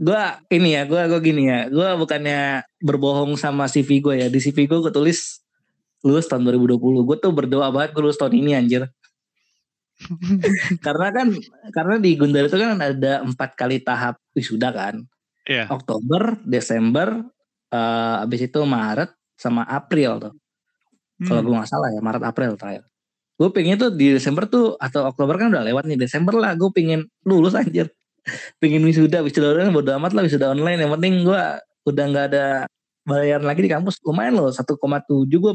gue 0.00 0.22
ini 0.56 0.68
ya, 0.80 0.88
gue 0.88 1.00
gue 1.12 1.20
gini 1.20 1.42
ya, 1.44 1.68
gue 1.68 1.88
bukannya 2.00 2.64
berbohong 2.80 3.36
sama 3.36 3.68
CV 3.68 4.00
gue 4.00 4.14
ya. 4.16 4.26
Di 4.32 4.40
CV 4.40 4.64
gue 4.64 4.78
gue 4.80 4.92
tulis 4.92 5.44
lulus 6.00 6.24
tahun 6.24 6.48
2020. 6.48 7.04
Gue 7.04 7.16
tuh 7.20 7.32
berdoa 7.36 7.68
banget 7.68 7.92
gue 7.92 8.02
lulus 8.08 8.16
tahun 8.16 8.32
ini 8.32 8.56
anjir. 8.56 8.88
karena 10.86 11.08
kan 11.12 11.28
karena 11.70 11.94
di 12.00 12.10
Gundar 12.16 12.48
itu 12.48 12.56
kan 12.56 12.80
ada 12.80 13.20
empat 13.24 13.56
kali 13.56 13.82
tahap 13.84 14.16
wisuda 14.32 14.72
kan. 14.72 15.04
Yeah. 15.48 15.66
Oktober, 15.72 16.38
Desember, 16.46 17.26
uh, 17.72 18.24
abis 18.24 18.46
itu 18.48 18.60
Maret 18.62 19.10
sama 19.34 19.64
April 19.66 20.20
tuh. 20.20 20.34
Hmm. 21.20 21.26
Kalau 21.28 21.40
gue 21.44 21.54
nggak 21.56 21.70
salah 21.70 21.88
ya 21.92 22.00
Maret 22.00 22.24
April 22.24 22.56
terakhir. 22.56 22.84
Gue 23.40 23.48
pengen 23.56 23.80
tuh 23.80 23.90
di 23.92 24.12
Desember 24.12 24.44
tuh 24.44 24.76
atau 24.76 25.08
Oktober 25.08 25.40
kan 25.40 25.48
udah 25.48 25.64
lewat 25.64 25.88
nih 25.88 25.96
Desember 25.96 26.36
lah 26.36 26.52
gue 26.52 26.68
pengen 26.76 27.08
lulus 27.24 27.56
anjir 27.56 27.88
pengen 28.60 28.84
wisuda 28.84 29.24
wisuda 29.24 29.56
online 29.56 29.72
bodo 29.72 29.96
amat 29.96 30.12
lah 30.12 30.28
wisuda 30.28 30.52
online 30.52 30.84
yang 30.84 30.92
penting 30.92 31.24
gue 31.24 31.42
udah 31.88 32.04
nggak 32.04 32.26
ada 32.36 32.68
bayaran 33.08 33.48
lagi 33.48 33.64
di 33.64 33.72
kampus 33.72 33.96
lumayan 34.04 34.36
loh 34.36 34.52
1,7 34.52 34.76
gue 35.24 35.52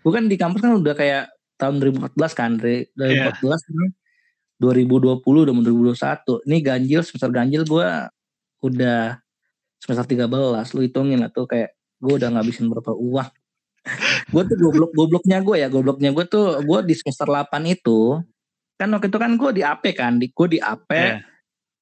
gue 0.00 0.12
kan 0.12 0.24
di 0.24 0.36
kampus 0.40 0.60
kan 0.64 0.72
udah 0.72 0.94
kayak 0.96 1.35
tahun 1.56 1.80
2014 1.80 2.38
kan 2.38 2.50
dari 2.60 2.88
2014 2.96 3.42
yeah. 3.42 3.58
kan 3.58 3.88
2020 4.56 5.20
udah 5.20 5.52
mau 5.52 5.64
2021 5.64 6.48
ini 6.48 6.56
ganjil 6.64 7.00
semester 7.04 7.30
ganjil 7.32 7.62
gue 7.68 7.88
udah 8.64 9.00
semester 9.80 10.06
13 10.16 10.28
lu 10.76 10.80
hitungin 10.80 11.20
lah 11.20 11.28
tuh 11.28 11.44
kayak 11.44 11.76
gue 12.00 12.12
udah 12.16 12.28
ngabisin 12.32 12.72
berapa 12.72 12.92
uang 12.96 13.28
gue 14.32 14.42
tuh 14.48 14.56
goblok 14.56 14.92
gobloknya 14.96 15.38
gue 15.44 15.56
ya 15.60 15.68
gobloknya 15.68 16.10
gue 16.16 16.24
tuh 16.24 16.60
gue 16.64 16.78
di 16.88 16.94
semester 16.96 17.28
8 17.28 17.52
itu 17.68 18.20
kan 18.76 18.88
waktu 18.92 19.08
itu 19.08 19.18
kan 19.20 19.32
gue 19.36 19.50
di 19.56 19.62
AP 19.64 19.84
kan 19.96 20.16
di 20.16 20.32
gue 20.32 20.46
di 20.56 20.60
AP 20.60 20.90
yeah 20.92 21.36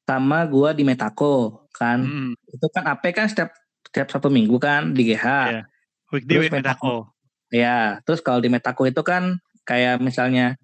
sama 0.05 0.45
gua 0.45 0.77
di 0.77 0.85
Metako 0.85 1.67
kan. 1.75 2.05
Hmm. 2.05 2.33
Itu 2.49 2.69
kan 2.71 2.85
AP 2.87 3.05
kan 3.17 3.27
setiap 3.29 3.51
setiap 3.89 4.09
satu 4.13 4.29
minggu 4.29 4.57
kan 4.61 4.93
di 4.93 5.13
GH. 5.13 5.27
Yeah. 5.27 5.65
Weekday 6.13 6.53
Metako. 6.53 7.11
Ya, 7.51 7.99
terus 8.05 8.21
kalau 8.21 8.39
di 8.39 8.53
Metako 8.53 8.87
itu 8.87 9.03
kan 9.03 9.41
kayak 9.65 10.01
misalnya 10.01 10.55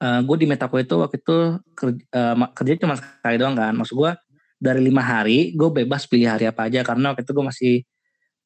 uh, 0.00 0.18
eh, 0.18 0.20
gue 0.24 0.36
di 0.40 0.46
Metako 0.46 0.76
itu 0.80 0.94
waktu 1.00 1.16
itu 1.20 1.38
kerja, 1.74 2.02
uh, 2.12 2.48
kerja 2.52 2.72
cuma 2.80 2.94
sekali 2.96 3.36
doang 3.40 3.56
kan. 3.56 3.72
Maksud 3.76 3.96
gue 3.96 4.12
dari 4.60 4.80
lima 4.80 5.02
hari 5.04 5.52
gue 5.52 5.68
bebas 5.84 6.08
pilih 6.08 6.30
hari 6.30 6.48
apa 6.48 6.70
aja 6.70 6.80
karena 6.86 7.12
waktu 7.12 7.26
itu 7.26 7.32
gue 7.34 7.44
masih 7.44 7.74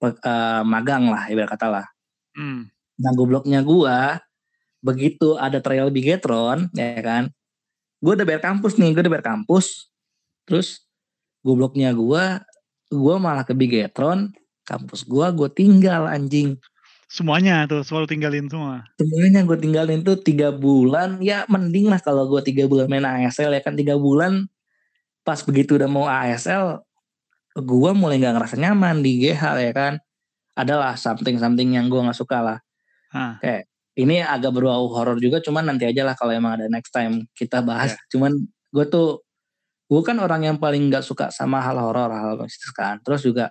uh, 0.03 0.63
magang 0.67 1.11
lah 1.11 1.27
ibarat 1.31 1.51
kata 1.55 1.67
lah. 1.69 1.87
Hmm. 2.35 2.71
Nah 2.99 3.13
gobloknya 3.15 3.63
gue 3.63 3.99
begitu 4.79 5.35
ada 5.35 5.59
trial 5.59 5.91
Bigetron 5.91 6.71
ya 6.75 6.99
kan. 7.03 7.31
Gue 7.99 8.15
udah 8.15 8.23
bayar 8.23 8.43
kampus 8.43 8.79
nih, 8.79 8.95
gue 8.95 9.03
udah 9.03 9.13
bayar 9.19 9.27
kampus 9.35 9.91
terus 10.49 10.89
gobloknya 11.45 11.93
gue 11.93 12.25
gue 12.89 13.15
malah 13.21 13.45
ke 13.45 13.53
Bigetron 13.53 14.33
kampus 14.65 15.05
gue 15.05 15.27
gue 15.37 15.49
tinggal 15.53 16.09
anjing 16.09 16.57
semuanya 17.09 17.65
tuh 17.65 17.81
selalu 17.81 18.07
tinggalin 18.07 18.47
semua. 18.47 18.85
Semuanya 19.01 19.41
gue 19.43 19.59
tinggalin 19.59 20.05
tuh 20.05 20.21
tiga 20.21 20.53
bulan. 20.53 21.19
Ya 21.25 21.49
mending 21.49 21.89
lah 21.89 21.99
kalau 22.05 22.29
gue 22.29 22.45
tiga 22.45 22.69
bulan 22.69 22.87
main 22.87 23.03
ASL 23.03 23.51
ya 23.51 23.63
kan. 23.65 23.75
Tiga 23.75 23.97
bulan 23.97 24.47
pas 25.25 25.41
begitu 25.41 25.81
udah 25.81 25.89
mau 25.89 26.05
ASL 26.05 26.85
gue 27.59 27.91
mulai 27.97 28.23
nggak 28.23 28.35
ngerasa 28.39 28.57
nyaman 28.61 29.01
di 29.01 29.25
GH 29.25 29.43
ya 29.57 29.73
kan. 29.73 29.95
Adalah 30.55 30.95
something 31.01 31.41
something 31.41 31.75
yang 31.75 31.89
gue 31.89 31.99
nggak 31.99 32.15
suka 32.17 32.39
lah. 32.45 32.59
Hah. 33.09 33.41
kayak 33.41 33.65
ini 33.97 34.21
agak 34.21 34.53
berbau 34.53 34.85
horor 34.93 35.17
juga 35.17 35.41
cuman 35.41 35.73
nanti 35.73 35.89
aja 35.89 36.05
lah 36.05 36.13
kalau 36.13 36.37
emang 36.37 36.61
ada 36.61 36.69
next 36.69 36.93
time 36.93 37.25
kita 37.33 37.65
bahas. 37.65 37.97
Yeah. 37.97 38.05
cuman 38.13 38.33
gue 38.69 38.85
tuh 38.85 39.25
gue 39.89 40.03
kan 40.05 40.21
orang 40.21 40.45
yang 40.45 40.61
paling 40.61 40.93
nggak 40.93 41.01
suka 41.01 41.33
sama 41.33 41.65
hal 41.65 41.81
horor 41.81 42.13
hal 42.13 42.37
mistis 42.45 42.69
kan. 42.77 43.01
Terus 43.01 43.25
juga 43.25 43.49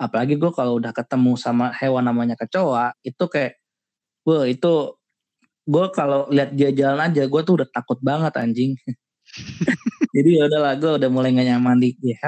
apalagi 0.00 0.40
gue 0.40 0.50
kalau 0.56 0.80
udah 0.80 0.96
ketemu 0.96 1.36
sama 1.36 1.76
hewan 1.76 2.08
namanya 2.08 2.32
kecoa 2.40 2.96
itu 3.04 3.24
kayak 3.28 3.60
gue 4.24 4.56
itu 4.56 4.72
gue 5.68 5.86
kalau 5.92 6.24
lihat 6.32 6.56
dia 6.56 6.72
jalan 6.72 7.12
aja 7.12 7.28
gue 7.28 7.40
tuh 7.44 7.54
udah 7.60 7.68
takut 7.68 8.00
banget 8.00 8.32
anjing. 8.40 8.72
Jadi 10.16 10.40
ya 10.40 10.48
udahlah 10.48 10.74
gue 10.80 10.90
udah 10.98 11.10
mulai 11.12 11.30
gak 11.36 11.46
nyaman 11.46 11.76
di 11.78 11.94
GH 11.94 12.24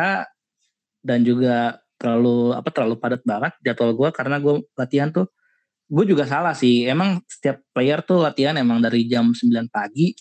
dan 1.02 1.26
juga 1.26 1.80
terlalu 1.98 2.54
apa 2.54 2.68
terlalu 2.70 2.94
padat 3.00 3.22
banget 3.26 3.52
jadwal 3.64 3.94
gue 3.94 4.08
karena 4.14 4.36
gue 4.38 4.54
latihan 4.78 5.08
tuh 5.10 5.26
gue 5.88 6.04
juga 6.06 6.28
salah 6.28 6.52
sih. 6.54 6.84
Emang 6.86 7.24
setiap 7.26 7.64
player 7.72 8.04
tuh 8.04 8.22
latihan 8.22 8.54
emang 8.60 8.84
dari 8.84 9.08
jam 9.08 9.32
9 9.32 9.72
pagi 9.72 10.12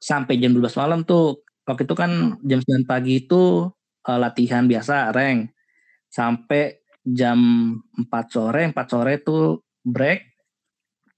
sampai 0.00 0.40
jam 0.40 0.52
12 0.56 0.80
malam 0.80 1.00
tuh. 1.04 1.44
Waktu 1.66 1.84
itu 1.86 1.94
kan 1.98 2.40
jam 2.42 2.60
9 2.62 2.88
pagi 2.88 3.26
itu 3.26 3.68
uh, 4.06 4.18
latihan 4.18 4.64
biasa 4.66 5.10
rank 5.14 5.50
sampai 6.10 6.85
jam 7.06 7.38
4 7.94 8.10
sore 8.26 8.66
4 8.74 8.74
sore 8.90 9.22
itu 9.22 9.62
break. 9.86 10.20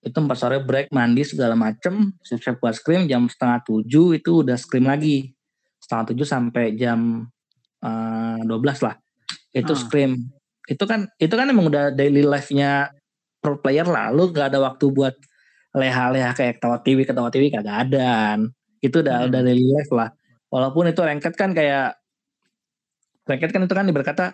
Itu 0.05 0.21
4 0.21 0.29
sore 0.37 0.57
break 0.61 0.93
mandi 0.93 1.25
segala 1.25 1.57
macem. 1.57 2.13
Siap-siap 2.21 2.61
buat 2.61 2.77
scrim 2.77 3.09
jam 3.09 3.25
setengah 3.27 3.65
7 3.65 3.89
itu 4.21 4.31
udah 4.45 4.57
scrim 4.61 4.85
lagi. 4.85 5.33
Setengah 5.81 6.13
7 6.13 6.29
sampai 6.29 6.77
jam 6.77 7.25
uh, 7.81 8.39
eh, 8.39 8.45
12 8.45 8.85
lah. 8.85 8.95
Itu 9.57 9.73
hmm. 9.73 9.81
scrim. 9.81 10.13
Itu 10.69 10.85
kan 10.85 11.09
itu 11.17 11.33
kan 11.33 11.49
emang 11.49 11.73
udah 11.73 11.89
daily 11.97 12.21
life-nya 12.21 12.93
pro 13.41 13.57
player 13.57 13.89
lah. 13.89 14.13
Lu 14.13 14.29
gak 14.29 14.53
ada 14.53 14.61
waktu 14.61 14.93
buat 14.93 15.17
leha-leha 15.73 16.33
kayak 16.37 16.61
ketawa 16.61 16.79
TV 16.81 16.99
ketawa 17.05 17.29
TV 17.29 17.53
kagak 17.53 17.89
ada 17.89 18.41
itu 18.81 18.97
udah 19.05 19.25
Hmm. 19.25 19.29
udah 19.33 19.41
daily 19.43 19.67
life 19.69 19.93
lah. 19.93 20.13
Walaupun 20.49 20.89
itu 20.89 21.01
ranked 21.05 21.35
kan 21.37 21.53
kayak 21.53 21.97
ranked 23.29 23.53
kan 23.53 23.63
itu 23.65 23.75
kan 23.75 23.85
berkata 23.93 24.25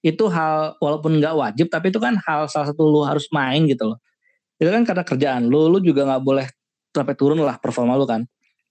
itu 0.00 0.24
hal 0.32 0.80
walaupun 0.80 1.20
nggak 1.20 1.34
wajib 1.36 1.66
tapi 1.68 1.92
itu 1.92 2.00
kan 2.00 2.16
hal 2.24 2.48
salah 2.48 2.72
satu 2.72 2.88
lu 2.88 3.04
harus 3.04 3.28
main 3.32 3.64
gitu 3.68 3.92
loh. 3.94 3.98
Itu 4.56 4.72
kan 4.72 4.84
karena 4.84 5.04
kerjaan 5.04 5.42
lu 5.48 5.68
lu 5.68 5.80
juga 5.80 6.08
nggak 6.08 6.22
boleh 6.24 6.46
sampai 6.92 7.14
turun 7.16 7.40
lah 7.44 7.56
performa 7.60 7.96
lu 7.96 8.08
kan. 8.08 8.24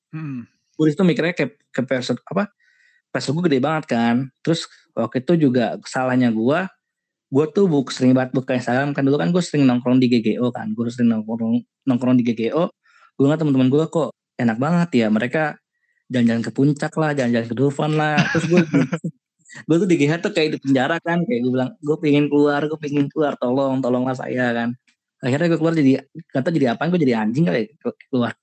Hmm. 0.10 0.50
gue 0.80 0.88
itu 0.96 1.04
mikirnya 1.04 1.36
kayak 1.36 1.60
ke 1.76 1.82
person 1.84 2.16
apa 2.24 2.56
pressure 3.12 3.36
gue 3.36 3.44
gede 3.52 3.60
banget 3.62 3.86
kan. 3.94 4.16
Terus 4.42 4.66
waktu 4.96 5.22
itu 5.22 5.50
juga 5.50 5.78
salahnya 5.86 6.32
gue 6.34 6.60
gue 7.30 7.46
tuh 7.54 7.70
buk 7.70 7.94
sering 7.94 8.18
banget 8.18 8.34
buka 8.34 8.58
Instagram 8.58 8.96
kan. 8.96 9.06
Dulu 9.06 9.18
kan 9.20 9.30
gue 9.30 9.44
sering 9.44 9.68
nongkrong 9.70 10.02
di 10.02 10.08
GGO 10.10 10.50
kan. 10.50 10.72
Gue 10.74 10.90
sering 10.90 11.14
nongkrong 11.14 11.62
nongkrong 11.86 12.18
di 12.18 12.24
GGO 12.26 12.72
gue 13.20 13.28
ngeliat 13.28 13.44
teman-teman 13.44 13.68
gue 13.68 13.84
kok 13.92 14.16
enak 14.40 14.58
banget 14.58 14.90
ya. 14.96 15.08
Mereka 15.12 15.60
jalan-jalan 16.10 16.42
ke 16.42 16.52
puncak 16.56 16.94
lah 16.96 17.12
jalan-jalan 17.12 17.48
ke 17.52 17.56
Dufan 17.60 17.92
lah. 18.00 18.18
Terus 18.32 18.46
gue 18.48 18.62
gue 19.50 19.76
tuh 19.82 19.88
di 19.90 19.96
GH 19.98 20.22
tuh 20.22 20.32
kayak 20.34 20.50
di 20.56 20.60
penjara 20.62 21.02
kan 21.02 21.26
kayak 21.26 21.40
gue 21.42 21.52
bilang 21.52 21.72
gue 21.82 21.98
pengen 21.98 22.26
keluar 22.30 22.62
gue 22.70 22.80
pengen 22.80 23.06
keluar 23.10 23.34
tolong 23.42 23.82
tolonglah 23.82 24.14
saya 24.14 24.54
kan. 24.54 24.70
Akhirnya 25.20 25.52
gue 25.52 25.60
keluar 25.60 25.76
jadi 25.76 25.92
kata 26.32 26.50
jadi 26.54 26.78
apa 26.78 26.88
gue 26.88 27.00
jadi 27.02 27.20
anjing 27.20 27.44
kali 27.50 27.68
ya, 27.68 27.92
keluar. 28.08 28.34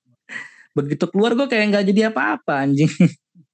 Begitu 0.76 1.04
keluar 1.08 1.32
gue 1.32 1.46
kayak 1.48 1.64
nggak 1.72 1.84
jadi 1.88 2.00
apa-apa 2.12 2.68
anjing. 2.68 2.90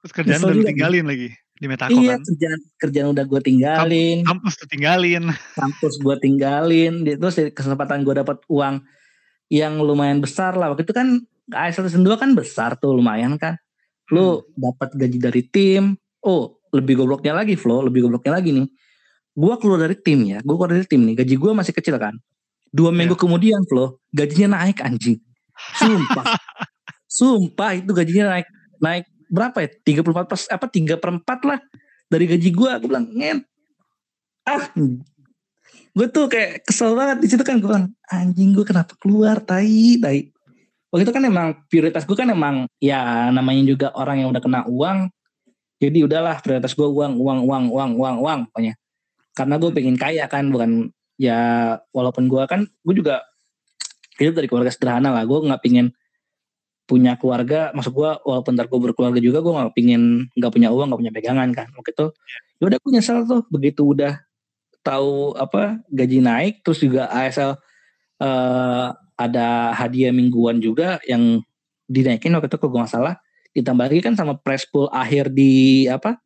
Terus 0.03 0.12
kerjaan 0.12 0.40
udah 0.42 0.57
juga, 0.57 0.62
ditinggalin 0.66 1.07
lagi 1.07 1.28
di 1.62 1.70
Metako 1.70 1.94
iya 1.94 2.18
kan. 2.18 2.26
kerjaan 2.26 2.59
kerjaan 2.82 3.09
udah 3.14 3.24
gue 3.28 3.40
tinggalin. 3.46 4.18
Kampus 4.26 4.55
tuh 4.59 4.68
tinggalin. 4.68 5.24
kampus 5.55 5.94
gue 6.03 6.16
tinggalin 6.18 6.94
terus 7.07 7.36
kesempatan 7.55 8.03
gue 8.03 8.14
dapat 8.18 8.42
uang 8.50 8.82
yang 9.53 9.78
lumayan 9.78 10.18
besar 10.18 10.59
lah. 10.59 10.74
Waktu 10.74 10.88
itu 10.88 10.94
kan 10.96 11.22
AS 11.55 11.78
102 11.78 12.03
kan 12.18 12.34
besar 12.34 12.74
tuh 12.80 12.96
lumayan 12.96 13.38
kan. 13.38 13.55
Lu 14.11 14.42
dapat 14.59 14.98
gaji 14.98 15.18
dari 15.22 15.42
tim 15.46 15.94
oh 16.26 16.59
lebih 16.72 17.04
gobloknya 17.04 17.36
lagi 17.36 17.54
Flo 17.54 17.84
lebih 17.84 18.08
gobloknya 18.08 18.40
lagi 18.40 18.50
nih. 18.56 18.66
Gue 19.32 19.54
keluar 19.60 19.88
dari 19.88 19.96
tim 19.96 20.24
ya 20.28 20.40
gue 20.40 20.54
keluar 20.56 20.72
dari 20.72 20.86
tim 20.88 21.04
nih. 21.04 21.14
Gaji 21.20 21.34
gue 21.36 21.52
masih 21.52 21.72
kecil 21.76 21.96
kan. 22.00 22.16
Dua 22.72 22.88
minggu 22.88 23.14
kemudian 23.14 23.60
Flo 23.68 24.00
gajinya 24.12 24.60
naik 24.60 24.80
anjing. 24.80 25.20
Sumpah. 25.76 26.24
Sumpah 27.20 27.70
itu 27.76 27.92
gajinya 27.92 28.36
naik 28.36 28.48
naik 28.80 29.04
berapa 29.28 29.56
ya? 29.64 29.68
34 30.00 30.32
pas 30.32 30.42
apa 30.48 30.66
tiga 30.68 30.96
per 30.96 31.16
empat 31.16 31.40
lah 31.44 31.60
dari 32.08 32.24
gaji 32.28 32.48
gue 32.48 32.70
gue 32.80 32.88
bilang 32.88 33.06
ngen. 33.12 33.44
Ah 34.48 34.72
gue 35.92 36.06
tuh 36.08 36.24
kayak 36.24 36.64
kesel 36.64 36.96
banget 36.96 37.20
di 37.20 37.28
situ 37.28 37.44
kan. 37.44 37.60
Gue 37.60 37.68
bilang 37.68 37.92
anjing 38.08 38.56
gue 38.56 38.64
kenapa 38.64 38.96
keluar 38.96 39.44
tai 39.44 40.00
tai. 40.00 40.32
Waktu 40.92 41.08
itu 41.08 41.12
kan 41.12 41.24
emang 41.24 41.48
prioritas 41.72 42.04
gue 42.04 42.12
kan 42.12 42.28
emang 42.28 42.68
ya 42.76 43.32
namanya 43.32 43.64
juga 43.64 43.88
orang 43.96 44.24
yang 44.24 44.28
udah 44.28 44.42
kena 44.44 44.60
uang 44.68 45.08
jadi 45.83 46.07
udahlah 46.07 46.39
prioritas 46.39 46.78
gue 46.78 46.87
uang 46.87 47.18
uang 47.18 47.43
uang 47.43 47.64
uang 47.74 47.91
uang 47.99 48.16
uang 48.22 48.41
pokoknya. 48.55 48.78
Karena 49.35 49.55
gue 49.59 49.70
pengen 49.74 49.99
kaya 49.99 50.30
kan 50.30 50.47
bukan 50.47 50.95
ya 51.18 51.74
walaupun 51.91 52.30
gue 52.30 52.43
kan 52.47 52.70
gue 52.87 52.95
juga 52.95 53.26
hidup 54.22 54.39
dari 54.39 54.47
keluarga 54.47 54.70
sederhana 54.70 55.11
lah. 55.11 55.26
Gue 55.26 55.43
nggak 55.43 55.59
pingin 55.59 55.91
punya 56.87 57.18
keluarga 57.18 57.74
maksud 57.74 57.99
gue 57.99 58.11
walaupun 58.22 58.55
ntar 58.55 58.70
gue 58.70 58.78
berkeluarga 58.78 59.18
juga 59.18 59.43
gue 59.43 59.53
nggak 59.59 59.74
pingin 59.74 60.30
nggak 60.39 60.53
punya 60.55 60.68
uang 60.70 60.87
nggak 60.95 61.01
punya 61.03 61.14
pegangan 61.18 61.49
kan. 61.51 61.66
Waktu 61.74 61.91
itu 61.91 62.07
ya 62.62 62.64
udah 62.70 62.78
gue 62.78 62.91
nyesel 62.95 63.18
tuh 63.26 63.43
begitu 63.51 63.83
udah 63.83 64.22
tahu 64.87 65.35
apa 65.35 65.83
gaji 65.91 66.22
naik 66.22 66.62
terus 66.62 66.78
juga 66.78 67.11
ASL 67.11 67.59
eh, 68.22 68.87
ada 69.18 69.74
hadiah 69.74 70.14
mingguan 70.14 70.62
juga 70.62 71.03
yang 71.11 71.43
dinaikin 71.91 72.30
waktu 72.39 72.47
itu 72.47 72.59
kalau 72.62 72.70
gue 72.70 72.80
nggak 72.87 72.95
salah 72.95 73.14
ditambah 73.53 73.84
lagi 73.88 74.00
kan 74.00 74.16
sama 74.16 74.36
press 74.40 74.64
pool 74.64 74.88
akhir 74.88 75.28
di 75.32 75.84
apa 75.88 76.16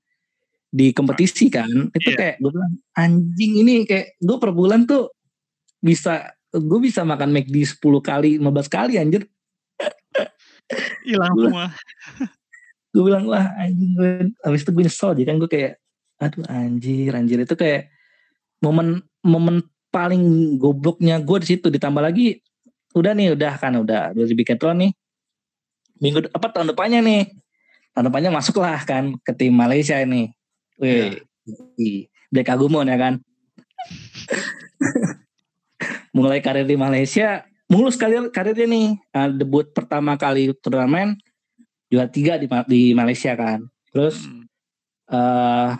di 0.71 0.91
kompetisi 0.95 1.51
kan. 1.51 1.69
Itu 1.95 2.11
Iya. 2.15 2.19
kayak 2.19 2.37
gue 2.43 2.51
bilang 2.55 2.73
anjing 2.95 3.53
ini 3.63 3.75
kayak 3.87 4.19
gue 4.19 4.37
per 4.39 4.51
bulan 4.55 4.87
tuh 4.87 5.11
bisa 5.83 6.35
gue 6.51 6.79
bisa 6.81 7.03
makan 7.03 7.35
McD 7.35 7.57
10 7.77 8.01
kali 8.03 8.31
15 8.39 8.69
kali 8.71 8.95
anjir. 9.01 9.27
Hilang 11.09 11.35
semua. 11.35 11.67
gue 12.95 13.03
bilang 13.05 13.29
wah 13.29 13.53
anjing 13.61 13.93
gue 13.93 14.11
habis 14.41 14.65
itu 14.65 14.71
gue 14.73 14.85
nyesel 14.89 15.13
aja 15.13 15.23
kan 15.29 15.37
gue 15.37 15.51
kayak 15.51 15.73
aduh 16.23 16.45
anjir 16.49 17.11
anjir. 17.13 17.39
Itu 17.43 17.55
kayak 17.59 17.91
momen 18.63 19.03
momen 19.27 19.67
paling 19.91 20.57
gobloknya 20.61 21.19
gue 21.21 21.39
di 21.43 21.47
situ. 21.57 21.67
Ditambah 21.73 22.03
lagi 22.03 22.41
udah 22.97 23.13
nih 23.13 23.37
udah 23.37 23.53
kan 23.61 23.77
udah 23.77 24.17
udah 24.17 24.25
di 24.25 24.37
Decathlon 24.37 24.89
nih 24.89 24.93
minggu 26.03 26.29
apa 26.33 26.47
tahun 26.53 26.73
depannya 26.73 27.01
nih. 27.03 27.23
Tahun 27.97 28.07
depannya 28.13 28.31
masuk 28.33 28.61
lah 28.61 28.81
kan 28.85 29.17
ke 29.25 29.33
tim 29.33 29.53
Malaysia 29.53 29.97
ini. 30.01 30.33
Wih, 30.77 31.25
yeah. 31.49 32.05
Black 32.29 32.53
Agumon 32.53 32.91
ya 32.91 32.99
kan? 33.01 33.15
Mulai 36.17 36.41
karir 36.41 36.65
di 36.65 36.77
Malaysia 36.77 37.45
mulus 37.67 37.99
karir 37.99 38.31
karirnya 38.31 38.67
nih 38.67 38.89
Ah, 39.11 39.27
debut 39.27 39.67
pertama 39.75 40.15
kali 40.15 40.55
turnamen 40.63 41.19
juara 41.91 42.11
tiga 42.11 42.39
di, 42.39 42.47
di 42.71 42.95
Malaysia 42.95 43.35
kan. 43.35 43.67
Terus 43.91 44.27
Hmm. 44.27 44.45
eh 45.07 45.71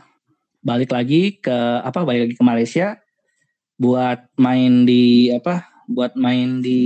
balik 0.63 0.95
lagi 0.95 1.43
ke 1.43 1.59
apa 1.83 2.07
balik 2.07 2.31
lagi 2.31 2.35
ke 2.39 2.45
Malaysia 2.47 2.95
buat 3.75 4.23
main 4.39 4.87
di 4.87 5.35
apa 5.35 5.67
buat 5.91 6.15
main 6.15 6.63
di 6.63 6.83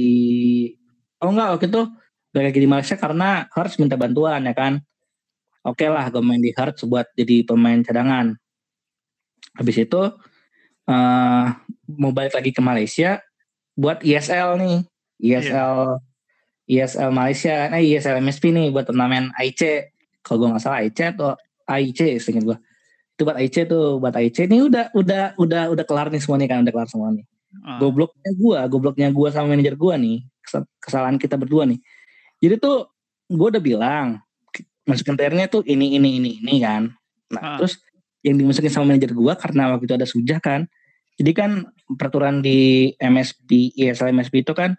oh 1.20 1.32
enggak 1.32 1.48
waktu 1.56 1.66
itu 1.68 1.82
balik 2.30 2.54
lagi 2.54 2.60
di 2.62 2.70
Malaysia 2.70 2.96
karena 2.96 3.46
harus 3.50 3.74
minta 3.76 3.98
bantuan 3.98 4.42
ya 4.46 4.54
kan? 4.54 4.78
Oke 5.66 5.84
lah 5.90 6.08
gue 6.08 6.22
main 6.24 6.40
di 6.40 6.54
Hearts 6.56 6.86
buat 6.88 7.10
jadi 7.18 7.44
pemain 7.44 7.82
cadangan. 7.84 8.32
Habis 9.58 9.76
itu 9.84 10.02
eh 10.88 11.46
mau 11.90 12.14
balik 12.14 12.38
lagi 12.38 12.50
ke 12.54 12.62
Malaysia 12.62 13.20
buat 13.74 14.00
ISL 14.00 14.56
nih. 14.56 14.78
ISL 15.20 16.00
ISL 16.70 17.10
Malaysia. 17.12 17.68
Nah 17.68 17.82
ISL 17.82 18.22
MSP 18.22 18.54
nih 18.54 18.72
buat 18.72 18.88
turnamen 18.88 19.34
AIC 19.36 19.92
kalau 20.22 20.46
gue 20.46 20.48
nggak 20.54 20.62
salah 20.62 20.80
AIC 20.86 20.98
atau 21.18 21.34
AIC 21.66 22.18
seingat 22.22 22.44
gue 22.46 22.58
itu 23.20 23.28
buat 23.28 23.36
AIC 23.36 23.56
tuh 23.68 24.00
buat 24.00 24.16
AIC 24.16 24.48
ini 24.48 24.64
udah 24.64 24.96
udah 24.96 25.36
udah 25.36 25.62
udah 25.76 25.84
kelar 25.84 26.08
nih 26.08 26.24
semua 26.24 26.40
nih 26.40 26.48
kan? 26.48 26.64
Udah 26.64 26.72
kelar 26.72 26.88
semua 26.88 27.12
nih. 27.12 27.26
Ah. 27.66 27.82
gobloknya 27.82 28.30
gua 28.38 28.62
gobloknya 28.70 29.10
gua 29.10 29.28
sama 29.34 29.52
manajer 29.52 29.76
gua 29.76 29.98
nih. 30.00 30.24
Kes- 30.40 30.70
kesalahan 30.80 31.20
kita 31.20 31.36
berdua 31.36 31.68
nih 31.68 31.82
jadi 32.40 32.56
tuh 32.56 32.88
gua 33.28 33.52
udah 33.54 33.62
bilang 33.62 34.06
masukin 34.88 35.14
TR-nya 35.14 35.46
tuh 35.46 35.62
ini 35.68 35.94
ini 35.94 36.18
ini 36.18 36.30
ini 36.42 36.54
kan. 36.58 36.90
Nah 37.30 37.40
Ah. 37.40 37.56
terus 37.60 37.78
yang 38.26 38.36
dimasukin 38.36 38.72
sama 38.72 38.90
manajer 38.90 39.12
gua 39.14 39.36
karena 39.38 39.70
waktu 39.70 39.86
itu 39.86 39.94
ada 39.94 40.08
sujah 40.08 40.40
kan. 40.42 40.66
Jadi 41.20 41.30
kan 41.36 41.68
peraturan 42.00 42.40
di 42.40 42.90
MSP 42.96 43.76
ISL 43.76 44.10
MSP 44.16 44.40
itu 44.42 44.56
kan 44.56 44.74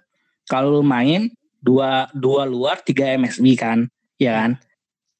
kalau 0.49 0.82
main 0.82 1.30
dua 1.62 2.09
dua 2.18 2.49
luar 2.49 2.82
tiga 2.82 3.14
MSB 3.14 3.55
kan 3.55 3.88
ya 4.18 4.36
kan. 4.36 4.51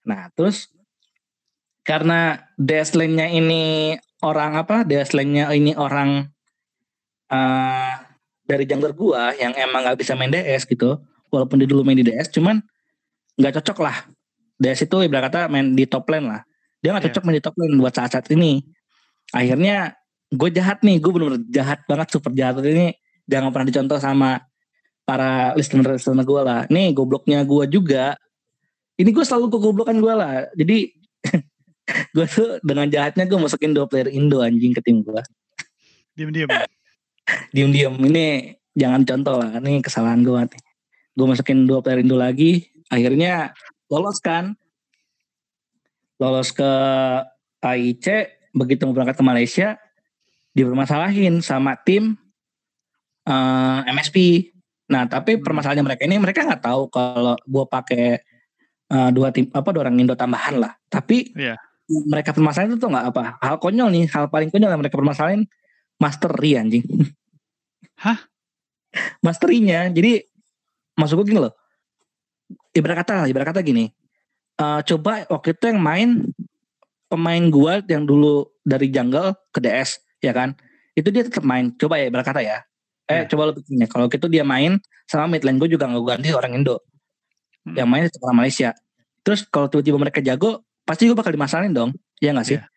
Nah 0.04 0.34
terus 0.34 0.74
karena 1.86 2.50
deadline-nya 2.58 3.30
ini 3.30 3.96
orang 4.22 4.58
apa 4.58 4.82
deadline-nya 4.86 5.50
ini 5.54 5.74
orang 5.78 6.30
eh 7.32 7.94
dari 8.46 8.66
jungler 8.68 8.92
gua 8.92 9.32
yang 9.38 9.54
emang 9.56 9.86
nggak 9.88 9.98
bisa 10.02 10.18
main 10.18 10.34
DS 10.34 10.68
gitu 10.68 11.00
walaupun 11.32 11.64
dia 11.64 11.68
dulu 11.72 11.82
main 11.88 11.98
di 11.98 12.06
DS 12.06 12.30
cuman 12.36 12.60
nggak 13.40 13.64
cocok 13.64 13.78
lah. 13.82 13.98
DS 14.62 14.86
itu 14.86 14.98
ibarat 15.02 15.34
kata 15.34 15.50
main 15.50 15.74
di 15.74 15.88
top 15.90 16.06
lane 16.12 16.28
lah. 16.30 16.42
Dia 16.84 16.94
nggak 16.94 17.04
Iya. 17.08 17.10
cocok 17.10 17.24
main 17.26 17.36
di 17.40 17.44
top 17.44 17.56
lane 17.58 17.74
buat 17.80 17.94
saat-saat 17.96 18.28
ini. 18.36 18.62
Akhirnya 19.34 19.96
gue 20.30 20.50
jahat 20.54 20.84
nih 20.86 21.02
gue 21.02 21.12
bener-bener 21.12 21.42
jahat 21.50 21.82
banget 21.90 22.08
super 22.14 22.30
jahat 22.36 22.62
ini. 22.62 22.94
Jangan 23.26 23.50
pernah 23.50 23.68
dicontoh 23.72 23.98
sama 23.98 24.44
para 25.08 25.56
listener 25.58 25.98
listener 25.98 26.22
gue 26.28 26.42
lah. 26.44 26.62
Nih 26.70 26.94
gobloknya 26.94 27.42
gue 27.48 27.66
juga. 27.72 28.14
Ini 29.00 29.10
gue 29.10 29.26
selalu 29.26 29.50
kegoblokan 29.58 29.98
gue 29.98 30.14
lah. 30.14 30.46
Jadi 30.54 30.94
gue 32.16 32.26
tuh 32.30 32.62
dengan 32.62 32.86
jahatnya 32.86 33.26
gue 33.26 33.40
masukin 33.40 33.74
dua 33.74 33.90
player 33.90 34.12
Indo 34.14 34.44
anjing 34.46 34.76
ke 34.78 34.82
tim 34.86 35.02
gue 35.02 35.22
Diam-diam. 36.14 36.50
diem-diem 37.56 37.96
ini 38.06 38.26
jangan 38.78 39.02
contoh 39.08 39.36
lah. 39.42 39.58
Ini 39.58 39.82
kesalahan 39.82 40.22
gue 40.22 40.38
nih 40.38 40.62
gue 41.12 41.26
masukin 41.28 41.68
dua 41.68 41.84
player 41.84 42.02
Indo 42.04 42.16
lagi. 42.16 42.72
Akhirnya 42.88 43.52
lolos 43.92 44.20
kan? 44.24 44.56
Lolos 46.22 46.54
ke 46.54 46.72
AIC 47.62 48.06
begitu 48.52 48.84
mau 48.84 48.94
berangkat 48.94 49.16
ke 49.18 49.26
Malaysia 49.26 49.68
dipermasalahin 50.52 51.40
sama 51.40 51.80
tim 51.80 52.20
eh, 53.24 53.80
MSP 53.88 54.50
nah 54.92 55.08
tapi 55.08 55.40
Hmm. 55.40 55.44
permasalahannya 55.48 55.88
mereka 55.88 56.04
ini 56.04 56.20
mereka 56.20 56.44
nggak 56.44 56.68
tahu 56.68 56.92
kalau 56.92 57.40
gue 57.48 57.66
pakai 57.70 58.06
eh, 58.92 59.10
dua 59.16 59.32
tim 59.32 59.48
apa 59.56 59.72
dua 59.72 59.88
orang 59.88 60.04
Indo 60.04 60.20
tambahan 60.20 60.60
lah. 60.60 60.76
Tapi 60.92 61.32
Iya. 61.32 61.56
mereka 62.12 62.36
permasalahan 62.36 62.76
itu 62.76 62.80
tuh 62.84 62.92
nggak 62.92 63.06
apa. 63.16 63.24
Hal 63.40 63.56
konyol 63.64 63.88
nih 63.88 64.06
hal 64.12 64.28
paling 64.28 64.52
konyol 64.52 64.68
yang 64.68 64.82
mereka 64.84 65.00
permasalahin 65.00 65.48
mastery 65.96 66.60
anjing. 66.60 66.84
Hah? 68.04 68.20
masterinya 69.26 69.88
jadi 69.88 70.28
maksud 70.96 71.20
gue 71.22 71.36
gini 71.36 71.42
loh. 71.44 71.54
Ibarat 72.76 73.04
kata, 73.06 73.28
ibarat 73.28 73.56
kata 73.56 73.62
gini. 73.64 73.92
Uh, 74.60 74.84
coba 74.84 75.26
waktu 75.32 75.56
itu 75.56 75.64
yang 75.72 75.80
main 75.82 76.10
pemain 77.12 77.44
gua 77.52 77.84
yang 77.92 78.08
dulu 78.08 78.48
dari 78.64 78.88
jungle 78.88 79.36
ke 79.52 79.60
DS, 79.60 80.00
ya 80.24 80.32
kan? 80.32 80.56
Itu 80.96 81.12
dia 81.12 81.28
tetap 81.28 81.44
main. 81.44 81.76
Coba 81.76 82.00
ya 82.00 82.08
ibarat 82.08 82.24
kata 82.24 82.40
ya. 82.40 82.64
Eh, 83.12 83.24
yeah. 83.24 83.24
coba 83.28 83.52
lo 83.52 83.54
pikirnya. 83.60 83.88
Kalau 83.92 84.08
gitu 84.08 84.32
dia 84.32 84.48
main 84.48 84.80
sama 85.04 85.28
mid 85.28 85.44
lane 85.44 85.60
gue 85.60 85.68
juga 85.76 85.92
nggak 85.92 86.04
ganti 86.08 86.32
orang 86.32 86.56
Indo. 86.56 86.80
Hmm. 87.68 87.76
Yang 87.76 87.88
main 87.92 88.04
orang 88.08 88.38
Malaysia. 88.40 88.70
Terus 89.28 89.44
kalau 89.44 89.68
tiba-tiba 89.68 90.00
mereka 90.00 90.24
jago, 90.24 90.64
pasti 90.88 91.12
gue 91.12 91.18
bakal 91.18 91.36
dimasalahin 91.36 91.76
dong. 91.76 91.92
Ya 92.24 92.32
nggak 92.32 92.48
sih? 92.48 92.58
Yeah. 92.60 92.68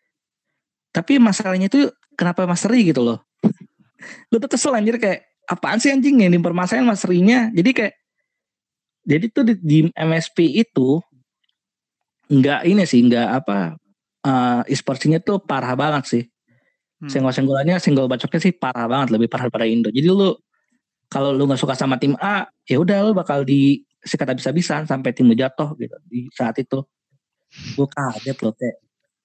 Tapi 0.91 1.19
masalahnya 1.19 1.67
itu 1.71 1.91
kenapa 2.19 2.43
Mas 2.43 2.63
Ri 2.67 2.91
gitu 2.91 3.03
loh. 3.03 3.19
gue 4.29 4.39
tuh 4.39 4.51
kesel 4.51 4.75
anjir 4.75 4.99
kayak 4.99 5.23
apaan 5.47 5.79
sih 5.79 5.91
anjing 5.91 6.19
ini 6.19 6.39
permasalahan 6.39 6.83
Mas 6.83 7.03
Rinya. 7.07 7.51
Jadi 7.55 7.71
kayak 7.71 7.93
jadi 9.05 9.25
tuh 9.29 9.43
di, 9.45 9.53
di 9.61 9.79
MSP 9.93 10.65
itu 10.65 10.99
nggak 12.25 12.65
ini 12.65 12.83
sih 12.89 13.05
nggak 13.05 13.27
apa 13.45 13.77
uh, 14.25 14.61
e-sportsnya 14.65 15.21
tuh 15.21 15.37
parah 15.37 15.77
banget 15.77 16.03
sih. 16.09 16.23
Hmm. 16.97 17.09
Senggol-senggolannya, 17.11 17.77
senggol 17.77 18.09
bacoknya 18.09 18.41
sih 18.41 18.53
parah 18.55 18.89
banget, 18.89 19.13
lebih 19.13 19.29
parah 19.29 19.47
daripada 19.47 19.69
Indo. 19.69 19.93
Jadi 19.93 20.09
lu 20.09 20.33
kalau 21.05 21.29
lu 21.31 21.45
nggak 21.45 21.61
suka 21.61 21.77
sama 21.77 22.01
tim 22.01 22.17
A, 22.17 22.49
ya 22.65 22.81
udah 22.81 23.05
lu 23.05 23.11
bakal 23.13 23.45
di 23.45 23.85
sikat 24.01 24.33
habis-habisan 24.33 24.89
sampai 24.89 25.13
tim 25.13 25.29
lu 25.29 25.37
jatuh 25.37 25.77
gitu 25.77 25.95
di 26.09 26.25
saat 26.33 26.57
itu. 26.57 26.81
Gue 27.77 27.87
kaget 27.87 28.37
loh 28.41 28.53
kayak 28.57 28.75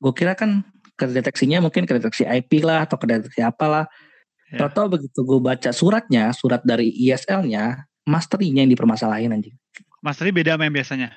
gue 0.01 0.13
kira 0.13 0.33
kan 0.37 0.65
kedeteksinya 0.95 1.65
mungkin 1.65 1.89
kedeteksi 1.89 2.29
IP 2.29 2.61
lah 2.61 2.85
atau 2.85 3.01
kedeteksi 3.01 3.41
apalah. 3.41 3.89
Yeah. 4.53 4.67
Toto 4.69 4.99
begitu 4.99 5.23
gue 5.25 5.41
baca 5.41 5.71
suratnya, 5.71 6.35
surat 6.35 6.61
dari 6.67 6.91
ISL-nya, 6.91 7.87
masterinya 8.05 8.67
yang 8.67 8.73
dipermasalahin 8.75 9.31
anjing. 9.31 9.60
Masteri 10.01 10.33
beda 10.33 10.57
sama 10.57 10.65
yang 10.65 10.77
biasanya? 10.77 11.09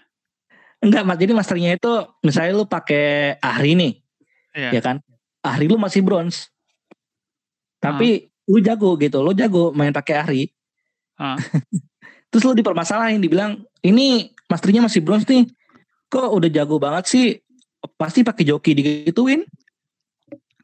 Enggak, 0.83 1.03
mas. 1.07 1.17
Jadi 1.17 1.31
masterinya 1.31 1.71
itu 1.71 1.91
misalnya 2.19 2.51
lu 2.59 2.67
pakai 2.67 3.39
Ahri 3.39 3.79
nih, 3.79 3.93
yeah. 4.51 4.71
ya 4.75 4.81
kan? 4.83 4.99
Ahri 5.39 5.71
lu 5.71 5.79
masih 5.79 6.03
bronze. 6.03 6.51
Tapi 7.79 8.27
uh. 8.27 8.51
lu 8.51 8.59
jago 8.59 8.99
gitu, 8.99 9.23
lu 9.23 9.31
jago 9.31 9.71
main 9.71 9.95
pakai 9.95 10.15
Ahri. 10.19 10.43
Uh. 11.15 11.39
Terus 12.31 12.43
lu 12.43 12.51
dipermasalahin, 12.59 13.23
dibilang 13.23 13.63
ini 13.79 14.35
masternya 14.51 14.83
masih 14.83 14.99
bronze 14.99 15.23
nih. 15.31 15.47
Kok 16.11 16.29
udah 16.35 16.49
jago 16.51 16.75
banget 16.81 17.05
sih? 17.07 17.25
Pasti 17.95 18.27
pakai 18.27 18.43
joki 18.43 18.75
digituin. 18.75 19.47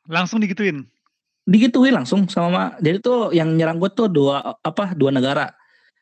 Langsung 0.09 0.43
digituin. 0.43 0.83
Digituin 1.47 1.95
langsung 1.95 2.27
sama 2.29 2.77
jadi 2.77 3.01
tuh 3.01 3.33
yang 3.33 3.55
nyerang 3.57 3.81
gue 3.81 3.89
tuh 3.95 4.11
dua 4.11 4.59
apa 4.59 4.91
dua 4.93 5.15
negara. 5.15 5.58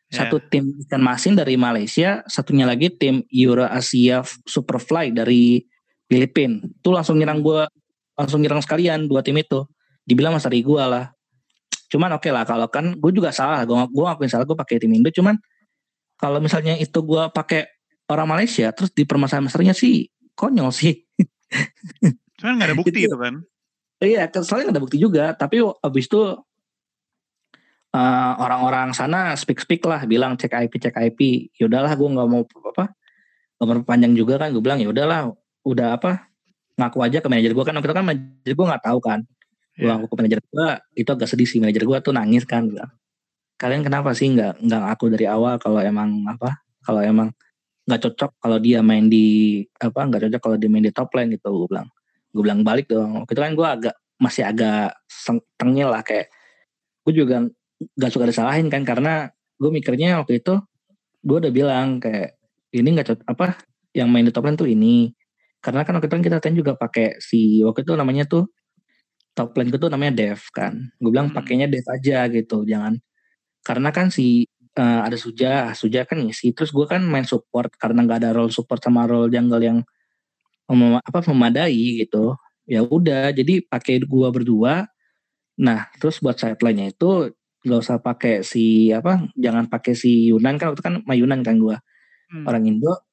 Yeah. 0.08 0.24
Satu 0.24 0.40
tim 0.40 0.72
ikan 0.88 1.04
masin 1.04 1.36
dari 1.36 1.60
Malaysia, 1.60 2.24
satunya 2.32 2.64
lagi 2.64 2.88
tim 2.88 3.28
Euro 3.28 3.68
Asia 3.68 4.24
Superfly 4.24 5.12
dari 5.12 5.60
Filipina. 6.08 6.64
Tuh 6.80 6.96
langsung 6.96 7.20
nyerang 7.20 7.44
gue 7.44 7.68
langsung 8.16 8.40
nyerang 8.40 8.64
sekalian 8.64 9.12
dua 9.12 9.20
tim 9.20 9.36
itu. 9.36 9.68
Dibilang 10.08 10.32
mas 10.32 10.48
dari 10.48 10.64
gue 10.64 10.80
lah. 10.80 11.12
Cuman 11.92 12.16
oke 12.16 12.24
okay 12.24 12.32
lah 12.32 12.48
kalau 12.48 12.72
kan 12.72 12.96
gue 12.96 13.12
juga 13.12 13.36
salah. 13.36 13.68
Gue 13.68 13.76
gue 13.92 14.04
ngakuin 14.08 14.32
salah 14.32 14.48
gue 14.48 14.56
pakai 14.56 14.80
tim 14.80 14.96
Indo. 14.96 15.12
Cuman 15.12 15.36
kalau 16.16 16.40
misalnya 16.40 16.80
itu 16.80 17.00
gue 17.04 17.24
pakai 17.36 17.68
orang 18.08 18.32
Malaysia 18.32 18.72
terus 18.72 18.96
di 18.96 19.04
permasalahan 19.04 19.52
masternya 19.52 19.76
sih 19.76 20.08
konyol 20.40 20.72
sih. 20.72 21.04
Cuman 22.40 22.56
nggak 22.56 22.70
ada 22.72 22.78
bukti 22.80 23.00
itu 23.04 23.18
kan? 23.20 23.44
Iya 24.00 24.32
soalnya 24.40 24.72
nggak 24.72 24.76
ada 24.80 24.84
bukti 24.88 24.98
juga. 25.04 25.36
Tapi 25.36 25.60
abis 25.60 26.08
itu 26.08 26.22
uh, 27.96 28.34
orang-orang 28.42 28.92
sana 28.92 29.38
speak 29.38 29.62
speak 29.64 29.84
lah 29.88 30.04
bilang 30.04 30.36
cek 30.36 30.52
IP 30.52 30.74
cek 30.82 30.96
IP 30.98 31.20
yaudahlah 31.62 31.94
gue 31.96 32.08
nggak 32.08 32.28
mau 32.28 32.44
apa 32.44 32.92
nggak 33.58 33.68
mau 33.68 33.86
panjang 33.86 34.14
juga 34.18 34.42
kan. 34.42 34.50
Gue 34.54 34.64
bilang 34.64 34.80
ya 34.82 34.90
udahlah 34.90 35.32
udah 35.68 35.88
apa 36.00 36.28
ngaku 36.78 36.98
aja 37.04 37.18
ke 37.20 37.28
manajer 37.28 37.52
gue 37.58 37.66
kan 37.66 37.74
waktu 37.74 37.90
itu 37.90 37.96
kan 37.98 38.06
manajer 38.06 38.54
gue 38.54 38.66
nggak 38.68 38.84
tahu 38.84 39.00
kan. 39.02 39.20
Gue 39.78 39.86
yeah. 39.86 39.96
ngaku 39.98 40.06
ke 40.10 40.16
manajer 40.16 40.40
gue 40.42 40.68
itu 40.98 41.10
agak 41.10 41.28
sedih 41.30 41.48
sih 41.50 41.60
manajer 41.62 41.84
gue 41.86 41.98
tuh 42.02 42.14
nangis 42.14 42.44
kan 42.46 42.70
bilang. 42.70 42.92
Kalian 43.58 43.82
kenapa 43.82 44.14
sih 44.14 44.30
nggak 44.30 44.62
nggak 44.62 44.82
ngaku 44.86 45.06
dari 45.18 45.26
awal 45.26 45.58
kalau 45.58 45.82
emang 45.82 46.22
apa 46.30 46.62
kalau 46.86 47.02
emang 47.02 47.34
nggak 47.88 48.04
cocok 48.04 48.32
kalau 48.38 48.58
dia 48.60 48.84
main 48.84 49.08
di 49.08 49.64
apa 49.80 50.06
nggak 50.06 50.28
cocok 50.28 50.42
kalau 50.44 50.58
dia 50.60 50.70
main 50.70 50.84
di 50.86 50.94
top 50.94 51.10
lane 51.18 51.34
gitu 51.34 51.50
gue 51.66 51.70
bilang. 51.74 51.88
Gue 52.30 52.42
bilang 52.46 52.62
balik 52.62 52.86
dong. 52.92 53.26
Waktu 53.26 53.34
itu 53.34 53.42
kan 53.42 53.54
gue 53.58 53.68
agak 53.68 53.96
masih 54.18 54.44
agak 54.46 54.98
tengil 55.58 55.90
lah 55.90 56.02
kayak 56.02 56.30
gue 57.08 57.14
juga 57.14 57.48
nggak 57.78 58.12
suka 58.14 58.26
disalahin 58.30 58.68
kan 58.74 58.82
karena 58.82 59.30
gue 59.58 59.70
mikirnya 59.74 60.22
waktu 60.22 60.42
itu 60.42 60.58
gue 61.22 61.38
udah 61.44 61.54
bilang 61.54 62.02
kayak 62.02 62.38
ini 62.74 62.88
nggak 62.94 63.08
cocok 63.14 63.26
apa 63.28 63.46
yang 63.98 64.10
main 64.14 64.26
di 64.28 64.34
top 64.34 64.46
lane 64.46 64.58
tuh 64.60 64.70
ini. 64.70 65.12
Karena 65.58 65.82
kan 65.82 65.98
waktu 65.98 66.08
itu 66.08 66.16
kan 66.16 66.24
kita 66.24 66.38
kan 66.38 66.54
juga 66.54 66.72
pakai 66.78 67.18
si 67.18 67.66
waktu 67.66 67.82
itu 67.82 67.94
namanya 67.98 68.30
tuh 68.30 68.46
top 69.34 69.58
lane 69.58 69.74
itu 69.74 69.88
namanya 69.90 70.14
dev 70.14 70.42
kan. 70.54 70.74
Gue 71.02 71.10
bilang 71.10 71.34
hmm. 71.34 71.38
pakainya 71.38 71.68
dev 71.70 71.86
aja 71.90 72.30
gitu 72.30 72.62
jangan. 72.64 73.02
Karena 73.66 73.90
kan 73.90 74.14
si 74.14 74.46
uh, 74.78 75.02
ada 75.04 75.18
suja 75.18 75.74
suja 75.74 76.06
kan 76.06 76.22
ngisi 76.22 76.54
terus 76.54 76.70
gue 76.70 76.86
kan 76.86 77.02
main 77.04 77.26
support 77.26 77.74
karena 77.76 78.06
nggak 78.06 78.20
ada 78.24 78.32
role 78.38 78.54
support 78.54 78.80
sama 78.80 79.10
role 79.10 79.28
jungle 79.34 79.60
yang 79.60 79.82
mem 80.70 81.02
apa 81.02 81.20
memadai 81.34 82.06
gitu. 82.06 82.38
Ya 82.68 82.84
udah 82.84 83.32
jadi 83.32 83.64
pakai 83.64 84.04
gua 84.04 84.28
berdua. 84.30 84.86
Nah 85.58 85.88
terus 85.98 86.20
buat 86.20 86.38
side 86.38 86.60
lainnya 86.62 86.92
itu 86.94 87.32
nggak 87.66 87.80
usah 87.82 87.98
pakai 87.98 88.46
si 88.46 88.94
apa 88.94 89.28
jangan 89.34 89.66
pakai 89.66 89.94
si 89.98 90.30
Yunan 90.30 90.62
kan 90.62 90.74
waktu 90.74 90.84
kan 90.86 90.96
Mayunan 91.06 91.42
kan 91.42 91.58
gua 91.58 91.82
hmm. 92.32 92.46
orang 92.46 92.70
Indo 92.70 93.08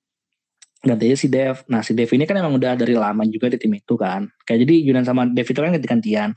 gantinya 0.85 1.17
si 1.17 1.27
Dev. 1.33 1.65
Nah 1.73 1.81
si 1.81 1.97
Dev 1.97 2.13
ini 2.13 2.29
kan 2.29 2.37
emang 2.37 2.61
udah 2.61 2.77
dari 2.77 2.93
lama 2.95 3.25
juga 3.25 3.49
di 3.49 3.57
tim 3.57 3.73
itu 3.73 3.97
kan. 3.97 4.29
Kayak 4.45 4.69
jadi 4.69 4.75
Yunan 4.85 5.05
sama 5.09 5.25
Dev 5.25 5.49
itu 5.49 5.59
kan 5.59 5.73
ganti-gantian. 5.73 6.31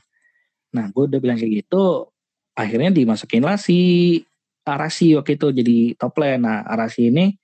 Nah 0.72 0.84
gue 0.88 1.04
udah 1.04 1.20
bilang 1.20 1.36
kayak 1.36 1.68
gitu. 1.68 2.08
Akhirnya 2.56 2.90
dimasukin 2.90 3.44
lah 3.44 3.60
si 3.60 4.18
Arasi 4.64 5.14
waktu 5.14 5.36
itu 5.36 5.52
jadi 5.52 5.76
top 6.00 6.16
lane. 6.18 6.40
Nah 6.42 6.64
Arasi 6.64 7.12
ini 7.12 7.36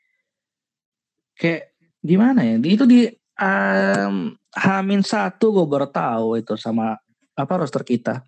kayak 1.36 1.76
gimana 2.00 2.42
ya? 2.42 2.56
Itu 2.58 2.88
di 2.88 3.06
um, 3.38 4.32
Hamin 4.56 5.04
satu 5.04 5.52
gue 5.52 5.66
baru 5.68 5.86
tahu 5.92 6.40
itu 6.40 6.56
sama 6.56 6.96
apa 7.36 7.52
roster 7.60 7.84
kita. 7.84 8.24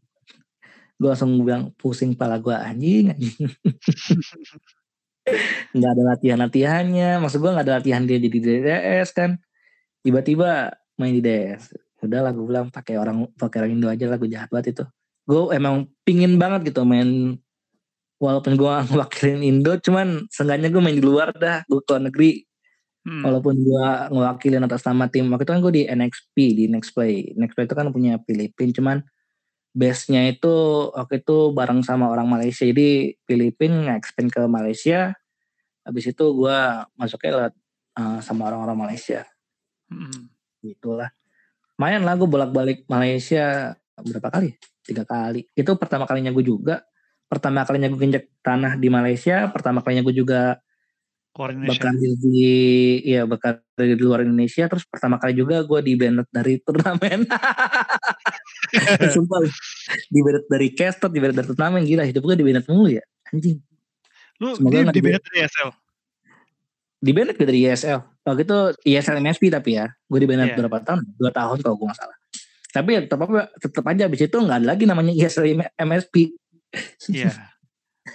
Gue 0.97 1.13
langsung 1.13 1.37
bilang 1.45 1.77
pusing 1.77 2.17
pala 2.17 2.41
gue 2.41 2.57
anjing. 2.57 3.13
Anjing. 3.13 3.53
nggak 5.77 5.91
ada 5.91 6.03
latihan 6.07 6.39
latihannya 6.39 7.19
maksud 7.19 7.43
gue 7.43 7.51
nggak 7.51 7.67
ada 7.67 7.83
latihan 7.83 8.03
dia 8.07 8.19
jadi 8.21 8.39
DDS 8.39 9.09
kan. 9.13 9.37
Tiba-tiba 10.01 10.73
main 10.97 11.13
di 11.13 11.21
DS 11.21 11.75
udah 12.07 12.21
lah 12.29 12.31
gue 12.31 12.45
bilang 12.45 12.71
pakai 12.71 12.95
orang 13.01 13.27
pakai 13.35 13.65
orang 13.65 13.73
Indo 13.75 13.89
aja 13.91 14.07
lah 14.07 14.17
gue 14.21 14.31
jahat 14.31 14.49
banget 14.53 14.79
itu. 14.79 14.85
Gue 15.27 15.51
emang 15.53 15.91
pingin 16.07 16.39
banget 16.39 16.71
gitu 16.71 16.87
main 16.87 17.35
walaupun 18.23 18.57
gue 18.57 18.73
ngewakilin 18.89 19.43
Indo 19.43 19.77
cuman 19.83 20.25
seenggaknya 20.31 20.73
gue 20.73 20.81
main 20.81 20.97
di 20.97 21.05
luar 21.05 21.35
dah 21.35 21.67
gue 21.67 21.83
ke 21.83 21.97
negeri. 22.01 22.33
Hmm. 23.07 23.23
walaupun 23.23 23.63
gue 23.63 23.87
ngewakilin 24.11 24.67
atas 24.67 24.83
nama 24.83 25.07
tim 25.07 25.31
waktu 25.31 25.47
itu 25.47 25.53
kan 25.55 25.63
gue 25.63 25.73
di 25.79 25.83
NXP 25.87 26.37
di 26.59 26.65
Next 26.67 26.91
Play. 26.91 27.39
Next 27.39 27.55
Play 27.55 27.71
itu 27.71 27.79
kan 27.79 27.87
punya 27.95 28.19
Filipin 28.27 28.75
cuman 28.75 28.99
base-nya 29.77 30.33
itu 30.33 30.55
waktu 30.97 31.21
itu 31.21 31.53
bareng 31.53 31.85
sama 31.85 32.09
orang 32.09 32.25
Malaysia. 32.25 32.65
Jadi 32.65 33.13
Filipin 33.29 33.85
nge-expand 33.85 34.33
ke 34.33 34.43
Malaysia. 34.49 35.13
Habis 35.85 36.17
itu 36.17 36.25
gue 36.33 36.59
masuknya 36.97 37.33
lewat 37.37 37.55
uh, 38.01 38.19
sama 38.25 38.49
orang-orang 38.49 38.89
Malaysia. 38.89 39.29
Hmm. 39.87 40.35
itulah 40.67 41.15
main 41.79 42.03
lah 42.03 42.19
gue 42.19 42.27
bolak-balik 42.27 42.89
Malaysia 42.91 43.77
berapa 44.01 44.33
kali? 44.33 44.57
Tiga 44.83 45.07
kali. 45.07 45.47
Itu 45.53 45.77
pertama 45.77 46.09
kalinya 46.09 46.33
gue 46.33 46.43
juga. 46.43 46.83
Pertama 47.31 47.63
kalinya 47.63 47.93
gue 47.93 48.01
injek 48.01 48.33
tanah 48.41 48.81
di 48.81 48.89
Malaysia 48.91 49.47
pertama 49.53 49.85
kalinya 49.85 50.03
gue 50.03 50.17
juga 50.17 50.59
bakal 51.37 51.93
di 52.01 52.49
ya 53.05 53.29
bakal 53.29 53.61
dari 53.77 53.93
luar 54.01 54.25
Indonesia. 54.25 54.65
Terus 54.65 54.89
pertama 54.89 55.21
kali 55.21 55.37
juga 55.37 55.61
gue 55.61 55.81
di 55.85 55.93
banned 55.93 56.25
dari 56.33 56.57
turnamen. 56.65 57.29
Sumpah 59.15 59.45
di 60.09 60.21
banned 60.25 60.47
dari 60.49 60.69
caster 60.73 61.13
di 61.13 61.21
banned 61.21 61.37
dari 61.37 61.49
turnamen. 61.53 61.85
Gila 61.85 62.09
hidup 62.09 62.25
gue 62.25 62.37
di 62.41 62.45
banned 62.49 62.67
mulu 62.73 62.89
ya 62.89 63.05
anjing. 63.29 63.61
Lu 64.41 64.57
Semoga 64.57 64.89
di, 64.89 64.97
di 64.97 65.01
banned 65.05 65.23
dari 65.29 65.39
ESL 65.45 65.71
di 66.97 67.11
banned 67.13 67.37
gue 67.37 67.47
dari 67.47 67.61
ESL 67.69 68.01
waktu 68.25 68.43
itu 68.43 68.59
ESL 68.97 69.17
MSP 69.21 69.45
tapi 69.53 69.71
ya. 69.77 69.87
Gue 70.09 70.19
di 70.25 70.27
banned 70.27 70.57
yeah. 70.57 70.57
berapa 70.57 70.81
tahun? 70.81 71.05
Dua 71.21 71.31
tahun 71.31 71.61
kalau 71.61 71.77
gue 71.77 71.87
nggak 71.93 72.01
salah. 72.01 72.19
Tapi 72.73 72.89
ya 72.97 73.01
tetap 73.05 73.21
apa 73.29 73.53
tetap 73.61 73.85
aja. 73.85 74.09
Abis 74.09 74.25
itu 74.25 74.37
nggak 74.41 74.57
ada 74.65 74.67
lagi 74.73 74.85
namanya 74.89 75.13
ESL 75.13 75.45
MSP 75.77 76.33
iya. 77.13 77.29
Yeah. 77.29 77.35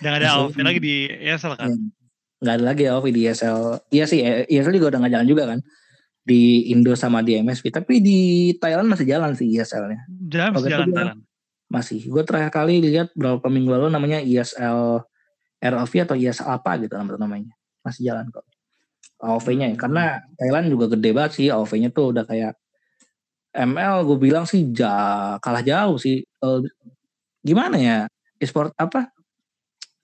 Dan 0.01 0.11
ada 0.17 0.27
Alvin 0.41 0.65
lagi 0.65 0.81
di 0.81 1.05
ESL 1.05 1.53
kan? 1.55 1.69
Iya 1.69 2.00
nggak 2.41 2.55
ada 2.57 2.65
lagi 2.65 2.81
ya 2.89 2.97
Ovi 2.97 3.09
di 3.13 3.21
ESL. 3.29 3.85
Iya 3.93 4.05
sih, 4.09 4.19
ESL 4.25 4.75
juga 4.75 4.97
udah 4.97 4.99
nggak 5.05 5.13
jalan 5.13 5.27
juga 5.29 5.43
kan 5.55 5.59
di 6.21 6.73
Indo 6.73 6.93
sama 6.97 7.21
di 7.21 7.37
MSP. 7.37 7.69
Tapi 7.69 8.01
di 8.01 8.19
Thailand 8.57 8.89
masih 8.89 9.05
jalan 9.05 9.37
sih 9.37 9.47
ESL-nya. 9.53 10.09
Jalan 10.29 10.51
masih 10.57 10.69
jalan 10.69 10.89
Thailand. 10.89 11.19
Masih. 11.71 11.99
Gue 12.09 12.25
terakhir 12.25 12.51
kali 12.51 12.81
lihat 12.81 13.13
berapa 13.13 13.45
minggu 13.45 13.69
lalu 13.69 13.87
namanya 13.93 14.19
ESL 14.19 15.05
ROV 15.61 15.93
atau 16.03 16.15
ESL 16.17 16.47
apa 16.49 16.71
gitu 16.81 16.97
namanya. 16.97 17.53
masih 17.81 18.13
jalan 18.13 18.29
kok 18.29 18.45
AOV-nya 19.21 19.73
ya 19.73 19.77
karena 19.77 20.03
Thailand 20.35 20.67
juga 20.73 20.85
gede 20.97 21.09
banget 21.13 21.31
sih 21.37 21.47
AOV-nya 21.53 21.89
tuh 21.93 22.13
udah 22.13 22.25
kayak 22.25 22.57
ML 23.53 24.07
gue 24.07 24.17
bilang 24.17 24.45
sih 24.49 24.65
ja, 24.73 25.37
kalah 25.37 25.61
jauh 25.61 26.01
sih 26.01 26.25
uh, 26.41 26.59
gimana 27.45 27.77
ya 27.77 27.97
e-sport 28.41 28.73
apa 28.79 29.13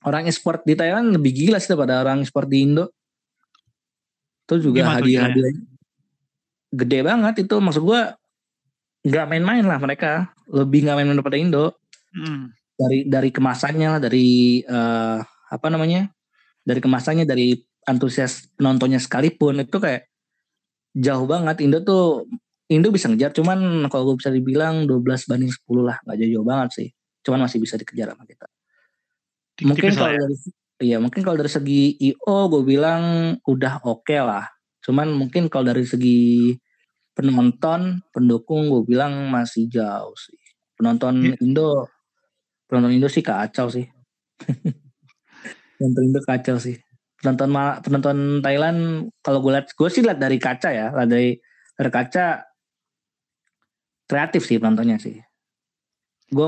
orang 0.07 0.23
e-sport 0.31 0.63
di 0.63 0.73
Thailand 0.79 1.19
lebih 1.19 1.35
gila 1.35 1.59
sih 1.59 1.75
daripada 1.75 1.99
orang 1.99 2.23
e-sport 2.23 2.47
di 2.47 2.63
Indo. 2.63 2.95
Itu 4.47 4.71
juga 4.71 4.95
hadiah-hadiah 4.95 5.51
gede 6.71 6.99
banget 7.03 7.43
itu. 7.43 7.55
Maksud 7.59 7.83
gue 7.83 8.01
nggak 9.03 9.25
main-main 9.27 9.67
lah 9.67 9.75
mereka. 9.83 10.31
Lebih 10.47 10.87
nggak 10.87 10.95
main-main 10.95 11.17
daripada 11.19 11.37
Indo. 11.37 11.65
Hmm. 12.07 12.49
dari 12.77 13.09
dari 13.09 13.29
kemasannya 13.33 13.87
lah 13.97 14.01
dari 14.01 14.61
uh, 14.63 15.19
apa 15.51 15.67
namanya? 15.67 16.07
Dari 16.63 16.79
kemasannya 16.79 17.25
dari 17.25 17.57
antusias 17.89 18.53
penontonnya 18.53 19.01
sekalipun 19.01 19.65
itu 19.65 19.77
kayak 19.81 20.07
jauh 20.95 21.27
banget. 21.27 21.67
Indo 21.67 21.83
tuh 21.83 22.29
Indo 22.71 22.93
bisa 22.93 23.11
ngejar 23.11 23.35
cuman 23.35 23.89
kalau 23.91 24.13
gue 24.13 24.23
bisa 24.23 24.29
dibilang 24.31 24.87
12 24.87 25.03
banding 25.29 25.51
10 25.51 25.83
lah. 25.83 25.97
Nggak 26.05 26.17
jauh-jauh 26.21 26.47
banget 26.47 26.69
sih. 26.71 26.87
Cuman 27.25 27.43
masih 27.43 27.59
bisa 27.59 27.75
dikejar 27.75 28.13
sama 28.13 28.23
kita 28.23 28.47
mungkin 29.65 29.91
kalau 29.95 30.13
ya? 30.13 30.19
dari 30.21 30.35
iya 30.77 30.97
mungkin 31.01 31.21
kalau 31.25 31.37
dari 31.37 31.49
segi 31.49 31.97
IO 31.97 32.37
gue 32.53 32.63
bilang 32.65 33.33
udah 33.49 33.81
oke 33.81 34.05
okay 34.05 34.21
lah 34.21 34.45
cuman 34.85 35.09
mungkin 35.17 35.49
kalau 35.49 35.73
dari 35.73 35.83
segi 35.83 36.53
penonton 37.17 38.05
pendukung 38.13 38.69
gue 38.69 38.85
bilang 38.85 39.33
masih 39.33 39.65
jauh 39.65 40.13
sih 40.13 40.37
penonton 40.77 41.33
yeah. 41.33 41.41
Indo 41.41 41.89
penonton 42.69 42.93
Indo 42.93 43.09
sih 43.09 43.25
kacau 43.25 43.73
sih 43.73 43.89
penonton 45.81 46.03
Indo 46.13 46.21
kacau 46.21 46.61
sih 46.61 46.77
penonton 47.17 47.49
penonton 47.81 48.17
Thailand 48.45 49.09
kalau 49.25 49.41
gue 49.41 49.57
lihat 49.57 49.73
gue 49.73 49.89
sih 49.89 50.05
lihat 50.05 50.21
dari 50.21 50.37
kaca 50.37 50.69
ya 50.69 50.93
lihat 50.93 51.09
dari 51.09 51.33
dari 51.73 51.89
kaca 51.89 52.45
kreatif 54.05 54.45
sih 54.45 54.61
penontonnya 54.61 55.01
sih 55.01 55.17
gue 56.29 56.47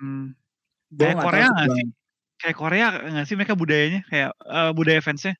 hmm. 0.00 0.26
kayak 0.96 1.16
Korea 1.20 1.46
nggak 1.52 1.68
sih 1.76 1.99
kayak 2.40 2.56
Korea 2.56 2.86
nggak 2.96 3.26
sih 3.28 3.36
mereka 3.36 3.54
budayanya? 3.54 4.00
Kayak 4.08 4.32
uh, 4.48 4.72
budaya 4.72 5.00
fansnya? 5.04 5.36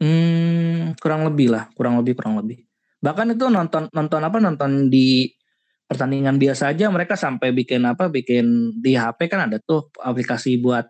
Hmm 0.00 0.98
kurang 0.98 1.26
lebih 1.28 1.52
lah 1.52 1.68
kurang 1.76 2.00
lebih 2.00 2.16
kurang 2.18 2.40
lebih. 2.40 2.64
Bahkan 3.04 3.36
itu 3.36 3.44
nonton 3.52 3.92
nonton 3.92 4.20
apa 4.24 4.38
nonton 4.40 4.88
di 4.88 5.28
pertandingan 5.84 6.40
biasa 6.40 6.72
aja 6.72 6.88
mereka 6.88 7.14
sampai 7.14 7.52
bikin 7.52 7.84
apa 7.84 8.08
bikin 8.08 8.76
di 8.80 8.96
HP 8.96 9.28
kan 9.28 9.52
ada 9.52 9.60
tuh 9.60 9.92
aplikasi 10.00 10.56
buat 10.56 10.88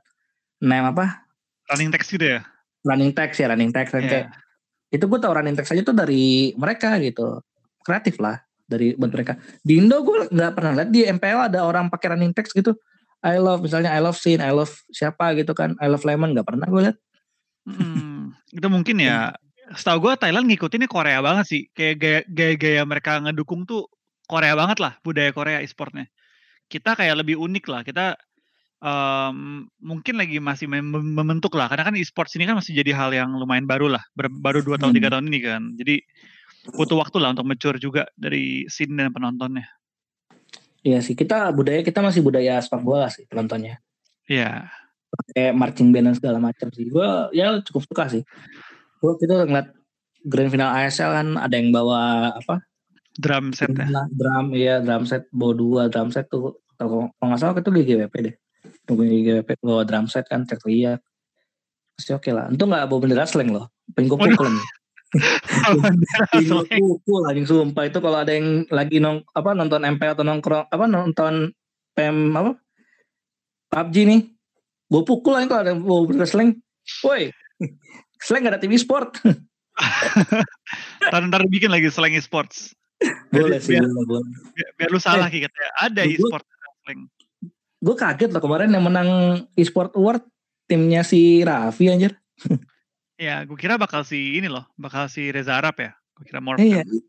name 0.62 0.94
apa? 0.94 1.26
Running 1.74 1.90
text 1.90 2.14
gitu 2.14 2.38
ya? 2.38 2.40
Running 2.86 3.10
text 3.10 3.42
ya 3.42 3.50
running 3.50 3.74
text. 3.74 3.92
Yeah. 3.98 4.06
kayak 4.06 4.26
itu 4.94 5.04
gue 5.10 5.18
tau 5.18 5.34
running 5.34 5.58
text 5.58 5.74
aja 5.74 5.82
tuh 5.82 5.96
dari 5.96 6.54
mereka 6.54 6.94
gitu. 7.02 7.42
Kreatif 7.82 8.22
lah 8.22 8.38
dari 8.64 8.94
buat 8.94 9.10
mereka. 9.10 9.34
Di 9.60 9.82
Indo 9.82 9.98
gue 10.06 10.30
nggak 10.30 10.52
pernah 10.54 10.72
lihat 10.78 10.90
di 10.94 11.02
MPL 11.04 11.50
ada 11.50 11.66
orang 11.66 11.90
pakai 11.90 12.14
running 12.14 12.32
text 12.32 12.54
gitu 12.54 12.78
I 13.24 13.40
love 13.40 13.64
misalnya 13.64 13.90
I 13.90 14.04
love 14.04 14.20
Sin 14.20 14.44
I 14.44 14.52
love 14.52 14.70
siapa 14.92 15.32
gitu 15.40 15.56
kan 15.56 15.74
I 15.80 15.88
love 15.88 16.04
Lemon 16.04 16.36
nggak 16.36 16.44
pernah 16.44 16.68
gue 16.68 16.80
lihat 16.84 16.96
hmm, 17.64 18.36
itu 18.52 18.68
mungkin 18.68 19.00
ya 19.00 19.32
setahu 19.72 20.10
gue 20.10 20.12
Thailand 20.20 20.44
ngikutinnya 20.50 20.90
Korea 20.90 21.24
banget 21.24 21.44
sih. 21.48 21.62
Kayak 21.72 22.28
gaya-gaya 22.28 22.82
mereka 22.84 23.16
ngedukung 23.24 23.64
tuh 23.64 23.88
Korea 24.28 24.52
banget 24.52 24.78
lah 24.80 25.00
budaya 25.00 25.32
Korea 25.32 25.64
e-sportnya. 25.64 26.08
Kita 26.68 26.92
kayak 26.92 27.24
lebih 27.24 27.40
unik 27.40 27.64
lah. 27.72 27.80
Kita 27.84 28.06
um, 28.84 29.64
mungkin 29.80 30.20
lagi 30.20 30.36
masih 30.40 30.68
mem 30.68 30.84
membentuk 30.92 31.56
lah. 31.56 31.72
Karena 31.72 31.88
kan 31.88 31.96
e-sports 31.96 32.36
ini 32.36 32.44
kan 32.44 32.60
masih 32.60 32.76
jadi 32.76 32.92
hal 32.92 33.10
yang 33.16 33.32
lumayan 33.32 33.64
baru 33.64 33.88
lah. 33.88 34.04
baru 34.16 34.60
dua 34.60 34.76
tahun 34.76 34.92
tiga 34.92 35.08
hmm. 35.08 35.14
tahun 35.16 35.24
ini 35.32 35.38
kan. 35.40 35.62
Jadi 35.80 35.94
butuh 36.76 36.96
waktu 37.00 37.16
lah 37.20 37.32
untuk 37.32 37.48
mature 37.48 37.76
juga 37.80 38.08
dari 38.16 38.68
scene 38.68 38.96
dan 38.96 39.12
penontonnya. 39.12 39.68
Iya 40.84 41.00
sih, 41.00 41.16
kita 41.16 41.48
budaya 41.56 41.80
kita 41.80 42.04
masih 42.04 42.20
budaya 42.20 42.60
sepak 42.60 42.84
bola 42.84 43.08
sih 43.08 43.24
penontonnya. 43.24 43.80
Iya. 44.28 44.68
Kayak 45.32 45.56
marching 45.56 45.88
band 45.96 46.12
dan 46.12 46.14
segala 46.20 46.38
macam 46.38 46.68
sih. 46.76 46.84
Gue 46.92 47.08
ya 47.32 47.56
cukup 47.64 47.88
suka 47.88 48.04
sih. 48.12 48.22
Gue 49.00 49.16
itu 49.16 49.32
ngeliat 49.32 49.72
grand 50.28 50.50
final 50.52 50.76
ASL 50.76 51.10
kan 51.16 51.28
ada 51.40 51.54
yang 51.56 51.72
bawa 51.72 52.32
apa? 52.36 52.60
Drum 53.16 53.56
set 53.56 53.72
ya? 53.72 53.88
Drum 54.12 54.52
iya 54.52 54.84
drum 54.84 55.08
set 55.08 55.24
bawa 55.32 55.52
dua 55.56 55.82
drum 55.88 56.12
set 56.12 56.28
tuh. 56.28 56.60
Kalau 56.76 57.08
nggak 57.16 57.40
salah 57.40 57.56
itu 57.56 57.72
GGWP 57.72 58.14
deh. 58.20 58.34
Tunggu 58.84 59.08
GGWP 59.08 59.64
bawa 59.64 59.88
drum 59.88 60.04
set 60.04 60.28
kan 60.28 60.44
cek 60.44 60.60
lihat. 60.68 61.00
Pasti 61.96 62.12
oke 62.12 62.28
okay 62.28 62.32
lah. 62.36 62.52
Itu 62.52 62.68
nggak 62.68 62.92
bawa 62.92 63.00
bendera 63.00 63.24
slang 63.24 63.56
loh. 63.56 63.72
Pengen 63.96 64.12
gue 64.12 64.18
pukul 64.20 64.52
nih 64.52 64.68
pukul 66.78 67.22
anjing 67.30 67.46
sumpah 67.46 67.84
itu 67.86 67.98
kalau 68.02 68.18
ada 68.22 68.32
yang 68.34 68.66
lagi 68.68 68.98
nong 68.98 69.22
apa 69.30 69.50
nonton 69.54 69.86
MP 69.86 70.02
atau 70.10 70.26
nongkrong 70.26 70.66
apa 70.68 70.84
nonton 70.90 71.54
PM 71.94 72.34
apa 72.34 72.58
PUBG 73.70 73.96
nih 74.10 74.20
gue 74.90 75.02
pukul 75.06 75.38
aja 75.38 75.46
kalau 75.46 75.62
ada 75.62 75.70
yang 75.72 75.80
bawa 75.82 76.06
bendera 76.06 76.28
slang 76.28 76.58
woi 77.06 77.30
Selain 78.24 78.40
gak 78.40 78.56
ada 78.56 78.62
TV 78.62 78.80
sport. 78.80 79.20
ntar, 81.12 81.22
ntar 81.28 81.42
bikin 81.52 81.68
lagi 81.68 81.92
slang 81.92 82.16
e-sports. 82.16 82.72
Boleh 83.28 83.60
sih, 83.60 83.76
biar, 83.76 83.84
boleh. 83.84 84.24
Biar, 84.56 84.70
biar 84.80 84.88
lu 84.88 85.00
salah 85.02 85.28
eh, 85.28 85.44
katanya. 85.44 85.70
Ada 85.84 86.02
e-sport 86.08 86.44
slang. 86.84 87.00
Gue 87.84 87.94
kaget 88.00 88.32
loh 88.32 88.40
kemarin 88.40 88.72
yang 88.72 88.84
menang 88.88 89.10
e-sport 89.60 89.92
award 89.92 90.24
timnya 90.64 91.04
si 91.04 91.44
Raffi 91.44 91.92
anjir. 91.92 92.16
Ya, 93.18 93.44
gue 93.46 93.58
kira 93.58 93.78
bakal 93.78 94.02
si 94.02 94.38
ini 94.38 94.46
loh, 94.50 94.66
bakal 94.78 95.06
si 95.06 95.30
Reza 95.30 95.58
Arab 95.58 95.78
ya. 95.78 95.92
Gue 96.14 96.24
kira 96.26 96.40
Morp. 96.42 96.58
Iya. 96.58 96.82
Kan. 96.82 97.00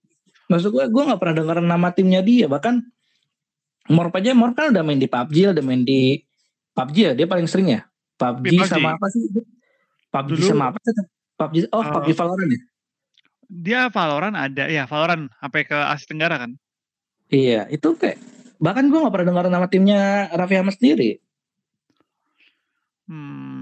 Maksud 0.45 0.69
gue, 0.69 0.85
gue 0.89 1.03
gak 1.09 1.19
pernah 1.21 1.35
denger 1.41 1.57
nama 1.65 1.87
timnya 1.89 2.21
dia. 2.21 2.45
Bahkan 2.45 2.75
Morp 3.93 4.13
aja, 4.17 4.33
Morp 4.33 4.57
kan 4.57 4.73
udah 4.73 4.83
main 4.85 4.97
di 4.97 5.09
PUBG, 5.09 5.53
udah 5.53 5.63
main 5.65 5.85
di 5.85 6.21
PUBG 6.73 6.97
ya, 6.97 7.13
dia 7.13 7.27
paling 7.29 7.45
sering 7.45 7.69
ya. 7.73 7.81
PUBG, 8.17 8.55
PUBG. 8.57 8.69
sama 8.69 8.89
apa 8.97 9.07
sih? 9.13 9.23
PUBG 10.09 10.31
Dulu, 10.31 10.45
sama 10.47 10.65
apa 10.73 10.79
sih? 10.81 10.93
PUBG 11.35 11.55
oh 11.69 11.83
uh, 11.83 11.91
PUBG 11.99 12.09
Valorant 12.15 12.51
ya? 12.51 12.61
Dia 13.45 13.79
Valorant 13.93 14.35
ada 14.35 14.63
ya 14.65 14.83
Valorant 14.89 15.29
sampai 15.37 15.61
ke 15.67 15.77
Asia 15.77 16.07
Tenggara 16.09 16.35
kan? 16.41 16.51
Iya 17.29 17.65
itu 17.73 17.97
kayak 17.97 18.21
bahkan 18.61 18.87
gue 18.87 18.97
gak 19.01 19.13
pernah 19.13 19.27
dengar 19.33 19.45
nama 19.51 19.67
timnya 19.67 20.31
Raffi 20.31 20.55
Ahmad 20.57 20.77
sendiri. 20.77 21.19
Hmm, 23.05 23.54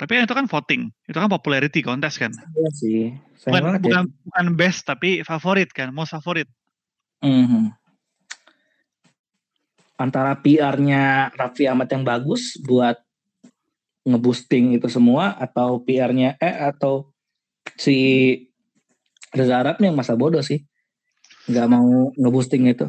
tapi 0.00 0.16
itu 0.16 0.32
kan 0.32 0.48
voting, 0.48 0.88
itu 1.04 1.18
kan 1.20 1.28
popularity 1.28 1.84
kontes 1.84 2.16
kan? 2.16 2.32
Iya 2.32 2.70
sih. 2.72 3.00
Bukan, 3.44 3.84
bukan, 3.84 4.04
ya. 4.08 4.24
bukan 4.24 4.46
best 4.56 4.88
tapi 4.88 5.20
favorit 5.20 5.68
kan, 5.76 5.92
most 5.92 6.16
favorit. 6.16 6.48
Mm 7.20 7.44
-hmm. 7.44 7.64
Antara 10.00 10.32
PR-nya 10.40 11.28
Raffi 11.36 11.68
Ahmad 11.68 11.92
yang 11.92 12.08
bagus 12.08 12.56
buat 12.64 12.96
ngeboosting 14.08 14.72
itu 14.80 14.88
semua 14.88 15.36
atau 15.36 15.84
PR-nya 15.84 16.40
eh 16.40 16.56
atau 16.56 17.12
si 17.76 17.96
Reza 19.36 19.60
Arab 19.60 19.76
yang 19.84 19.92
masa 19.92 20.16
bodoh 20.16 20.40
sih 20.40 20.64
nggak 21.44 21.66
mau 21.68 22.08
ngeboosting 22.16 22.72
itu 22.72 22.88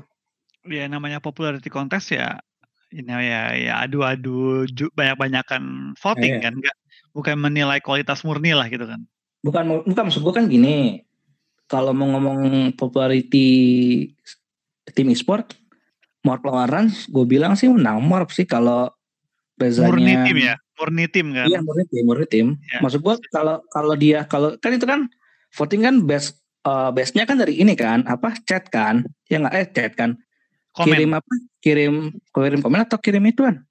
ya 0.72 0.88
namanya 0.88 1.20
popularity 1.20 1.68
contest 1.68 2.16
ya 2.16 2.40
ini 2.96 3.12
ya 3.12 3.42
ya 3.56 3.74
adu-adu 3.84 4.64
banyak-banyakan 4.96 5.96
voting 6.00 6.40
eh, 6.40 6.42
kan 6.44 6.54
nggak 6.56 6.78
bukan 7.12 7.36
menilai 7.40 7.80
kualitas 7.84 8.24
murni 8.24 8.56
lah 8.56 8.68
gitu 8.68 8.88
kan? 8.88 9.04
Bukan 9.44 9.88
bukan 9.88 10.04
maksud 10.08 10.24
gue 10.24 10.34
kan 10.36 10.46
gini. 10.48 11.04
Kalau 11.72 11.96
mau 11.96 12.08
ngomong 12.12 12.74
popularity 12.76 13.48
tim 14.92 15.08
e-sport 15.08 15.56
Morp 16.22 16.44
lawan 16.46 16.92
gue 16.92 17.26
bilang 17.26 17.58
sih 17.58 17.72
menang 17.72 18.04
Morp 18.04 18.30
sih 18.30 18.46
kalau 18.46 18.92
Rezanya, 19.58 19.94
murni 19.94 20.14
tim 20.26 20.38
ya? 20.42 20.56
Murni 20.78 21.06
tim 21.06 21.28
kan? 21.38 21.46
Iya 21.46 21.60
murni 21.62 21.84
tim 21.86 22.04
murni 22.06 22.26
tim. 22.26 22.48
Ya. 22.66 22.80
maksud 22.82 23.00
gua 23.06 23.16
kalau 23.30 23.62
kalau 23.70 23.94
dia 23.94 24.26
kalau 24.26 24.58
kan 24.58 24.74
itu 24.74 24.90
kan 24.90 25.06
voting 25.54 25.86
kan 25.86 25.96
best 26.02 26.42
uh, 26.66 26.90
bestnya 26.90 27.30
kan 27.30 27.38
dari 27.38 27.62
ini 27.62 27.78
kan 27.78 28.02
apa 28.10 28.34
chat 28.50 28.70
kan? 28.74 29.06
Ya 29.30 29.38
nggak 29.38 29.54
eh 29.54 29.68
chat 29.70 29.94
kan? 29.94 30.18
Komen. 30.74 30.98
kirim 30.98 31.12
apa? 31.14 31.34
Kirim 31.62 31.94
kirim 32.34 32.60
komen 32.66 32.82
atau 32.82 32.98
kirim 32.98 33.22
itu 33.30 33.46
kan 33.46 33.62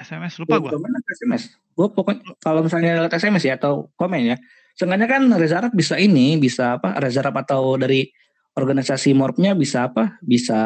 SMS 0.00 0.40
lupa 0.40 0.56
gue 0.58 0.72
komen 0.72 0.92
atau 0.96 1.10
SMS 1.12 1.42
gue 1.76 1.88
pokoknya 1.92 2.22
kalau 2.40 2.64
misalnya 2.64 2.96
lewat 2.96 3.12
SMS 3.20 3.44
ya 3.44 3.54
atau 3.60 3.92
komen 4.00 4.34
ya 4.34 4.38
Seenggaknya 4.80 5.12
kan 5.12 5.28
Reza 5.36 5.60
Arab 5.60 5.76
bisa 5.76 6.00
ini 6.00 6.40
bisa 6.40 6.80
apa 6.80 6.96
Reza 6.96 7.20
Arab 7.20 7.36
atau 7.44 7.76
dari 7.76 8.08
organisasi 8.56 9.12
morpnya 9.12 9.52
bisa 9.52 9.92
apa 9.92 10.16
bisa 10.24 10.58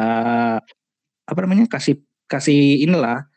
apa 1.25 1.39
namanya 1.43 1.67
kasih 1.67 1.99
kasih 2.29 2.85
inilah 2.85 3.27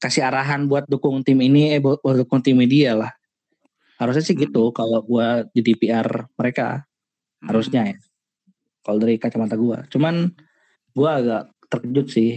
kasih 0.00 0.24
arahan 0.24 0.70
buat 0.70 0.88
dukung 0.88 1.20
tim 1.26 1.42
ini 1.42 1.76
eh 1.76 1.80
buat, 1.82 2.00
dukung 2.00 2.40
tim 2.40 2.56
media 2.56 2.96
lah 2.96 3.12
harusnya 4.00 4.24
sih 4.24 4.36
gitu 4.38 4.70
hmm. 4.70 4.74
kalau 4.76 5.02
gua 5.04 5.44
jadi 5.52 5.72
PR 5.76 6.08
mereka 6.38 6.84
hmm. 6.84 7.46
harusnya 7.50 7.80
ya 7.90 7.98
kalau 8.80 8.98
dari 9.02 9.20
kacamata 9.20 9.58
gua 9.60 9.84
cuman 9.92 10.32
gua 10.96 11.10
agak 11.20 11.42
terkejut 11.68 12.06
sih 12.08 12.30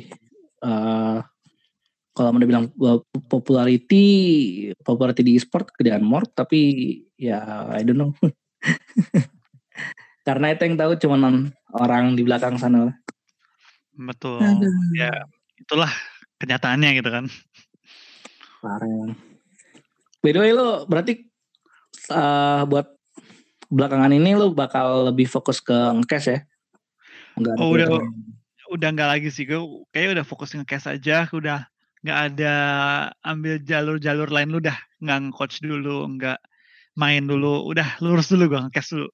uh, 0.66 1.24
kalau 2.14 2.30
mau 2.30 2.42
dibilang 2.42 2.70
popularity 3.26 4.06
popularity 4.86 5.26
di 5.26 5.34
e-sport 5.34 5.74
kegedean 5.74 6.06
Mort 6.06 6.30
tapi 6.38 6.62
ya 7.18 7.70
I 7.74 7.82
don't 7.82 7.98
know. 7.98 8.14
Karena 10.28 10.56
itu 10.56 10.64
yang 10.64 10.80
tahu 10.80 10.96
cuma 11.02 11.18
orang 11.74 12.16
di 12.16 12.24
belakang 12.24 12.56
sana 12.56 12.88
lah. 12.88 12.96
Betul. 13.98 14.40
Aduh. 14.40 14.72
ya 14.96 15.12
itulah 15.58 15.90
kenyataannya 16.38 16.90
gitu 17.02 17.10
kan. 17.10 17.26
Parah. 18.64 19.12
by 20.24 20.32
the 20.32 20.40
way 20.40 20.56
lo 20.56 20.88
berarti 20.88 21.28
uh, 22.08 22.64
buat 22.64 22.88
belakangan 23.68 24.16
ini 24.16 24.40
lo 24.40 24.56
bakal 24.56 25.12
lebih 25.12 25.28
fokus 25.28 25.60
ke 25.60 25.74
ngekes 25.74 26.26
ya? 26.30 26.40
Enggak 27.36 27.58
oh, 27.60 27.74
udah 27.74 27.90
udah 28.72 28.90
nggak 28.96 29.10
lagi 29.18 29.30
sih 29.34 29.44
gue 29.44 29.60
kayak 29.92 30.22
udah 30.22 30.26
fokus 30.26 30.56
ngekes 30.56 30.88
aja 30.88 31.28
udah 31.30 31.68
nggak 32.04 32.20
ada 32.36 32.56
ambil 33.24 33.64
jalur-jalur 33.64 34.28
lain 34.28 34.52
lu 34.52 34.60
dah 34.60 34.76
nggak 35.00 35.32
coach 35.32 35.64
dulu 35.64 36.04
nggak 36.20 36.36
main 37.00 37.24
dulu 37.24 37.64
udah 37.72 37.96
lurus 38.04 38.28
dulu 38.28 38.52
gue 38.52 38.60
ngekes 38.68 38.92
dulu. 38.92 39.10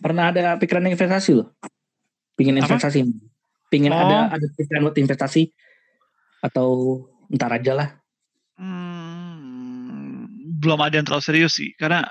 Pernah 0.00 0.32
ada 0.32 0.56
pikiran 0.56 0.86
investasi 0.86 1.30
lo 1.34 1.50
pingin 2.38 2.56
investasi? 2.56 3.02
Apa? 3.04 3.12
pingin 3.70 3.92
oh. 3.92 3.98
ada 3.98 4.38
ada 4.38 4.46
pikiran 4.54 4.86
buat 4.86 4.96
investasi? 4.96 5.50
Atau 6.40 7.04
ntar 7.34 7.52
aja 7.52 7.76
lah. 7.76 7.88
Hmm, 8.56 10.30
belum 10.56 10.80
ada 10.80 11.02
yang 11.02 11.04
terlalu 11.04 11.26
serius 11.26 11.58
sih 11.58 11.74
karena 11.76 12.06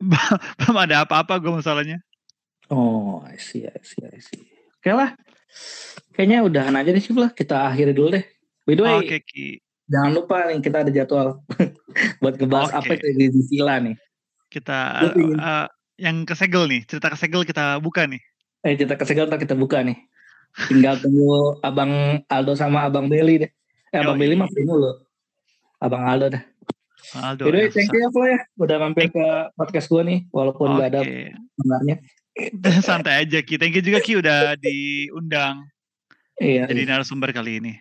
belum 0.62 0.76
ada 0.78 1.02
apa-apa 1.02 1.42
gue 1.42 1.52
masalahnya. 1.58 1.98
Oh 2.70 3.18
I 3.26 3.34
see 3.34 3.66
I 3.66 3.82
see 3.82 4.06
I 4.06 4.22
see. 4.22 4.46
Oke 4.78 4.94
lah. 4.94 5.18
Kayaknya 6.14 6.46
udahan 6.46 6.74
aja 6.78 6.94
deh 6.94 7.02
sih 7.02 7.12
lah. 7.12 7.34
Kita 7.34 7.66
akhiri 7.66 7.90
dulu 7.90 8.14
deh 8.14 8.24
By 8.70 8.78
the 8.78 8.86
way, 8.86 8.96
okay, 9.02 9.18
Ki. 9.26 9.58
jangan 9.90 10.14
lupa 10.14 10.46
nih 10.46 10.62
kita 10.62 10.86
ada 10.86 10.94
jadwal 10.94 11.42
buat 12.22 12.38
ngebahas 12.38 12.70
okay. 12.70 13.02
apa 13.02 13.02
di 13.18 13.42
Sila 13.50 13.82
nih. 13.82 13.98
Kita 14.46 15.10
uh, 15.10 15.66
yang 15.98 16.22
kesegel 16.22 16.70
nih, 16.70 16.86
cerita 16.86 17.10
kesegel 17.10 17.42
kita 17.42 17.82
buka 17.82 18.06
nih. 18.06 18.22
Eh 18.62 18.78
cerita 18.78 18.94
kesegel 18.94 19.26
ntar 19.26 19.42
kita 19.42 19.58
buka 19.58 19.82
nih. 19.82 19.98
Tinggal 20.70 21.02
tunggu 21.02 21.58
Abang 21.66 22.22
Aldo 22.30 22.54
sama 22.54 22.86
Abang 22.86 23.10
Beli 23.10 23.42
deh. 23.42 23.50
Eh 23.90 23.98
Abang 23.98 24.22
Beli 24.22 24.38
mah 24.38 24.46
dulu. 24.46 25.02
Abang 25.82 26.06
Aldo 26.06 26.38
dah. 26.38 26.42
Aldo. 27.26 27.50
The 27.50 27.50
way, 27.50 27.66
thank 27.74 27.90
you 27.90 28.06
ya 28.06 28.08
Flo 28.14 28.26
ya. 28.30 28.38
Udah 28.54 28.76
mampir 28.78 29.10
ke 29.10 29.26
podcast 29.58 29.90
gue 29.90 30.02
nih, 30.06 30.18
walaupun 30.30 30.70
okay. 30.70 30.78
gak 30.78 30.88
ada 30.94 31.00
sebenarnya. 31.58 31.96
Santai 32.86 33.26
aja 33.26 33.42
Ki. 33.42 33.58
Thank 33.58 33.74
you 33.74 33.82
juga 33.82 33.98
Ki 33.98 34.14
udah 34.14 34.54
diundang. 34.54 35.66
Iya. 36.38 36.70
Jadi 36.70 36.86
iya. 36.86 36.90
narasumber 36.94 37.34
kali 37.34 37.58
ini 37.58 37.74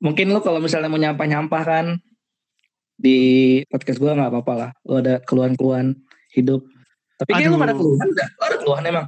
mungkin 0.00 0.32
lo 0.32 0.40
kalau 0.44 0.60
misalnya 0.60 0.92
mau 0.92 1.00
nyampah-nyampah 1.00 1.62
kan 1.64 1.86
di 2.96 3.18
podcast 3.68 4.00
gue 4.00 4.08
nggak 4.08 4.32
apa-apa 4.32 4.52
lah. 4.56 4.70
Lo 4.88 5.00
ada 5.00 5.20
keluhan-keluhan 5.24 5.96
hidup. 6.32 6.64
Tapi 7.20 7.30
kayak 7.32 7.52
lo 7.52 7.58
ada 7.60 7.76
keluhan 7.76 8.08
enggak? 8.12 8.28
Lo 8.36 8.44
ada 8.44 8.56
keluhan 8.60 8.82
emang? 8.84 9.06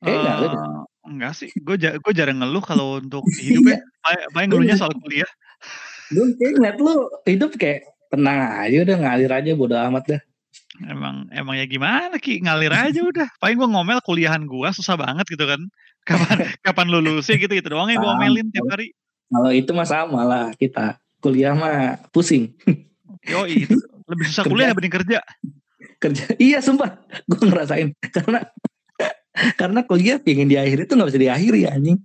Kayak 0.00 0.16
uh, 0.16 0.20
enggak, 0.20 0.38
uh, 0.56 0.82
enggak 1.08 1.32
sih. 1.36 1.50
Gue 1.60 1.76
gue 1.76 2.12
jarang 2.16 2.40
ngeluh 2.40 2.64
kalau 2.64 3.00
untuk 3.00 3.24
hidup 3.44 3.76
ya. 3.76 3.78
Paling 4.32 4.48
ngeluhnya 4.48 4.76
soal 4.80 4.92
kuliah. 4.96 5.28
Gue 6.10 6.32
kayak 6.40 6.52
ngeliat 6.58 6.76
lo 6.80 6.92
hidup 7.28 7.50
kayak 7.60 7.86
tenang 8.10 8.38
aja 8.66 8.76
udah 8.82 8.96
ngalir 8.98 9.30
aja 9.30 9.50
bodo 9.54 9.76
amat 9.78 10.04
dah. 10.16 10.22
Emang 10.80 11.28
emang 11.30 11.60
ya 11.60 11.68
gimana 11.68 12.16
Ki 12.16 12.40
ngalir 12.40 12.72
aja 12.72 13.00
udah. 13.04 13.28
Paling 13.38 13.56
gue 13.60 13.68
ngomel 13.68 14.00
kuliahan 14.00 14.48
gue 14.48 14.68
susah 14.72 14.96
banget 14.96 15.28
gitu 15.28 15.44
kan. 15.44 15.60
Kapan 16.08 16.36
kapan 16.66 16.86
lulusnya 16.88 17.36
gitu 17.36 17.52
gitu 17.52 17.76
doang 17.76 17.92
yang 17.92 18.00
gue 18.00 18.08
ngomelin 18.08 18.48
tiap 18.48 18.66
hari. 18.72 18.96
Kalau 19.30 19.50
itu 19.54 19.70
mah 19.70 19.86
sama 19.86 20.26
lah 20.26 20.44
kita. 20.58 20.98
Kuliah 21.22 21.54
mah 21.54 22.02
pusing. 22.10 22.50
Yo 23.30 23.46
itu 23.46 23.78
lebih 24.10 24.24
susah 24.26 24.44
kuliah 24.48 24.74
dibanding 24.74 24.94
kerja. 24.94 25.18
Kerja. 26.02 26.24
Iya 26.36 26.58
sumpah. 26.58 26.98
Gue 27.30 27.46
ngerasain. 27.46 27.94
Karena 28.10 28.42
karena 29.54 29.80
kuliah 29.86 30.18
pengen 30.18 30.50
diakhiri 30.50 30.84
tuh 30.84 30.98
gak 30.98 31.14
bisa 31.14 31.20
diakhiri 31.22 31.70
anjing. 31.70 32.02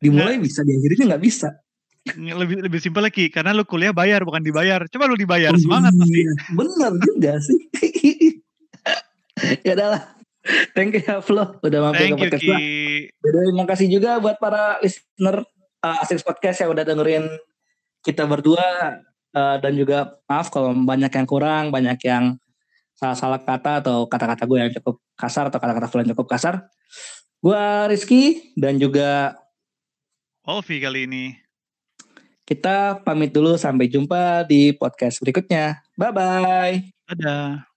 Dimulai 0.00 0.38
nah, 0.38 0.42
bisa 0.46 0.62
diakhiri 0.62 1.04
nggak 1.04 1.22
bisa. 1.22 1.50
Lebih 2.14 2.62
lebih 2.62 2.78
simpel 2.78 3.02
lagi 3.02 3.26
karena 3.26 3.50
lu 3.50 3.66
kuliah 3.66 3.90
bayar 3.90 4.22
bukan 4.22 4.40
dibayar. 4.40 4.86
Coba 4.86 5.10
lu 5.10 5.18
dibayar 5.18 5.50
oh, 5.50 5.60
semangat 5.60 5.92
pasti. 5.98 6.20
Iya, 6.22 6.34
bener 6.54 6.92
juga 7.02 7.32
sih. 7.42 7.60
ya 9.66 9.72
adalah. 9.74 10.02
Thank 10.76 11.00
you 11.00 11.02
ya 11.08 11.24
Flo 11.24 11.56
udah 11.64 11.80
mampir 11.88 12.12
ke 12.12 12.20
podcast 12.20 12.44
Terima 13.24 13.64
kasih 13.64 13.88
juga 13.88 14.20
buat 14.20 14.36
para 14.36 14.76
listener 14.84 15.40
uh, 15.84 16.00
Asik 16.00 16.24
Podcast 16.24 16.64
yang 16.64 16.72
udah 16.72 16.84
dengerin 16.88 17.28
kita 18.00 18.24
berdua 18.24 19.00
uh, 19.36 19.56
dan 19.60 19.72
juga 19.76 20.16
maaf 20.24 20.48
kalau 20.48 20.72
banyak 20.72 21.12
yang 21.12 21.28
kurang, 21.28 21.68
banyak 21.68 22.00
yang 22.04 22.40
salah-salah 22.96 23.42
kata 23.42 23.84
atau 23.84 24.08
kata-kata 24.08 24.48
gue 24.48 24.58
yang 24.58 24.72
cukup 24.80 24.96
kasar 25.18 25.52
atau 25.52 25.60
kata-kata 25.60 26.00
yang 26.00 26.10
cukup 26.16 26.26
kasar. 26.32 26.54
Gue 27.44 27.64
Rizky 27.92 28.54
dan 28.56 28.80
juga 28.80 29.36
Olvi 30.44 30.80
kali 30.80 31.08
ini. 31.08 31.24
Kita 32.44 33.00
pamit 33.00 33.32
dulu 33.32 33.56
sampai 33.56 33.88
jumpa 33.88 34.44
di 34.44 34.76
podcast 34.76 35.16
berikutnya. 35.24 35.80
Bye-bye. 35.96 36.84
Dadah. 37.08 37.73